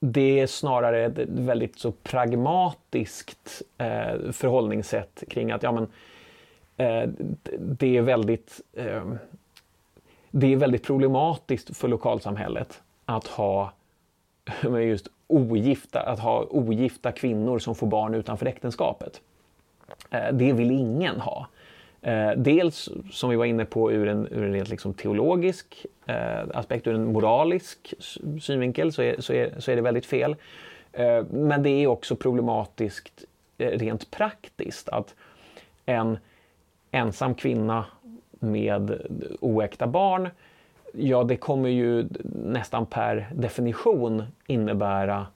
det 0.00 0.40
är 0.40 0.46
snarare 0.46 1.04
ett 1.04 1.18
väldigt 1.28 1.78
så 1.78 1.92
pragmatiskt 1.92 3.62
eh, 3.78 4.30
förhållningssätt 4.32 5.24
kring 5.28 5.50
att 5.50 5.62
ja, 5.62 5.72
men, 5.72 5.86
eh, 6.76 7.08
det 7.58 7.96
är 7.96 8.02
väldigt 8.02 8.60
eh, 8.72 9.12
det 10.30 10.52
är 10.52 10.56
väldigt 10.56 10.82
problematiskt 10.82 11.76
för 11.76 11.88
lokalsamhället 11.88 12.82
att 13.04 13.26
ha 13.26 13.72
just 14.62 15.08
ogifta, 15.26 16.00
att 16.00 16.18
ha 16.18 16.46
ogifta 16.50 17.12
kvinnor 17.12 17.58
som 17.58 17.74
får 17.74 17.86
barn 17.86 18.14
utanför 18.14 18.46
äktenskapet. 18.46 19.20
Eh, 20.12 20.32
det 20.32 20.52
vill 20.52 20.70
ingen 20.70 21.20
ha. 21.20 21.46
Eh, 22.02 22.30
dels, 22.36 22.88
som 23.10 23.30
vi 23.30 23.36
var 23.36 23.44
inne 23.44 23.64
på, 23.64 23.92
ur 23.92 24.08
en, 24.08 24.28
ur 24.30 24.44
en 24.44 24.52
rent 24.52 24.68
liksom 24.68 24.94
teologisk 24.94 25.86
eh, 26.06 26.42
aspekt, 26.54 26.86
ur 26.86 26.94
en 26.94 27.12
moralisk 27.12 27.94
synvinkel 28.40 28.92
så 28.92 29.02
är, 29.02 29.20
så 29.20 29.32
är, 29.32 29.54
så 29.58 29.70
är 29.70 29.76
det 29.76 29.82
väldigt 29.82 30.06
fel. 30.06 30.36
Eh, 30.92 31.24
men 31.30 31.62
det 31.62 31.70
är 31.70 31.86
också 31.86 32.16
problematiskt 32.16 33.24
rent 33.58 34.10
praktiskt 34.10 34.88
att 34.88 35.14
en 35.86 36.18
ensam 36.90 37.34
kvinna 37.34 37.84
med 38.38 39.06
oäkta 39.40 39.86
barn, 39.86 40.28
ja 40.92 41.24
det 41.24 41.36
kommer 41.36 41.68
ju 41.68 42.04
nästan 42.34 42.86
per 42.86 43.28
definition 43.34 44.24
innebära 44.46 45.26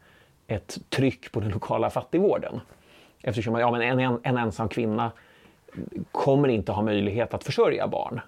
ett 0.46 0.78
tryck 0.88 1.32
på 1.32 1.40
den 1.40 1.50
lokala 1.50 1.90
fattigvården. 1.90 2.60
Eftersom 3.26 3.54
ja, 3.54 3.70
men 3.70 3.82
en, 3.82 3.98
en, 3.98 4.18
en 4.22 4.36
ensam 4.36 4.68
kvinna 4.68 5.12
kommer 6.12 6.48
inte 6.48 6.72
ha 6.72 6.82
möjlighet 6.82 7.34
att 7.34 7.44
försörja 7.44 7.88
barn 7.88 8.20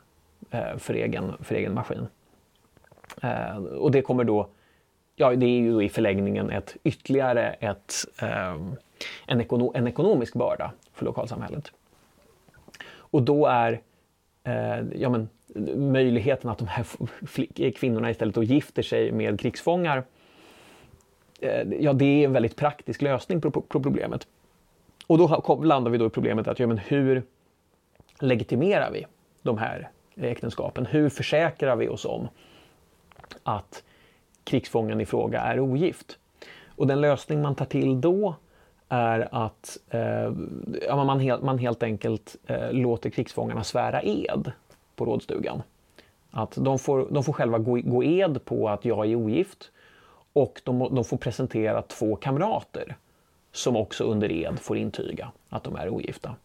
eh, 0.51 0.77
för, 0.77 0.95
egen, 0.95 1.33
för 1.41 1.55
egen 1.55 1.75
maskin. 1.75 2.07
Eh, 3.23 3.57
och 3.57 3.91
det 3.91 4.03
kommer 4.03 4.25
då, 4.25 4.49
ja 5.17 5.35
det 5.35 5.47
är 5.47 5.61
ju 5.61 5.85
i 5.85 5.89
förlängningen 5.89 6.51
ett 6.51 6.77
ytterligare 6.85 7.53
ett, 7.53 7.95
eh, 8.23 8.57
en, 9.27 9.41
ekono, 9.41 9.73
en 9.75 9.89
ekonomisk 9.89 10.35
börda 10.35 10.73
för 10.93 11.05
lokalsamhället. 11.05 11.73
Och 12.91 13.23
då 13.23 13.47
är 13.47 13.81
eh, 14.45 14.81
ja, 14.95 15.09
men, 15.09 15.29
möjligheten 15.77 16.51
att 16.51 16.59
de 16.59 16.69
här 16.69 17.71
kvinnorna 17.71 18.11
istället 18.11 18.35
då 18.35 18.43
gifter 18.43 18.83
sig 18.83 19.13
med 19.13 19.41
krigsfångar 19.41 20.03
eh, 21.41 21.69
ja, 21.81 21.93
det 21.93 22.05
är 22.05 22.25
en 22.25 22.33
väldigt 22.33 22.57
praktisk 22.57 23.03
lösning 23.03 23.41
på, 23.41 23.51
på 23.51 23.81
problemet. 23.81 24.27
Och 25.09 25.19
då 25.19 25.59
landar 25.63 25.91
vi 25.91 25.99
då 25.99 26.07
i 26.07 26.11
problemet 26.11 26.49
att 26.49 26.59
ja, 26.59 26.67
men 26.67 26.79
hur, 26.79 27.23
legitimerar 28.19 28.91
vi 28.91 29.07
de 29.43 29.59
här 29.59 29.91
äktenskapen? 30.17 30.87
Hur 30.87 31.09
försäkrar 31.09 31.77
vi 31.77 31.89
oss 31.89 32.05
om 32.05 32.29
att 33.43 33.83
krigsfången 34.45 35.01
i 35.01 35.07
fråga 35.07 35.41
är 35.41 35.61
ogift? 35.61 36.19
Och 36.67 36.87
den 36.87 37.01
lösning 37.01 37.43
man 37.43 37.55
tar 37.55 37.65
till 37.65 38.01
då 38.01 38.35
är 38.89 39.29
att 39.45 39.79
eh, 39.91 40.97
man, 40.97 41.21
helt, 41.21 41.43
man 41.43 41.59
helt 41.59 41.83
enkelt 41.83 42.37
eh, 42.47 42.73
låter 42.73 43.11
krigsfångarna 43.11 43.65
svära 43.65 44.03
ed 44.03 44.53
på 44.97 45.05
rådstugan. 45.05 45.63
Att 46.31 46.53
de 46.57 46.79
får, 46.79 47.09
de 47.11 47.25
får 47.25 47.33
själva 47.33 47.59
gå, 47.59 47.81
gå 47.85 48.05
ed 48.05 48.45
på 48.45 48.69
att 48.69 48.85
jag 48.85 49.11
är 49.11 49.15
ogift 49.15 49.71
och 50.33 50.61
de, 50.65 50.95
de 50.95 51.05
får 51.05 51.17
presentera 51.17 51.83
två 51.83 52.17
kamrater 52.17 52.97
som 53.53 53.77
också 53.77 54.05
under 54.05 54.33
ed 54.33 54.61
får 54.61 54.77
intyga 54.77 55.33
att 55.49 55.65
de 55.65 55.77
är 55.77 55.89
ogifta. 55.89 56.37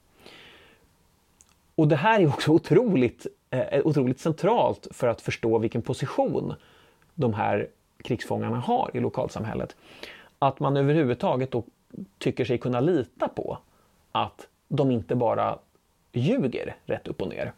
Och 1.76 1.88
det 1.88 1.96
här 1.96 2.20
är 2.20 2.28
också 2.28 2.52
otroligt, 2.52 3.28
eh, 3.50 3.82
otroligt 3.86 4.20
centralt 4.20 4.88
för 4.92 5.08
att 5.08 5.22
förstå 5.22 5.58
vilken 5.58 5.82
position 5.82 6.54
de 7.14 7.34
här 7.34 7.70
krigsfångarna 8.04 8.60
har 8.60 8.92
i 8.94 9.00
lokalsamhället. 9.00 9.76
Att 10.40 10.60
man 10.60 10.78
överhuvudtaget 10.78 11.52
då 11.52 11.64
tycker 12.18 12.46
sig 12.46 12.58
kunna 12.58 12.80
lita 12.80 13.28
på 13.28 13.58
att 14.12 14.48
de 14.68 14.92
inte 14.92 15.16
bara 15.16 15.60
ljuger 16.12 16.76
rätt 16.86 17.08
upp 17.08 17.22
och 17.22 17.30
ner. 17.30 17.54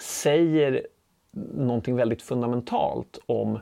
Säger 0.00 0.86
någonting 1.54 1.96
väldigt 1.96 2.22
fundamentalt 2.22 3.18
om 3.26 3.58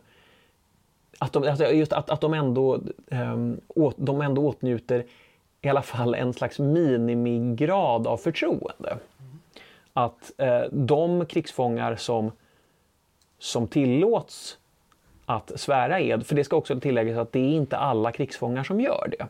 att 1.18 1.32
de, 1.32 1.48
alltså 1.48 1.64
just 1.64 1.92
att, 1.92 2.10
att 2.10 2.20
de, 2.20 2.34
ändå, 2.34 2.80
ehm, 3.10 3.32
um, 3.32 3.60
åt, 3.68 3.94
de 3.98 4.20
ändå 4.20 4.48
åtnjuter 4.48 5.04
i 5.62 5.68
alla 5.68 5.82
fall 5.82 6.14
en 6.14 6.32
slags 6.32 6.58
minimigrad 6.58 8.06
av 8.06 8.16
förtroende 8.16 8.98
att 9.92 10.32
eh, 10.36 10.62
de 10.70 11.26
krigsfångar 11.26 11.96
som, 11.96 12.32
som 13.38 13.68
tillåts 13.68 14.58
att 15.26 15.60
svära 15.60 16.00
ed, 16.00 16.26
för 16.26 16.34
det 16.34 16.44
ska 16.44 16.56
också 16.56 16.80
tilläggas 16.80 17.18
att 17.18 17.32
det 17.32 17.38
är 17.40 17.52
inte 17.52 17.76
alla 17.76 18.12
krigsfångar 18.12 18.64
som 18.64 18.80
gör 18.80 19.08
det, 19.18 19.26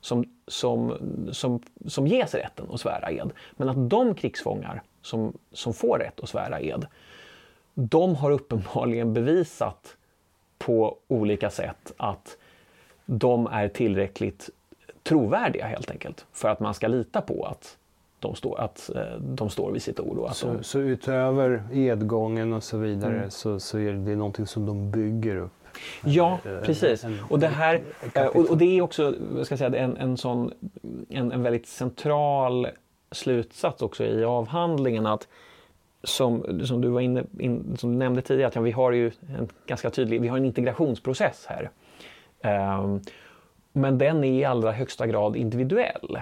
som, 0.00 0.24
som, 0.46 0.96
som, 1.32 1.62
som 1.86 2.06
ges 2.06 2.34
rätten 2.34 2.66
att 2.72 2.80
svära 2.80 3.10
ed. 3.10 3.30
Men 3.52 3.68
att 3.68 3.90
de 3.90 4.14
krigsfångar 4.14 4.82
som, 5.02 5.38
som 5.52 5.74
får 5.74 5.98
rätt 5.98 6.20
att 6.20 6.28
svära 6.28 6.60
ed, 6.60 6.86
de 7.74 8.14
har 8.14 8.30
uppenbarligen 8.30 9.14
bevisat 9.14 9.96
på 10.64 10.96
olika 11.08 11.50
sätt 11.50 11.92
att 11.96 12.36
de 13.06 13.46
är 13.46 13.68
tillräckligt 13.68 14.50
trovärdiga 15.02 15.66
helt 15.66 15.90
enkelt 15.90 16.26
för 16.32 16.48
att 16.48 16.60
man 16.60 16.74
ska 16.74 16.88
lita 16.88 17.20
på 17.20 17.44
att 17.44 17.76
de 18.18 18.34
står, 18.34 18.60
att 18.60 18.90
eh, 18.94 19.20
de 19.20 19.50
står 19.50 19.72
vid 19.72 19.82
sitt 19.82 20.00
ord. 20.00 20.26
att 20.28 20.36
så, 20.36 20.46
de... 20.46 20.64
så 20.64 20.78
utöver 20.78 21.62
edgången 21.72 22.52
och 22.52 22.62
så 22.62 22.78
vidare 22.78 23.16
mm. 23.16 23.30
så, 23.30 23.60
så 23.60 23.78
är 23.78 23.92
det 23.92 24.16
någonting 24.16 24.46
som 24.46 24.66
de 24.66 24.90
bygger 24.90 25.36
upp 25.36 25.52
Ja, 26.04 26.38
precis. 26.62 27.04
Och 27.30 27.38
det, 27.38 27.46
här, 27.46 27.82
och, 28.34 28.50
och 28.50 28.58
det 28.58 28.78
är 28.78 28.82
också 28.82 29.14
ska 29.44 29.56
säga, 29.56 29.76
en, 29.76 29.96
en, 29.96 30.16
sån, 30.16 30.52
en, 31.08 31.32
en 31.32 31.42
väldigt 31.42 31.66
central 31.66 32.68
slutsats 33.10 33.82
också 33.82 34.04
i 34.04 34.24
avhandlingen 34.24 35.06
att 35.06 35.28
som, 36.04 36.66
som 36.66 36.80
du 36.80 36.88
var 36.88 37.00
inne, 37.00 37.24
in, 37.38 37.76
som 37.78 37.92
du 37.92 37.98
nämnde 37.98 38.22
tidigare, 38.22 38.48
att 38.48 38.54
ja, 38.54 38.60
vi 38.60 38.70
har 38.70 38.92
ju 38.92 39.10
en 39.38 39.48
ganska 39.66 39.90
tydlig 39.90 40.20
vi 40.20 40.28
har 40.28 40.36
en 40.36 40.44
integrationsprocess 40.44 41.46
här. 41.48 41.70
Um, 42.78 43.00
men 43.72 43.98
den 43.98 44.24
är 44.24 44.40
i 44.40 44.44
allra 44.44 44.72
högsta 44.72 45.06
grad 45.06 45.36
individuell. 45.36 46.18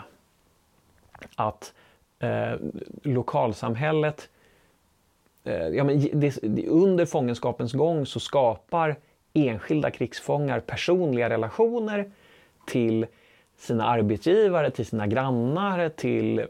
Att 1.36 1.72
eh, 2.18 2.52
lokalsamhället, 3.02 4.28
eh, 5.44 5.68
ja, 5.68 5.84
men 5.84 6.20
det, 6.20 6.66
under 6.68 7.06
fångenskapens 7.06 7.72
gång 7.72 8.06
så 8.06 8.20
skapar 8.20 8.96
enskilda 9.32 9.90
krigsfångar 9.90 10.60
personliga 10.60 11.30
relationer 11.30 12.10
till 12.66 13.06
sina 13.56 13.86
arbetsgivare, 13.86 14.70
till 14.70 14.86
sina 14.86 15.06
grannar, 15.06 15.88
till, 15.88 16.38
eh, 16.38 16.46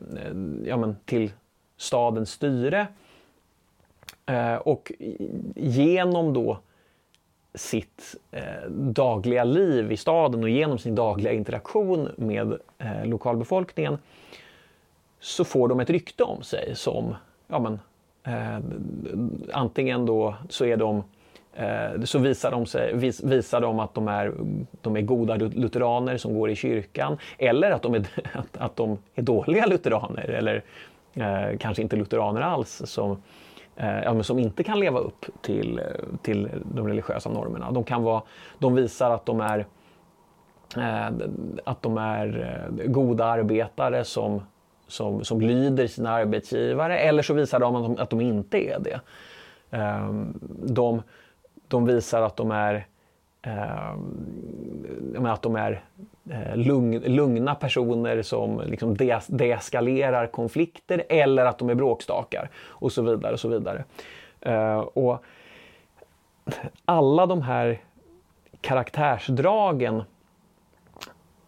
ja, 0.64 0.76
men, 0.76 0.96
till 1.04 1.30
stadens 1.76 2.30
styre. 2.30 2.86
Eh, 4.26 4.54
och 4.54 4.92
genom 5.54 6.32
då 6.32 6.58
sitt 7.54 8.16
eh, 8.30 8.70
dagliga 8.70 9.44
liv 9.44 9.92
i 9.92 9.96
staden 9.96 10.42
och 10.42 10.50
genom 10.50 10.78
sin 10.78 10.94
dagliga 10.94 11.32
interaktion 11.32 12.08
med 12.16 12.58
eh, 12.78 13.06
lokalbefolkningen 13.06 13.98
så 15.20 15.44
får 15.44 15.68
de 15.68 15.80
ett 15.80 15.90
rykte 15.90 16.24
om 16.24 16.42
sig 16.42 16.76
som, 16.76 17.14
ja 17.46 17.58
men, 17.58 17.80
eh, 18.24 18.64
antingen 19.52 20.06
då 20.06 20.34
så 20.48 20.64
är 20.64 20.76
de 20.76 21.04
eh, 21.54 22.02
så 22.04 22.18
visar 22.18 22.50
de, 22.50 22.66
sig, 22.66 22.94
vis, 22.94 23.22
visar 23.22 23.60
de 23.60 23.78
att 23.78 23.94
de 23.94 24.08
är, 24.08 24.32
de 24.80 24.96
är 24.96 25.00
goda 25.00 25.36
lutheraner 25.36 26.16
som 26.16 26.34
går 26.34 26.50
i 26.50 26.54
kyrkan 26.54 27.18
eller 27.38 27.70
att 27.70 27.82
de 27.82 27.94
är, 27.94 28.06
att, 28.32 28.56
att 28.56 28.76
de 28.76 28.98
är 29.14 29.22
dåliga 29.22 29.66
lutheraner 29.66 30.30
eller 30.30 30.62
eh, 31.14 31.58
kanske 31.58 31.82
inte 31.82 31.96
lutheraner 31.96 32.40
alls 32.40 32.82
som, 32.84 33.22
Eh, 33.80 34.02
ja, 34.04 34.14
men 34.14 34.24
som 34.24 34.38
inte 34.38 34.62
kan 34.64 34.80
leva 34.80 34.98
upp 34.98 35.26
till, 35.40 35.78
eh, 35.78 35.84
till 36.22 36.48
de 36.74 36.88
religiösa 36.88 37.30
normerna. 37.30 37.70
De, 37.70 37.84
kan 37.84 38.02
vara, 38.02 38.22
de 38.58 38.74
visar 38.74 39.10
att 39.10 39.26
de 39.26 39.40
är, 39.40 39.66
eh, 40.76 41.06
att 41.64 41.82
de 41.82 41.98
är 41.98 42.66
goda 42.86 43.24
arbetare 43.24 44.04
som, 44.04 44.42
som, 44.86 45.24
som 45.24 45.40
lyder 45.40 45.86
sina 45.86 46.10
arbetsgivare 46.10 46.98
eller 46.98 47.22
så 47.22 47.34
visar 47.34 47.60
de 47.60 47.76
att 47.76 47.82
de, 47.82 48.02
att 48.02 48.10
de 48.10 48.20
inte 48.20 48.58
är 48.58 48.78
det. 48.80 49.00
Ehm, 49.70 50.38
de, 50.66 51.02
de 51.68 51.86
visar 51.86 52.22
att 52.22 52.36
de 52.36 52.50
är 52.50 52.86
eh, 53.42 53.94
att 55.24 55.42
de 55.42 55.56
är 55.56 55.84
eh, 56.30 56.56
lugn, 56.56 56.98
lugna 56.98 57.54
personer 57.54 58.22
som 58.22 58.60
liksom 58.66 58.96
de, 58.96 59.20
deeskalerar 59.26 60.26
konflikter 60.26 61.04
eller 61.08 61.44
att 61.44 61.58
de 61.58 61.70
är 61.70 61.74
bråkstakar 61.74 62.50
och 62.56 62.92
så 62.92 63.02
vidare. 63.02 63.32
Och 63.32 63.40
så 63.40 63.48
vidare. 63.48 63.84
Eh, 64.40 64.78
och 64.78 65.24
alla 66.84 67.26
de 67.26 67.42
här 67.42 67.80
karaktärsdragen 68.60 70.02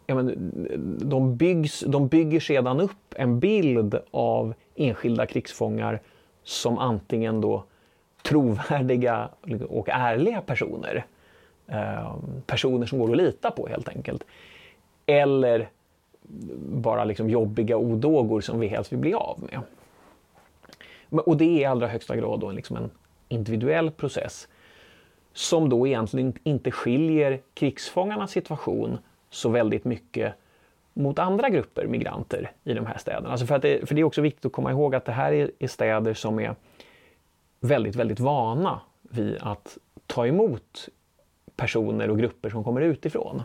ja, 0.07 0.14
men, 0.14 0.53
de, 1.01 1.36
byggs, 1.36 1.80
de 1.80 2.09
bygger 2.09 2.40
sedan 2.40 2.80
upp 2.80 3.14
en 3.16 3.40
bild 3.40 3.99
av 4.11 4.55
enskilda 4.74 5.26
krigsfångar 5.26 6.01
som 6.45 6.78
antingen 6.78 7.40
då 7.40 7.64
trovärdiga 8.22 9.28
och 9.68 9.88
ärliga 9.88 10.40
personer. 10.40 11.05
Eh, 11.73 12.14
personer 12.47 12.87
som 12.87 12.99
går 12.99 13.11
att 13.11 13.16
lita 13.16 13.51
på 13.51 13.68
helt 13.68 13.89
enkelt. 13.89 14.25
Eller 15.07 15.68
bara 16.59 17.05
liksom 17.05 17.31
jobbiga 17.31 17.77
odågor 17.77 18.41
som 18.41 18.61
vi 18.61 18.66
helst 18.66 18.93
vill 18.93 18.99
bli 18.99 19.14
av 19.14 19.39
med. 19.51 19.61
Och 21.27 21.37
det 21.37 21.45
är 21.45 21.61
i 21.61 21.64
allra 21.64 21.87
högsta 21.87 22.16
grad 22.16 22.41
då 22.41 22.51
liksom 22.51 22.77
en 22.77 22.91
individuell 23.29 23.91
process 23.91 24.49
som 25.33 25.68
då 25.68 25.87
egentligen 25.87 26.33
inte 26.43 26.70
skiljer 26.70 27.41
krigsfångarnas 27.55 28.31
situation 28.31 28.99
så 29.31 29.49
väldigt 29.49 29.85
mycket 29.85 30.35
mot 30.93 31.18
andra 31.18 31.49
grupper 31.49 31.87
migranter 31.87 32.53
i 32.64 32.75
de 32.75 32.87
här 32.87 32.99
städerna. 32.99 33.31
Alltså 33.31 33.47
för, 33.47 33.55
att 33.55 33.62
det, 33.62 33.89
för 33.89 33.95
det 33.95 34.01
är 34.01 34.05
också 34.05 34.20
viktigt 34.20 34.45
att 34.45 34.53
komma 34.53 34.70
ihåg 34.70 34.95
att 34.95 35.05
det 35.05 35.12
här 35.12 35.33
är, 35.33 35.51
är 35.59 35.68
städer 35.68 36.14
som 36.14 36.41
är 36.41 36.55
väldigt, 37.61 37.97
väldigt 37.97 38.20
vana 38.20 38.81
vid 39.03 39.39
att 39.41 39.79
ta 40.07 40.27
emot 40.27 40.89
personer 41.57 42.11
och 42.11 42.18
grupper 42.18 42.50
som 42.50 42.64
kommer 42.64 42.80
utifrån. 42.80 43.42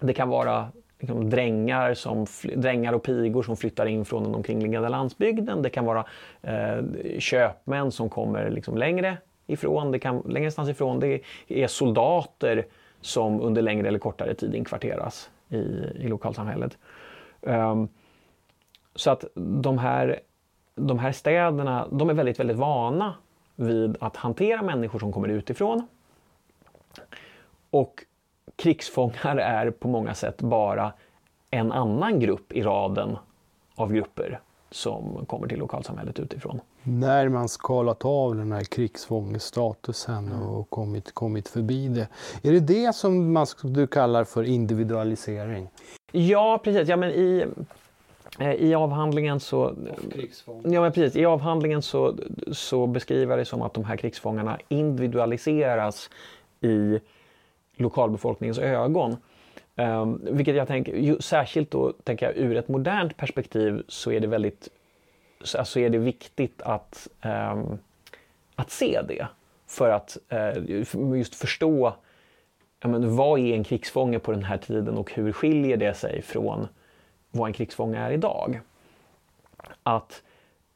Det 0.00 0.12
kan 0.12 0.28
vara 0.28 0.68
liksom, 0.98 1.30
drängar, 1.30 1.94
som, 1.94 2.26
drängar 2.56 2.92
och 2.92 3.02
pigor 3.02 3.42
som 3.42 3.56
flyttar 3.56 3.86
in 3.86 4.04
från 4.04 4.22
den 4.22 4.34
omkringliggande 4.34 4.88
landsbygden. 4.88 5.62
Det 5.62 5.70
kan 5.70 5.84
vara 5.84 6.04
eh, 6.42 6.84
köpmän 7.18 7.92
som 7.92 8.08
kommer 8.10 8.50
liksom, 8.50 8.76
längre 8.76 9.16
ifrån, 9.46 9.92
det 9.92 9.98
kan, 9.98 10.22
längre 10.28 10.70
ifrån. 10.70 11.00
Det 11.00 11.20
är 11.48 11.66
soldater 11.66 12.66
som 13.00 13.40
under 13.40 13.62
längre 13.62 13.88
eller 13.88 13.98
kortare 13.98 14.34
tid 14.34 14.54
inkvarteras 14.54 15.30
i, 15.48 15.56
i 15.96 16.08
lokalsamhället. 16.08 16.78
Um, 17.40 17.88
så 18.94 19.10
att 19.10 19.24
de 19.34 19.78
här 19.78 20.20
de 20.74 20.98
här 20.98 21.12
städerna 21.12 21.88
de 21.90 22.10
är 22.10 22.14
väldigt, 22.14 22.40
väldigt 22.40 22.56
vana 22.56 23.14
vid 23.56 23.96
att 24.00 24.16
hantera 24.16 24.62
människor 24.62 24.98
som 24.98 25.12
kommer 25.12 25.28
utifrån. 25.28 25.86
Och 27.74 28.04
krigsfångar 28.56 29.36
är 29.36 29.70
på 29.70 29.88
många 29.88 30.14
sätt 30.14 30.42
bara 30.42 30.92
en 31.50 31.72
annan 31.72 32.20
grupp 32.20 32.52
i 32.52 32.62
raden 32.62 33.16
av 33.74 33.92
grupper 33.92 34.40
som 34.70 35.26
kommer 35.26 35.48
till 35.48 35.58
lokalsamhället 35.58 36.18
utifrån. 36.18 36.60
När 36.82 37.28
man 37.28 37.48
skalat 37.48 38.04
av 38.04 38.36
den 38.36 38.52
här 38.52 38.64
krigsfångestatusen 38.64 40.26
mm. 40.26 40.42
och 40.42 40.70
kommit, 40.70 41.14
kommit 41.14 41.48
förbi 41.48 41.88
det. 41.88 42.08
Är 42.48 42.52
det 42.52 42.60
det 42.60 42.94
som 42.94 43.32
man, 43.32 43.46
du 43.62 43.86
kallar 43.86 44.24
för 44.24 44.42
individualisering? 44.42 45.68
Ja, 46.12 46.60
precis. 46.64 46.88
Ja, 46.88 46.96
men 46.96 47.10
i, 47.10 47.46
Eh, 48.38 48.52
I 48.52 48.74
avhandlingen 48.74 49.40
så, 49.40 49.74
ja, 50.64 50.80
men 50.80 50.92
precis, 50.92 51.16
I 51.16 51.24
avhandlingen 51.24 51.82
så, 51.82 52.16
så 52.52 52.86
beskriver 52.86 53.32
jag 53.32 53.38
det 53.38 53.44
som 53.44 53.62
att 53.62 53.74
de 53.74 53.84
här 53.84 53.96
krigsfångarna 53.96 54.58
individualiseras 54.68 56.10
i 56.60 57.00
lokalbefolkningens 57.76 58.58
ögon. 58.58 59.16
Um, 59.76 60.20
vilket 60.30 60.56
jag 60.56 60.68
tänker, 60.68 60.96
ju, 60.96 61.20
särskilt 61.20 61.70
då 61.70 61.92
tänker 61.92 62.26
jag 62.26 62.36
ur 62.36 62.56
ett 62.56 62.68
modernt 62.68 63.16
perspektiv 63.16 63.82
så 63.88 64.12
är 64.12 64.20
det 64.20 64.26
väldigt 64.26 64.68
så 65.44 65.58
alltså 65.58 65.80
är 65.80 65.90
det 65.90 65.98
viktigt 65.98 66.62
att, 66.62 67.08
um, 67.24 67.78
att 68.54 68.70
se 68.70 69.00
det. 69.08 69.26
För 69.66 69.90
att 69.90 70.16
uh, 70.32 71.16
just 71.18 71.34
förstå 71.34 71.94
ja, 72.80 72.88
men, 72.88 73.16
vad 73.16 73.40
är 73.40 73.54
en 73.54 73.64
krigsfånge 73.64 74.18
på 74.18 74.32
den 74.32 74.44
här 74.44 74.58
tiden 74.58 74.98
och 74.98 75.12
hur 75.12 75.32
skiljer 75.32 75.76
det 75.76 75.94
sig 75.94 76.22
från 76.22 76.68
vad 77.30 77.46
en 77.46 77.52
krigsfånge 77.52 77.98
är 77.98 78.10
idag. 78.10 78.60
Att, 79.82 80.22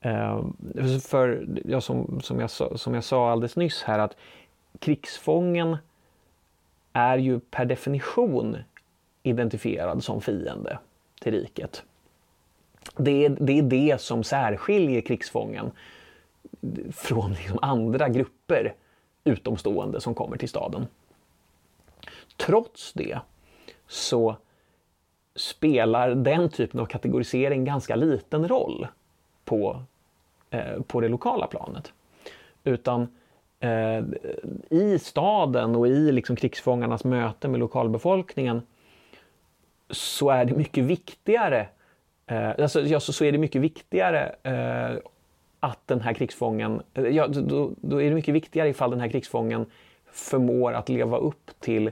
um, 0.05 0.57
för, 1.01 1.47
ja, 1.65 1.81
som, 1.81 2.21
som, 2.23 2.41
jag, 2.41 2.51
som 2.51 2.95
jag 2.95 3.05
sa 3.05 3.31
alldeles 3.31 3.57
nyss 3.57 3.83
här, 3.83 3.99
att 3.99 4.17
krigsfången 4.79 5.77
är 6.93 7.19
ju 7.19 7.41
per 7.41 7.65
definition 7.65 8.57
identifierad 9.23 10.05
som 10.05 10.21
fiende 10.21 10.79
till 11.21 11.33
riket. 11.33 11.83
Det 12.97 13.25
är 13.25 13.31
det, 13.41 13.59
är 13.59 13.63
det 13.63 14.01
som 14.01 14.25
särskiljer 14.25 15.01
krigsfången 15.01 15.71
från 16.93 17.33
liksom 17.33 17.59
andra 17.63 18.09
grupper 18.09 18.75
utomstående 19.25 20.01
som 20.01 20.15
kommer 20.15 20.37
till 20.37 20.49
staden. 20.49 20.87
Trots 22.37 22.93
det 22.93 23.19
så 23.87 24.37
spelar 25.35 26.15
den 26.15 26.51
typen 26.51 26.81
av 26.81 26.87
kategorisering 26.87 27.65
ganska 27.65 27.97
liten 27.97 28.49
roll 28.49 28.87
på, 29.45 29.83
eh, 30.51 30.83
på 30.83 31.01
det 31.01 31.09
lokala 31.09 31.47
planet. 31.47 31.93
Utan 32.65 33.18
eh, 33.61 34.05
i 34.71 34.99
staden 34.99 35.77
och 35.77 35.89
i 35.89 36.13
liksom 36.13 36.37
krigsfångarnas 36.37 37.05
möte 37.05 37.49
med 37.49 37.61
lokalbefolkningen 37.61 38.63
så 39.91 40.31
är 40.31 40.45
det 40.45 40.55
mycket 40.55 40.85
viktigare 40.85 41.69
eh, 42.27 42.51
alltså, 42.59 42.81
ja, 42.81 43.01
så, 43.01 43.13
så, 43.13 43.25
är 43.25 43.33
det 43.33 43.39
mycket 43.39 43.63
viktigare 43.63 44.35
eh, 44.43 44.99
att 45.61 45.87
den 45.87 46.01
här 46.01 46.13
krigsfången, 46.13 46.83
eh, 46.95 47.05
ja, 47.05 47.27
då, 47.27 47.71
då, 47.77 48.03
är 48.03 48.09
det 48.09 48.15
mycket 48.15 48.35
viktigare 48.35 48.69
ifall 48.69 48.91
den 48.91 49.01
här 49.01 49.09
krigsfången 49.09 49.67
förmår 50.13 50.73
att 50.73 50.89
leva 50.89 51.17
upp 51.17 51.51
till 51.61 51.91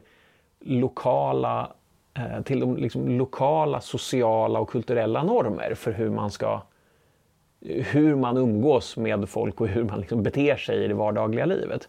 lokala 0.60 1.72
eh, 2.14 2.42
till 2.42 2.60
de 2.60 2.76
liksom 2.76 3.08
lokala 3.18 3.80
sociala 3.80 4.60
och 4.60 4.70
kulturella 4.70 5.22
normer 5.22 5.74
för 5.74 5.92
hur 5.92 6.10
man 6.10 6.30
ska 6.30 6.62
hur 7.60 8.14
man 8.14 8.36
umgås 8.36 8.96
med 8.96 9.28
folk 9.28 9.60
och 9.60 9.68
hur 9.68 9.84
man 9.84 10.00
liksom 10.00 10.22
beter 10.22 10.56
sig 10.56 10.84
i 10.84 10.88
det 10.88 10.94
vardagliga 10.94 11.46
livet. 11.46 11.88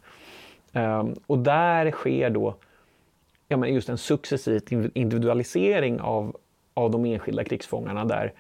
Ehm, 0.74 1.16
och 1.28 1.38
där 1.38 1.92
sker 1.92 2.30
då 2.30 2.56
ja, 3.48 3.58
men 3.58 3.74
just 3.74 3.90
en 3.90 3.98
successiv 3.98 4.92
individualisering 4.94 6.02
av, 6.02 6.38
av 6.74 6.92
de 6.92 7.06
enskilda 7.06 7.44
krigsfångarna 7.44 8.06
där 8.06 8.34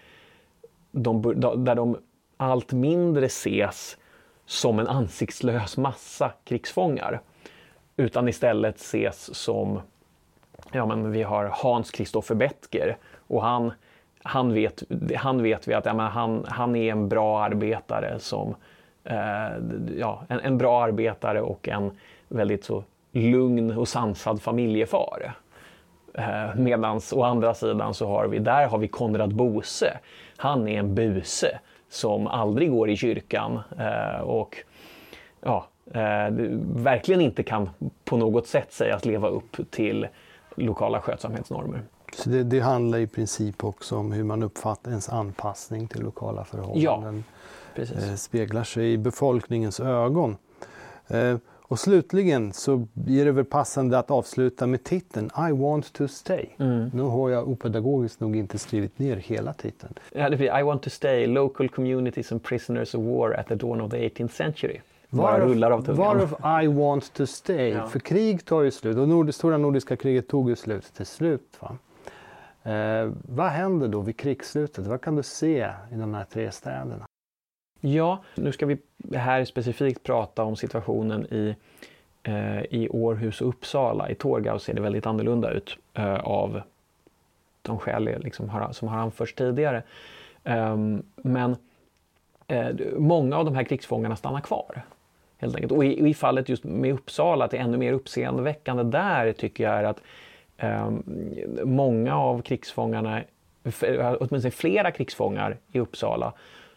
de, 0.91 1.21
där 1.65 1.75
de 1.75 1.97
allt 2.37 2.73
mindre 2.73 3.25
ses 3.25 3.97
som 4.45 4.79
en 4.79 4.87
ansiktslös 4.87 5.77
massa 5.77 6.31
krigsfångar. 6.43 7.21
Utan 7.97 8.27
istället 8.27 8.75
ses 8.75 9.35
som, 9.35 9.79
ja 10.71 10.85
men 10.85 11.11
vi 11.11 11.23
har 11.23 11.45
Hans 11.53 11.95
Christoffer 11.95 12.35
Bettger 12.35 12.97
och 13.27 13.43
han, 13.43 13.71
han, 14.27 14.53
vet, 14.53 14.83
han 15.15 15.43
vet 15.43 15.67
vi 15.67 15.73
att 15.73 15.85
ja, 15.85 15.93
men 15.93 16.07
han, 16.07 16.45
han 16.47 16.75
är 16.75 16.91
en 16.91 17.09
bra 17.09 17.43
arbetare 17.43 18.19
som, 18.19 18.55
eh, 19.03 19.17
ja, 19.97 20.23
en, 20.27 20.39
en 20.39 20.57
bra 20.57 20.83
arbetare 20.83 21.41
och 21.41 21.67
en 21.67 21.91
väldigt 22.27 22.63
så 22.63 22.83
lugn 23.11 23.77
och 23.77 23.87
sansad 23.87 24.41
familjefar. 24.41 25.33
Eh, 26.13 26.55
Medan 26.55 27.01
å 27.13 27.23
andra 27.23 27.53
sidan 27.53 27.93
så 27.93 28.07
har 28.07 28.27
vi, 28.27 28.39
där 28.39 28.67
har 28.67 28.77
vi 28.77 28.87
Konrad 28.87 29.35
Bose. 29.35 29.97
Han 30.37 30.67
är 30.67 30.79
en 30.79 30.95
buse 30.95 31.59
som 31.89 32.27
aldrig 32.27 32.71
går 32.71 32.89
i 32.89 32.97
kyrkan 32.97 33.59
eh, 33.79 34.21
och 34.21 34.57
ja, 35.41 35.67
eh, 35.93 36.33
verkligen 36.75 37.21
inte 37.21 37.43
kan 37.43 37.69
på 38.05 38.17
något 38.17 38.47
sätt 38.47 38.71
sägas 38.73 39.05
leva 39.05 39.27
upp 39.27 39.57
till 39.71 40.07
lokala 40.55 41.01
skötsamhetsnormer. 41.01 41.81
Så 42.13 42.29
det, 42.29 42.43
det, 42.43 42.59
handlar 42.59 42.97
i 42.97 43.07
princip 43.07 43.63
också 43.63 43.97
om 43.97 44.11
hur 44.11 44.23
man 44.23 44.43
uppfattar 44.43 44.91
ens 44.91 45.09
anpassning 45.09 45.87
till 45.87 46.01
lokala 46.01 46.45
förhållanden. 46.45 47.23
Ja, 47.27 47.73
precis. 47.75 48.21
speglar 48.21 48.63
sig 48.63 48.93
i 48.93 48.97
befolkningens 48.97 49.79
ögon. 49.79 50.37
Och 51.69 51.79
slutligen 51.79 52.53
så 52.53 52.87
är 53.07 53.25
det 53.25 53.31
väl 53.31 53.45
passande 53.45 53.99
att 53.99 54.11
avsluta 54.11 54.67
med 54.67 54.83
titeln 54.83 55.29
I 55.49 55.51
want 55.51 55.93
to 55.93 56.07
stay. 56.07 56.45
Mm. 56.57 56.91
Nu 56.93 57.01
har 57.01 57.29
jag 57.29 57.49
opedagogiskt 57.49 58.19
nog 58.19 58.35
inte 58.35 58.57
skrivit 58.57 58.99
ner 58.99 59.15
hela 59.15 59.53
titeln. 59.53 59.93
Ja, 60.13 60.29
det 60.29 60.37
blir 60.37 60.59
I 60.59 60.63
want 60.63 60.83
to 60.83 60.89
stay, 60.89 61.27
local 61.27 61.69
communities 61.69 62.31
and 62.31 62.43
prisoners 62.43 62.95
of 62.95 63.01
war 63.01 63.33
at 63.33 63.47
the 63.47 63.55
dawn 63.55 63.81
of 63.81 63.91
the 63.91 63.97
18th 63.97 64.31
century. 64.31 64.79
Varav 65.09 66.63
I 66.63 66.67
want 66.67 67.13
to 67.13 67.25
stay. 67.25 67.69
Ja. 67.69 67.87
För 67.87 67.99
krig 67.99 68.45
tar 68.45 68.61
ju 68.61 68.71
slut 68.71 68.97
och 68.97 69.07
nord 69.07 69.33
stora 69.33 69.57
nordiska 69.57 69.95
kriget 69.95 70.27
tog 70.27 70.49
ju 70.49 70.55
slut 70.55 70.93
till 70.93 71.05
slut. 71.05 71.57
Va? 71.59 71.77
Eh, 72.67 73.11
vad 73.27 73.47
händer 73.47 73.87
då 73.87 74.01
vid 74.01 74.17
krigsslutet? 74.17 74.87
Vad 74.87 75.01
kan 75.01 75.15
du 75.15 75.23
se 75.23 75.71
i 75.91 75.95
de 75.95 76.13
här 76.13 76.23
tre 76.23 76.51
städerna? 76.51 77.05
Ja, 77.79 78.23
nu 78.35 78.51
ska 78.51 78.65
vi 78.65 78.77
här 79.13 79.45
specifikt 79.45 80.03
prata 80.03 80.43
om 80.43 80.55
situationen 80.55 81.25
i, 81.33 81.55
eh, 82.23 82.61
i 82.61 82.89
Århus 82.89 83.41
och 83.41 83.47
Uppsala. 83.47 84.09
I 84.09 84.15
Torgau 84.15 84.59
ser 84.59 84.73
det 84.73 84.81
väldigt 84.81 85.05
annorlunda 85.05 85.51
ut 85.51 85.77
eh, 85.93 86.19
av 86.19 86.61
de 87.61 87.79
skäl 87.79 88.03
liksom 88.19 88.49
har, 88.49 88.71
som 88.71 88.87
har 88.87 88.97
anförts 88.97 89.33
tidigare. 89.33 89.83
Ehm, 90.43 91.03
men 91.15 91.55
eh, 92.47 92.69
många 92.97 93.37
av 93.37 93.45
de 93.45 93.55
här 93.55 93.63
krigsfångarna 93.63 94.15
stannar 94.15 94.41
kvar. 94.41 94.81
Helt 95.37 95.55
enkelt. 95.55 95.71
Och 95.71 95.85
i, 95.85 96.09
i 96.09 96.13
fallet 96.13 96.49
just 96.49 96.63
med 96.63 96.93
Uppsala, 96.93 97.45
att 97.45 97.51
det 97.51 97.57
är 97.57 97.61
ännu 97.61 97.77
mer 97.77 97.93
uppseendeväckande 97.93 98.83
där 98.83 99.33
tycker 99.33 99.63
jag 99.63 99.73
är 99.73 99.83
att 99.83 100.01
Ehm, 100.57 101.03
många 101.63 102.17
av 102.17 102.41
krigsfångarna, 102.41 103.23
åtminstone 104.19 104.51
flera 104.51 104.91
krigsfångar 104.91 105.57
i 105.71 105.79
Uppsala, 105.79 106.33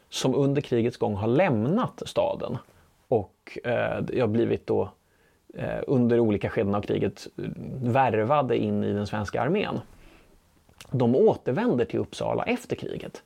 som 0.09 0.35
under 0.35 0.63
krigets 0.63 0.97
gång 0.97 1.15
har 1.15 1.29
lämnat 1.29 2.03
staden 2.07 2.59
och 3.09 3.59
eh, 3.65 4.21
har 4.21 4.27
blivit 4.27 4.67
då 4.67 4.91
eh, 5.55 5.81
under 5.87 6.21
olika 6.21 6.51
skeden 6.51 6.75
av 6.75 6.83
kriget 6.83 7.27
eh, 7.39 7.45
värvade 7.83 8.57
in 8.57 8.85
i 8.85 8.93
den 8.93 9.07
svenska 9.07 9.43
armén. 9.43 9.81
De 10.91 11.17
återvänder 11.17 11.85
till 11.85 12.01
Uppsala 12.01 12.45
efter 12.45 12.77
kriget. 12.77 13.23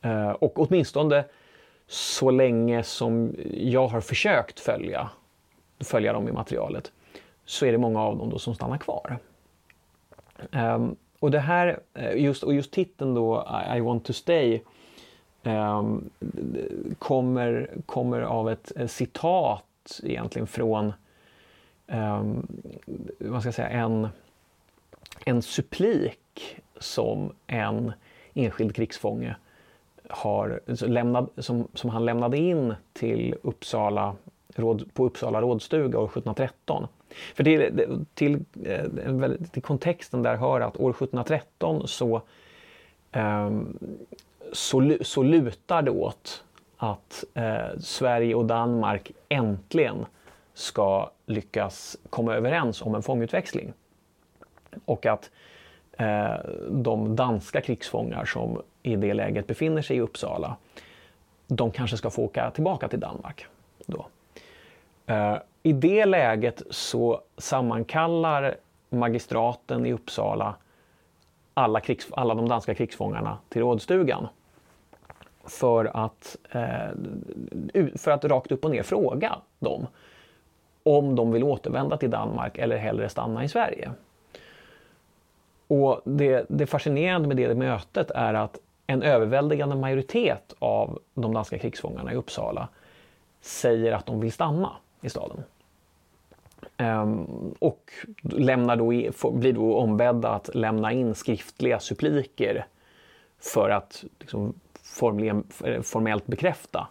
Eh, 0.00 0.30
och 0.30 0.58
åtminstone 0.58 1.24
så 1.86 2.30
länge 2.30 2.82
som 2.82 3.34
jag 3.54 3.88
har 3.88 4.00
försökt 4.00 4.60
följa, 4.60 5.10
följa 5.80 6.12
dem 6.12 6.28
i 6.28 6.32
materialet 6.32 6.92
så 7.44 7.66
är 7.66 7.72
det 7.72 7.78
många 7.78 8.02
av 8.02 8.18
dem 8.18 8.30
då 8.30 8.38
som 8.38 8.54
stannar 8.54 8.78
kvar. 8.78 9.18
Um, 10.52 10.96
och 11.18 11.30
det 11.30 11.38
här, 11.38 11.80
eh, 11.94 12.16
just, 12.16 12.42
och 12.42 12.54
just 12.54 12.72
titeln 12.72 13.14
då, 13.14 13.46
I 13.76 13.80
want 13.80 14.04
to 14.04 14.12
stay, 14.12 14.60
um, 15.42 16.10
kommer, 16.98 17.70
kommer 17.86 18.20
av 18.20 18.50
ett, 18.50 18.72
ett, 18.76 18.90
citat 18.90 20.00
egentligen 20.02 20.46
från 20.46 20.92
um, 21.86 22.46
vad 23.18 23.40
ska 23.40 23.48
jag 23.48 23.54
säga, 23.54 23.68
en, 23.68 24.08
en 25.24 25.42
supplik 25.42 26.60
som 26.78 27.32
en 27.46 27.92
enskild 28.34 28.74
krigsfånge 28.74 29.36
har, 30.08 30.60
lämnad, 30.86 31.28
som, 31.36 31.68
som 31.74 31.90
han 31.90 32.04
lämnade 32.04 32.38
in 32.38 32.74
till 32.92 33.34
Uppsala, 33.42 34.16
råd, 34.54 34.94
på 34.94 35.06
Uppsala 35.06 35.40
rådstuga 35.40 35.98
år 35.98 36.04
1713. 36.06 36.86
För 37.34 37.44
till, 37.44 37.60
eh, 37.60 37.68
till, 38.14 38.44
till, 38.44 39.46
till 39.52 39.62
kontexten 39.62 40.22
där 40.22 40.36
hör 40.36 40.60
att 40.60 40.76
år 40.76 40.90
1713 40.90 41.88
så 41.88 42.22
ehm, 43.12 43.78
så, 44.52 44.96
så 45.00 45.22
lutar 45.22 45.82
det 45.82 45.90
åt 45.90 46.44
att 46.76 47.24
eh, 47.34 47.78
Sverige 47.80 48.34
och 48.34 48.46
Danmark 48.46 49.12
äntligen 49.28 50.06
ska 50.54 51.10
lyckas 51.26 51.96
komma 52.10 52.34
överens 52.34 52.82
om 52.82 52.94
en 52.94 53.02
fångutväxling. 53.02 53.72
Och 54.84 55.06
att 55.06 55.30
eh, 55.92 56.34
de 56.70 57.16
danska 57.16 57.60
krigsfångar 57.60 58.24
som 58.24 58.62
i 58.82 58.96
det 58.96 59.14
läget 59.14 59.46
befinner 59.46 59.82
sig 59.82 59.96
i 59.96 60.00
Uppsala, 60.00 60.56
de 61.46 61.70
kanske 61.70 61.96
ska 61.96 62.10
få 62.10 62.22
åka 62.22 62.50
tillbaka 62.50 62.88
till 62.88 63.00
Danmark. 63.00 63.46
Då. 63.86 64.06
Eh, 65.06 65.36
i 65.66 65.72
det 65.72 66.04
läget 66.04 66.62
så 66.70 67.20
sammankallar 67.36 68.56
magistraten 68.90 69.86
i 69.86 69.92
Uppsala 69.92 70.54
alla, 71.54 71.80
krigs, 71.80 72.08
alla 72.12 72.34
de 72.34 72.48
danska 72.48 72.74
krigsfångarna 72.74 73.38
till 73.48 73.62
rådstugan. 73.62 74.28
För 75.44 75.90
att, 75.94 76.36
eh, 76.50 77.86
för 77.96 78.10
att 78.10 78.24
rakt 78.24 78.52
upp 78.52 78.64
och 78.64 78.70
ner 78.70 78.82
fråga 78.82 79.38
dem 79.58 79.86
om 80.82 81.16
de 81.16 81.32
vill 81.32 81.44
återvända 81.44 81.96
till 81.96 82.10
Danmark 82.10 82.58
eller 82.58 82.76
hellre 82.76 83.08
stanna 83.08 83.44
i 83.44 83.48
Sverige. 83.48 83.90
Och 85.66 86.00
det, 86.04 86.46
det 86.48 86.66
fascinerande 86.66 87.28
med 87.28 87.36
det 87.36 87.54
mötet 87.54 88.10
är 88.10 88.34
att 88.34 88.58
en 88.86 89.02
överväldigande 89.02 89.76
majoritet 89.76 90.54
av 90.58 90.98
de 91.14 91.34
danska 91.34 91.58
krigsfångarna 91.58 92.12
i 92.12 92.16
Uppsala 92.16 92.68
säger 93.40 93.92
att 93.92 94.06
de 94.06 94.20
vill 94.20 94.32
stanna 94.32 94.72
i 95.00 95.08
staden. 95.08 95.44
Um, 96.78 97.54
och 97.58 97.92
lämnar 98.22 98.76
då, 98.76 98.86
blir 99.32 99.52
då 99.52 99.76
ombedda 99.76 100.28
att 100.28 100.54
lämna 100.54 100.92
in 100.92 101.14
skriftliga 101.14 101.80
suppliker 101.80 102.66
för 103.40 103.70
att 103.70 104.04
liksom, 104.20 104.54
formellt 105.82 106.26
bekräfta 106.26 106.88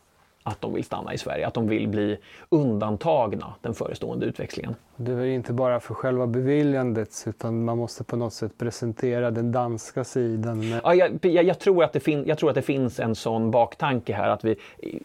att 0.48 0.62
de 0.62 0.74
vill 0.74 0.84
stanna 0.84 1.14
i 1.14 1.18
Sverige, 1.18 1.48
att 1.48 1.54
de 1.54 1.68
vill 1.68 1.88
bli 1.88 2.18
undantagna 2.50 3.54
den 3.62 3.74
förestående 3.74 4.26
utväxlingen. 4.26 4.76
Det 4.96 5.12
är 5.12 5.26
inte 5.26 5.54
bara 5.54 5.80
för 5.80 5.94
själva 5.94 6.28
beviljandet 6.28 7.24
utan 7.28 7.66
man 7.66 7.78
måste 7.78 8.04
på 8.04 8.16
något 8.16 8.34
sätt 8.34 8.58
presentera 8.58 9.32
den 9.32 9.52
danska 9.52 10.04
sidan. 10.04 10.70
Med... 10.70 10.82
Ja, 10.84 10.96
jag, 10.96 11.26
jag, 11.26 11.44
jag, 11.44 11.60
tror 11.60 11.84
att 11.84 11.94
det 11.94 12.00
fin, 12.00 12.24
jag 12.28 12.38
tror 12.38 12.50
att 12.50 12.56
det 12.56 12.62
finns 12.62 13.00
en 13.00 13.16
sån 13.16 13.52
baktanke 13.52 14.14
här 14.14 14.30
att 14.30 14.44
vi 14.44 14.56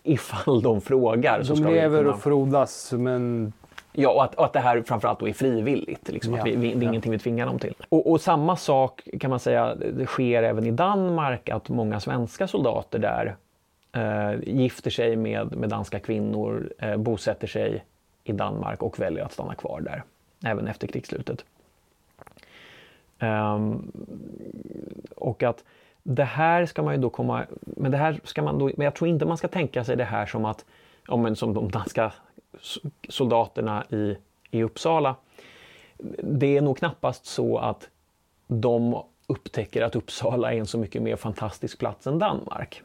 ifall 0.03 0.63
de 0.63 0.81
frågar 0.81 1.39
de 1.39 1.45
så 1.45 1.57
ska 1.57 1.69
lever 1.69 1.99
vi 1.99 2.03
kunna... 2.05 2.15
och 2.15 2.23
frodas 2.23 2.93
men 2.93 3.53
Ja, 4.01 4.11
och 4.11 4.25
att, 4.25 4.35
och 4.35 4.45
att 4.45 4.53
det 4.53 4.61
här 4.61 4.83
framförallt 4.83 5.21
då 5.21 5.29
är 5.29 5.33
frivilligt. 5.33 6.09
Liksom, 6.09 6.35
ja, 6.35 6.41
att 6.41 6.47
vi, 6.47 6.57
vi, 6.57 6.75
det 6.75 6.81
är 6.81 6.83
ja. 6.83 6.89
ingenting 6.89 7.13
vi 7.13 7.19
tvingar 7.19 7.47
dem 7.47 7.59
till. 7.59 7.75
Och, 7.89 8.11
och, 8.11 8.21
samma 8.21 8.57
sak 8.57 9.09
kan 9.21 9.31
man 9.31 9.41
säga 9.41 9.75
det 9.75 10.07
sker 10.07 10.43
även 10.43 10.67
i 10.67 10.71
Danmark, 10.71 11.49
att 11.49 11.69
många 11.69 12.01
svenska 12.01 12.49
soldater 12.49 12.99
där 12.99 13.37
eh, 13.93 14.41
gifter 14.43 14.91
sig 14.91 15.17
med, 15.17 15.57
med 15.57 15.69
danska 15.69 15.99
kvinnor, 15.99 16.73
eh, 16.79 16.97
bosätter 16.97 17.47
sig 17.47 17.85
i 18.25 18.33
Danmark 18.33 18.83
och 18.83 18.99
väljer 18.99 19.25
att 19.25 19.33
stanna 19.33 19.55
kvar 19.55 19.81
där, 19.81 20.03
även 20.45 20.69
efter 20.69 20.87
krigsslutet. 20.87 21.45
Um, 23.21 23.93
och 25.17 25.43
att 25.43 25.65
det 26.03 26.25
här 26.25 26.67
ska 26.67 26.83
man 26.83 26.95
ju 26.95 27.01
då 27.01 27.11
komma... 27.11 27.47
Men 27.61 27.91
det 27.91 27.97
här 27.97 28.21
ska 28.25 28.43
man 28.43 28.59
då, 28.59 28.71
men 28.77 28.85
jag 28.85 28.95
tror 28.95 29.09
inte 29.09 29.27
man 29.27 29.39
ska 29.39 29.49
tänka 29.49 29.85
sig 29.85 29.97
det 29.97 30.05
här 30.05 30.27
som 30.27 30.45
att, 30.45 30.65
ja, 31.09 31.17
men 31.17 31.37
som 31.37 31.55
de 31.55 31.71
danska 31.71 32.13
soldaterna 33.09 33.85
i, 33.91 34.17
i 34.51 34.63
Uppsala. 34.63 35.17
Det 36.23 36.57
är 36.57 36.61
nog 36.61 36.79
knappast 36.79 37.27
så 37.27 37.59
att 37.59 37.89
de 38.47 39.03
upptäcker 39.27 39.83
att 39.83 39.97
Uppsala 39.97 40.53
är 40.53 40.59
en 40.59 40.67
så 40.67 40.79
mycket 40.79 41.03
mer 41.03 41.17
fantastisk 41.17 41.79
plats 41.79 42.07
än 42.07 42.19
Danmark. 42.19 42.83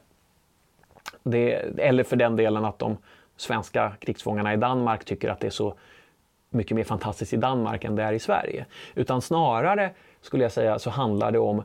Det, 1.24 1.54
eller 1.78 2.04
för 2.04 2.16
den 2.16 2.36
delen 2.36 2.66
att 2.66 2.80
de 2.80 2.98
svenska 3.38 3.94
krigsfångarna 4.00 4.54
i 4.54 4.58
Danmark 4.58 5.06
tycker 5.06 5.30
att 5.30 5.40
det 5.40 5.48
är 5.48 5.52
så 5.52 5.76
mycket 6.50 6.76
mer 6.76 6.84
fantastiskt 6.84 7.34
i 7.34 7.38
Danmark 7.38 7.84
än 7.84 7.96
det 7.96 8.04
är 8.04 8.14
i 8.14 8.20
Sverige. 8.20 8.66
Utan 8.96 9.22
snarare 9.22 9.92
skulle 10.22 10.44
jag 10.44 10.52
säga 10.52 10.80
så 10.80 10.90
handlar 10.90 11.32
det 11.32 11.40
om 11.40 11.64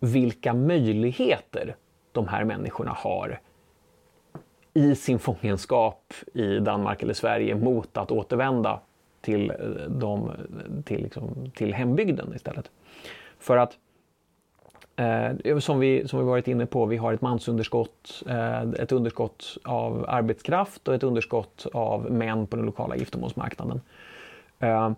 vilka 0.00 0.54
möjligheter 0.54 1.76
de 2.12 2.28
här 2.28 2.44
människorna 2.44 2.90
har 2.90 3.40
i 4.74 4.94
sin 4.94 5.18
fångenskap 5.18 6.14
i 6.34 6.58
Danmark 6.58 7.02
eller 7.02 7.14
Sverige 7.14 7.54
mot 7.54 7.96
att 7.96 8.10
återvända 8.10 8.80
till, 9.20 9.50
eh, 9.50 9.56
de, 9.88 10.30
till, 10.84 11.02
liksom, 11.02 11.50
till 11.54 11.74
hembygden 11.74 12.32
istället. 12.34 12.70
För 13.38 13.56
att 13.56 13.78
Eh, 14.96 15.58
som, 15.58 15.80
vi, 15.80 16.08
som 16.08 16.18
vi 16.18 16.24
varit 16.24 16.48
inne 16.48 16.66
på, 16.66 16.86
vi 16.86 16.96
har 16.96 17.12
ett 17.12 17.20
mansunderskott, 17.20 18.22
eh, 18.28 18.62
ett 18.62 18.92
underskott 18.92 19.58
av 19.64 20.04
arbetskraft 20.08 20.88
och 20.88 20.94
ett 20.94 21.02
underskott 21.02 21.66
av 21.72 22.10
män 22.10 22.46
på 22.46 22.56
den 22.56 22.66
lokala 22.66 22.96
giftermålsmarknaden. 22.96 23.80
Eh, 24.58 24.92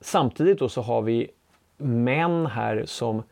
samtidigt 0.00 0.58
då 0.58 0.68
så 0.68 0.82
har 0.82 1.02
vi 1.02 1.30
män 1.76 2.46
här 2.46 2.84
som 2.86 3.22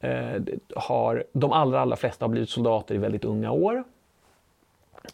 eh, 0.00 0.42
har, 0.76 1.24
de 1.32 1.52
allra, 1.52 1.80
allra 1.80 1.96
flesta 1.96 2.24
har 2.24 2.30
blivit 2.30 2.50
soldater 2.50 2.94
i 2.94 2.98
väldigt 2.98 3.24
unga 3.24 3.50
år. 3.50 3.84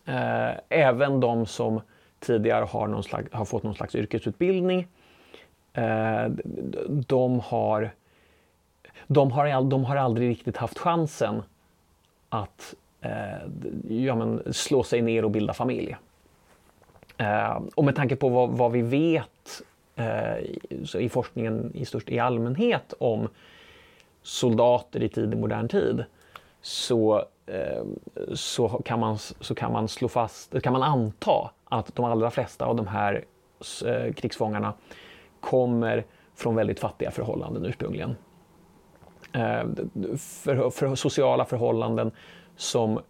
Eh, 0.05 0.51
även 0.69 1.21
de 1.21 1.47
som 1.47 1.81
tidigare 2.21 2.65
har, 2.65 2.87
någon 2.87 3.03
slags, 3.03 3.33
har 3.33 3.45
fått 3.45 3.63
någon 3.63 3.75
slags 3.75 3.95
yrkesutbildning. 3.95 4.89
Eh, 5.73 6.27
de 6.89 7.41
har 7.41 7.91
de 9.07 9.33
har, 9.33 9.63
de 9.63 9.85
har 9.85 9.97
aldrig 9.97 10.31
riktigt 10.31 10.57
haft 10.57 10.79
chansen 10.79 11.43
att 12.29 12.75
eh, 13.01 13.49
ja, 13.89 14.15
men, 14.15 14.43
slå 14.53 14.83
sig 14.83 15.03
ner 15.03 15.25
och 15.25 15.31
bilda 15.31 15.53
familj. 15.53 15.97
Eh, 17.17 17.61
och 17.75 17.85
med 17.85 17.97
tanke 17.97 18.17
på 18.17 18.29
vad, 18.29 18.51
vad 18.51 18.73
vi 18.73 18.83
vet 18.83 19.63
eh, 19.97 20.39
i 21.01 21.09
forskningen 21.09 21.71
i, 21.75 21.85
störst, 21.85 22.09
i 22.09 22.19
allmänhet 22.19 22.95
om 22.99 23.29
soldater 24.23 25.03
i 25.03 25.09
tidig 25.09 25.39
modern 25.39 25.69
tid 25.69 26.05
så, 26.61 27.25
Ehm, 27.47 27.99
så, 28.35 28.69
kan 28.69 29.01
man, 29.01 29.19
så 29.19 29.55
kan 29.55 29.73
man 29.73 29.89
slå 29.89 30.09
fast, 30.09 30.63
kan 30.63 30.73
man 30.73 30.83
anta 30.83 31.51
att 31.65 31.95
de 31.95 32.05
allra 32.05 32.31
flesta 32.31 32.65
av 32.65 32.77
de 32.77 32.87
här 32.87 33.25
eh, 33.87 34.13
krigsfångarna 34.13 34.75
kommer 35.41 36.05
från 36.35 36.55
väldigt 36.55 36.81
fattiga 36.81 37.11
förhållanden 37.11 37.65
ursprungligen. 37.65 38.17
Ehm, 39.33 39.91
för, 40.19 40.71
för 40.71 40.95
sociala 40.95 41.45
förhållanden 41.45 42.11
som 42.57 43.01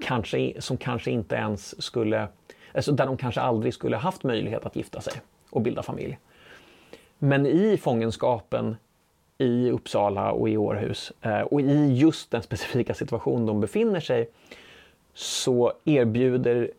kanske, 0.00 0.60
som 0.60 0.76
kanske 0.76 1.10
inte 1.10 1.34
ens 1.34 1.82
skulle, 1.82 2.28
alltså 2.74 2.92
där 2.92 3.06
de 3.06 3.16
kanske 3.16 3.40
aldrig 3.40 3.74
skulle 3.74 3.96
haft 3.96 4.22
möjlighet 4.22 4.66
att 4.66 4.76
gifta 4.76 5.00
sig 5.00 5.12
och 5.50 5.62
bilda 5.62 5.82
familj. 5.82 6.18
Men 7.18 7.46
i 7.46 7.76
fångenskapen 7.76 8.76
i 9.40 9.70
Uppsala 9.70 10.32
och 10.32 10.48
i 10.48 10.56
Århus 10.56 11.12
eh, 11.22 11.40
och 11.40 11.60
i 11.60 11.92
just 11.94 12.30
den 12.30 12.42
specifika 12.42 12.94
situation 12.94 13.46
de 13.46 13.60
befinner 13.60 14.00
sig 14.00 14.28
så 15.14 15.72
erbjuder, 15.84 16.70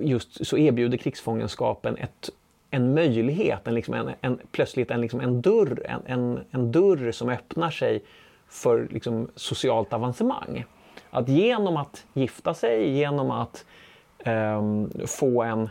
just, 0.00 0.46
så 0.46 0.58
erbjuder 0.58 0.98
krigsfångenskapen 0.98 1.96
ett 1.96 2.30
en 2.70 2.94
möjlighet, 2.94 3.68
en, 3.68 3.74
liksom 3.74 3.94
en, 3.94 4.10
en, 4.20 4.38
plötsligt 4.50 4.90
en, 4.90 5.00
liksom 5.00 5.20
en, 5.20 5.42
dörr, 5.42 5.82
en, 5.84 6.00
en, 6.06 6.40
en 6.50 6.72
dörr 6.72 7.12
som 7.12 7.28
öppnar 7.28 7.70
sig 7.70 8.02
för 8.48 8.88
liksom 8.90 9.28
socialt 9.34 9.92
avancemang. 9.92 10.64
Att 11.10 11.28
genom 11.28 11.76
att 11.76 12.06
gifta 12.12 12.54
sig, 12.54 12.90
genom 12.90 13.30
att 13.30 13.64
eh, 14.18 14.62
få 15.06 15.42
en 15.42 15.68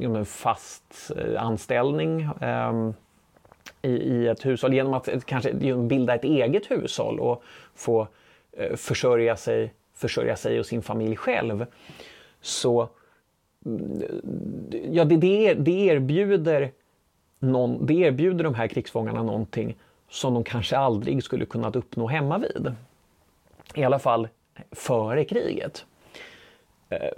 en 0.00 0.26
fast 0.26 1.10
eh, 1.16 1.42
anställning 1.42 2.22
eh, 2.22 2.90
i, 3.82 3.90
i, 3.90 4.28
ett 4.28 4.46
hushåll, 4.46 4.74
genom 4.74 4.94
att 4.94 5.26
kanske 5.26 5.52
bilda 5.76 6.14
ett 6.14 6.24
eget 6.24 6.70
hushåll 6.70 7.20
och 7.20 7.42
få 7.74 8.08
eh, 8.52 8.76
försörja, 8.76 9.36
sig, 9.36 9.72
försörja 9.94 10.36
sig 10.36 10.60
och 10.60 10.66
sin 10.66 10.82
familj 10.82 11.16
själv, 11.16 11.66
så 12.40 12.88
mm, 13.66 14.02
ja, 14.90 15.04
det, 15.04 15.16
det, 15.16 15.54
det, 15.54 15.86
erbjuder 15.86 16.72
någon, 17.38 17.86
det 17.86 17.94
erbjuder 17.94 18.44
de 18.44 18.54
här 18.54 18.66
krigsfångarna 18.66 19.22
någonting 19.22 19.76
som 20.08 20.34
de 20.34 20.44
kanske 20.44 20.76
aldrig 20.76 21.24
skulle 21.24 21.46
kunnat 21.46 21.76
uppnå 21.76 22.06
hemma 22.06 22.38
vid. 22.38 22.74
I 23.74 23.84
alla 23.84 23.98
fall 23.98 24.28
före 24.70 25.24
kriget. 25.24 25.84
Eh, 26.88 27.10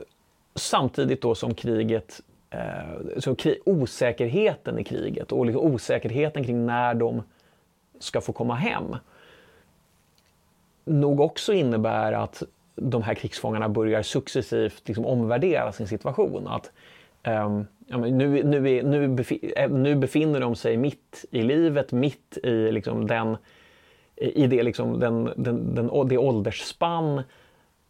samtidigt 0.55 1.23
då 1.23 1.35
som 1.35 1.55
kriget, 1.55 2.21
Eh, 2.55 3.19
så 3.19 3.37
osäkerheten 3.65 4.79
i 4.79 4.85
kriget 4.85 5.33
och 5.33 5.47
liksom 5.47 5.63
osäkerheten 5.63 6.45
kring 6.45 6.67
när 6.67 6.95
de 6.95 7.23
ska 7.99 8.21
få 8.21 8.33
komma 8.33 8.55
hem 8.55 8.97
nog 10.85 11.21
också 11.21 11.53
innebär 11.53 12.13
att 12.13 12.43
de 12.75 13.03
här 13.03 13.15
krigsfångarna 13.15 13.69
börjar 13.69 14.03
successivt 14.03 14.89
liksom 14.89 15.07
omvärdera 15.07 15.73
sin 15.73 15.89
situation. 15.89 16.49
Att, 16.49 16.73
um, 17.27 17.67
nu, 17.89 18.43
nu, 18.43 18.71
är, 18.71 18.83
nu, 18.83 19.09
befi, 19.09 19.53
eh, 19.57 19.71
nu, 19.71 19.97
befinner 19.97 20.41
de 20.41 20.57
sig 20.57 20.77
mitt 20.77 21.25
i 21.31 21.43
livet, 21.43 21.93
mitt 21.93 22.39
i 22.43 22.73
liksom 22.73 23.07
den, 23.07 23.37
i 24.17 24.47
det, 24.47 24.63
liksom 24.63 25.01
den, 25.01 25.31
den, 25.37 25.75
den, 25.75 26.09
det 26.09 26.19
åldersspann 26.19 27.23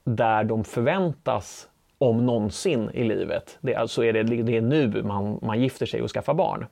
där 0.05 0.45
de 0.45 0.65
förväntas, 0.65 1.69
om 2.05 2.27
någonsin 2.27 2.91
i 2.95 3.05
livet, 3.05 3.59
det, 3.61 3.75
alltså 3.75 4.05
är 4.05 4.13
det, 4.13 4.23
det 4.23 4.57
är 4.57 4.61
nu 4.61 5.03
man, 5.03 5.39
man 5.43 5.61
gifter 5.61 5.87
sig 5.87 6.03
och 6.03 6.11
skaffar 6.11 6.35
barn. 6.35 6.67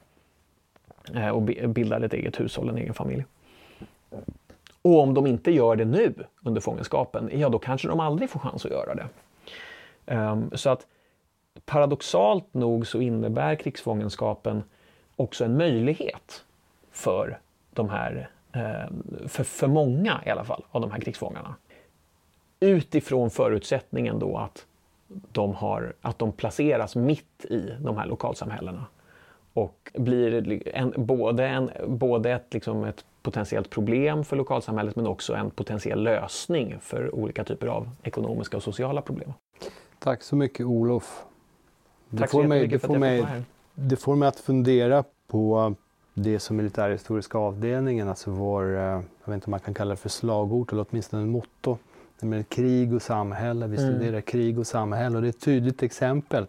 Eh, 1.15 1.29
och 1.29 1.43
bildar 1.69 2.01
ett 2.01 2.15
eget 2.15 2.41
hushåll, 2.41 2.69
en 2.69 2.79
egen 2.79 2.95
familj. 2.95 3.25
Och 4.83 5.01
om 5.01 5.15
de 5.15 5.27
inte 5.27 5.51
gör 5.51 5.77
det 5.77 5.85
nu 5.85 6.15
under 6.43 6.61
fångenskapen, 6.61 7.31
ja 7.33 7.49
då 7.49 7.59
kanske 7.59 7.89
de 7.89 8.01
aldrig 8.01 8.31
får 8.31 8.41
chans 8.41 8.65
att 8.65 8.71
göra 8.71 8.95
det. 8.95 9.07
Um, 10.15 10.51
så 10.55 10.71
att 10.71 10.87
paradoxalt 11.65 12.55
nog 12.55 12.87
så 12.87 13.01
innebär 13.01 13.55
krigsfångenskapen 13.55 14.63
också 15.17 15.45
en 15.45 15.57
möjlighet 15.57 16.45
för 16.91 17.39
de 17.71 17.89
här, 17.89 18.31
um, 18.53 19.29
för, 19.29 19.45
för 19.45 19.67
många 19.67 20.21
i 20.27 20.31
alla 20.31 20.45
fall, 20.45 20.65
av 20.71 20.81
de 20.81 20.91
här 20.91 21.01
krigsfångarna. 21.01 21.55
Utifrån 22.61 23.31
förutsättningen 23.31 24.19
då 24.19 24.37
att 24.37 24.67
de, 25.33 25.55
har, 25.55 25.93
att 26.01 26.19
de 26.19 26.33
placeras 26.33 26.97
mitt 26.97 27.45
i 27.45 27.73
de 27.81 27.97
här 27.97 28.07
lokalsamhällena 28.07 28.87
och 29.55 29.91
blir 29.95 30.63
en, 30.69 30.93
både, 30.97 31.47
en, 31.47 31.71
både 31.87 32.33
ett, 32.33 32.55
liksom 32.55 32.85
ett 32.85 33.05
potentiellt 33.23 33.71
problem 33.71 34.25
för 34.25 34.37
lokalsamhället 34.37 34.97
men 34.97 35.07
också 35.07 35.35
en 35.35 35.51
potentiell 35.51 36.03
lösning 36.03 36.77
för 36.81 37.15
olika 37.15 37.45
typer 37.45 37.67
av 37.67 37.91
ekonomiska 38.03 38.57
och 38.57 38.63
sociala 38.63 39.03
problem. 39.03 39.33
Tack 39.99 40.23
så 40.23 40.37
mycket 40.37 40.67
Olof. 40.67 41.25
Det 42.09 42.19
Tack 42.19 42.31
får 42.31 42.45
mig, 42.45 42.67
det 42.67 42.79
får 42.79 42.99
mig, 42.99 43.27
Det 43.75 43.97
får 43.97 44.17
mig 44.17 44.29
att 44.29 44.41
fundera 44.41 45.05
på 45.27 45.75
det 46.15 46.39
som 46.39 46.57
militärhistoriska 46.57 47.39
avdelningen, 47.39 48.09
alltså 48.09 48.31
vår, 48.31 48.77
eh, 48.77 48.81
jag 48.81 49.03
vet 49.25 49.35
inte 49.35 49.47
om 49.47 49.51
man 49.51 49.61
kan 49.61 49.75
kalla 49.75 49.91
det 49.91 49.97
för 49.97 50.09
slagord 50.09 50.73
eller 50.73 50.87
åtminstone 50.91 51.23
en 51.23 51.31
motto, 51.31 51.79
med 52.23 52.49
krig 52.49 52.95
och 52.95 53.03
samhälle. 53.03 53.67
Vi 53.67 53.77
mm. 53.77 53.91
studerar 53.91 54.13
mm. 54.13 54.23
krig 54.23 54.59
och 54.59 54.67
samhälle 54.67 55.17
och 55.17 55.23
det 55.23 55.29
är 55.29 55.31
ett 55.31 55.41
tydligt 55.41 55.83
exempel 55.83 56.47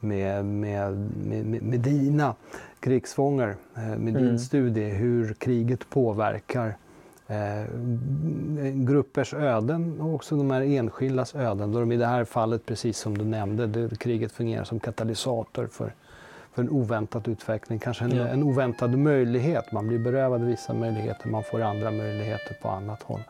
med, 0.00 0.44
med, 0.44 1.10
med, 1.26 1.62
med 1.62 1.80
dina 1.80 2.34
krigsfångar, 2.80 3.56
eh, 3.76 3.82
med 3.82 4.14
din 4.14 4.16
mm. 4.16 4.38
studie, 4.38 4.84
hur 4.84 5.34
kriget 5.34 5.90
påverkar 5.90 6.76
eh, 7.26 7.64
gruppers 8.74 9.34
öden 9.34 10.00
och 10.00 10.14
också 10.14 10.36
de 10.36 10.50
här 10.50 10.62
enskildas 10.62 11.34
öden. 11.34 11.72
Då 11.72 11.80
de 11.80 11.92
i 11.92 11.96
det 11.96 12.06
här 12.06 12.24
fallet, 12.24 12.66
precis 12.66 12.98
som 12.98 13.18
du 13.18 13.24
nämnde, 13.24 13.66
det, 13.66 13.98
kriget 13.98 14.32
fungerar 14.32 14.64
som 14.64 14.80
katalysator 14.80 15.66
för, 15.66 15.92
för 16.52 16.62
en 16.62 16.70
oväntad 16.70 17.28
utveckling, 17.28 17.78
kanske 17.78 18.04
en, 18.04 18.16
ja. 18.16 18.26
en 18.26 18.42
oväntad 18.42 18.98
möjlighet. 18.98 19.72
Man 19.72 19.88
blir 19.88 19.98
berövad 19.98 20.44
vissa 20.44 20.74
möjligheter, 20.74 21.28
man 21.28 21.42
får 21.42 21.60
andra 21.60 21.90
möjligheter 21.90 22.56
på 22.62 22.68
annat 22.68 23.02
håll. 23.02 23.20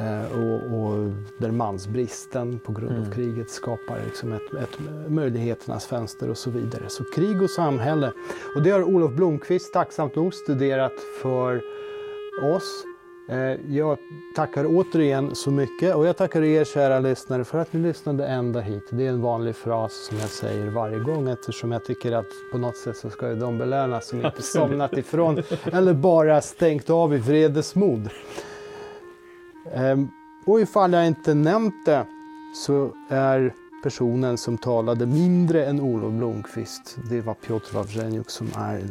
Eh, 0.00 0.38
och, 0.38 0.82
och, 0.82 1.12
där 1.38 1.50
mansbristen 1.50 2.58
på 2.58 2.72
grund 2.72 2.90
av 2.90 2.96
mm. 2.96 3.10
kriget 3.10 3.50
skapar 3.50 4.00
liksom 4.04 4.32
ett, 4.32 4.54
ett 4.62 4.78
möjligheternas 5.08 5.86
fönster 5.86 6.30
och 6.30 6.38
så 6.38 6.50
vidare. 6.50 6.82
Så 6.88 7.04
krig 7.04 7.42
och 7.42 7.50
samhälle. 7.50 8.12
Och 8.56 8.62
det 8.62 8.70
har 8.70 8.82
Olof 8.82 9.12
Blomqvist 9.12 9.72
tacksamt 9.72 10.14
nog 10.14 10.34
studerat 10.34 10.92
för 11.22 11.62
oss. 12.42 12.84
Eh, 13.30 13.74
jag 13.74 13.98
tackar 14.36 14.64
återigen 14.68 15.34
så 15.34 15.50
mycket 15.50 15.94
och 15.94 16.06
jag 16.06 16.16
tackar 16.16 16.42
er 16.42 16.64
kära 16.64 16.98
lyssnare 16.98 17.44
för 17.44 17.58
att 17.58 17.72
ni 17.72 17.80
lyssnade 17.80 18.26
ända 18.26 18.60
hit. 18.60 18.84
Det 18.90 19.06
är 19.06 19.10
en 19.10 19.20
vanlig 19.20 19.56
fras 19.56 19.92
som 19.92 20.18
jag 20.18 20.28
säger 20.28 20.70
varje 20.70 20.98
gång 20.98 21.28
eftersom 21.28 21.72
jag 21.72 21.84
tycker 21.84 22.12
att 22.12 22.26
på 22.52 22.58
något 22.58 22.76
sätt 22.76 22.96
så 22.96 23.10
ska 23.10 23.34
de 23.34 23.58
belönas 23.58 24.08
som 24.08 24.26
inte 24.26 24.42
somnat 24.42 24.92
ifrån 24.92 25.42
eller 25.72 25.94
bara 25.94 26.40
stängt 26.40 26.90
av 26.90 27.14
i 27.14 27.18
vredesmod. 27.18 28.10
Ehm, 29.74 30.10
och 30.44 30.60
ifall 30.60 30.92
jag 30.92 31.06
inte 31.06 31.34
nämnt 31.34 31.74
det 31.84 32.06
så 32.54 32.90
är 33.08 33.54
personen 33.82 34.38
som 34.38 34.58
talade 34.58 35.06
mindre 35.06 35.66
än 35.66 35.80
Olof 35.80 36.12
Blomqvist, 36.12 36.96
det 37.10 37.20
var 37.20 37.34
Piotr 37.34 37.74
Wawrzeniuk 37.74 38.30
som 38.30 38.46
är 38.56 38.88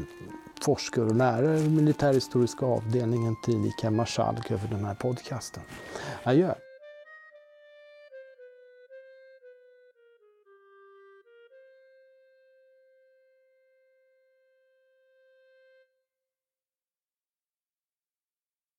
forskare 0.62 1.06
och 1.06 1.16
lärare 1.16 1.56
vid 1.56 1.72
militärhistoriska 1.72 2.66
avdelningen, 2.66 3.36
tillika 3.44 3.92
marskalk 3.92 4.52
över 4.52 4.68
den 4.68 4.86
här 4.86 4.96
podcasten. 4.96 5.64
Adjö! 6.24 6.54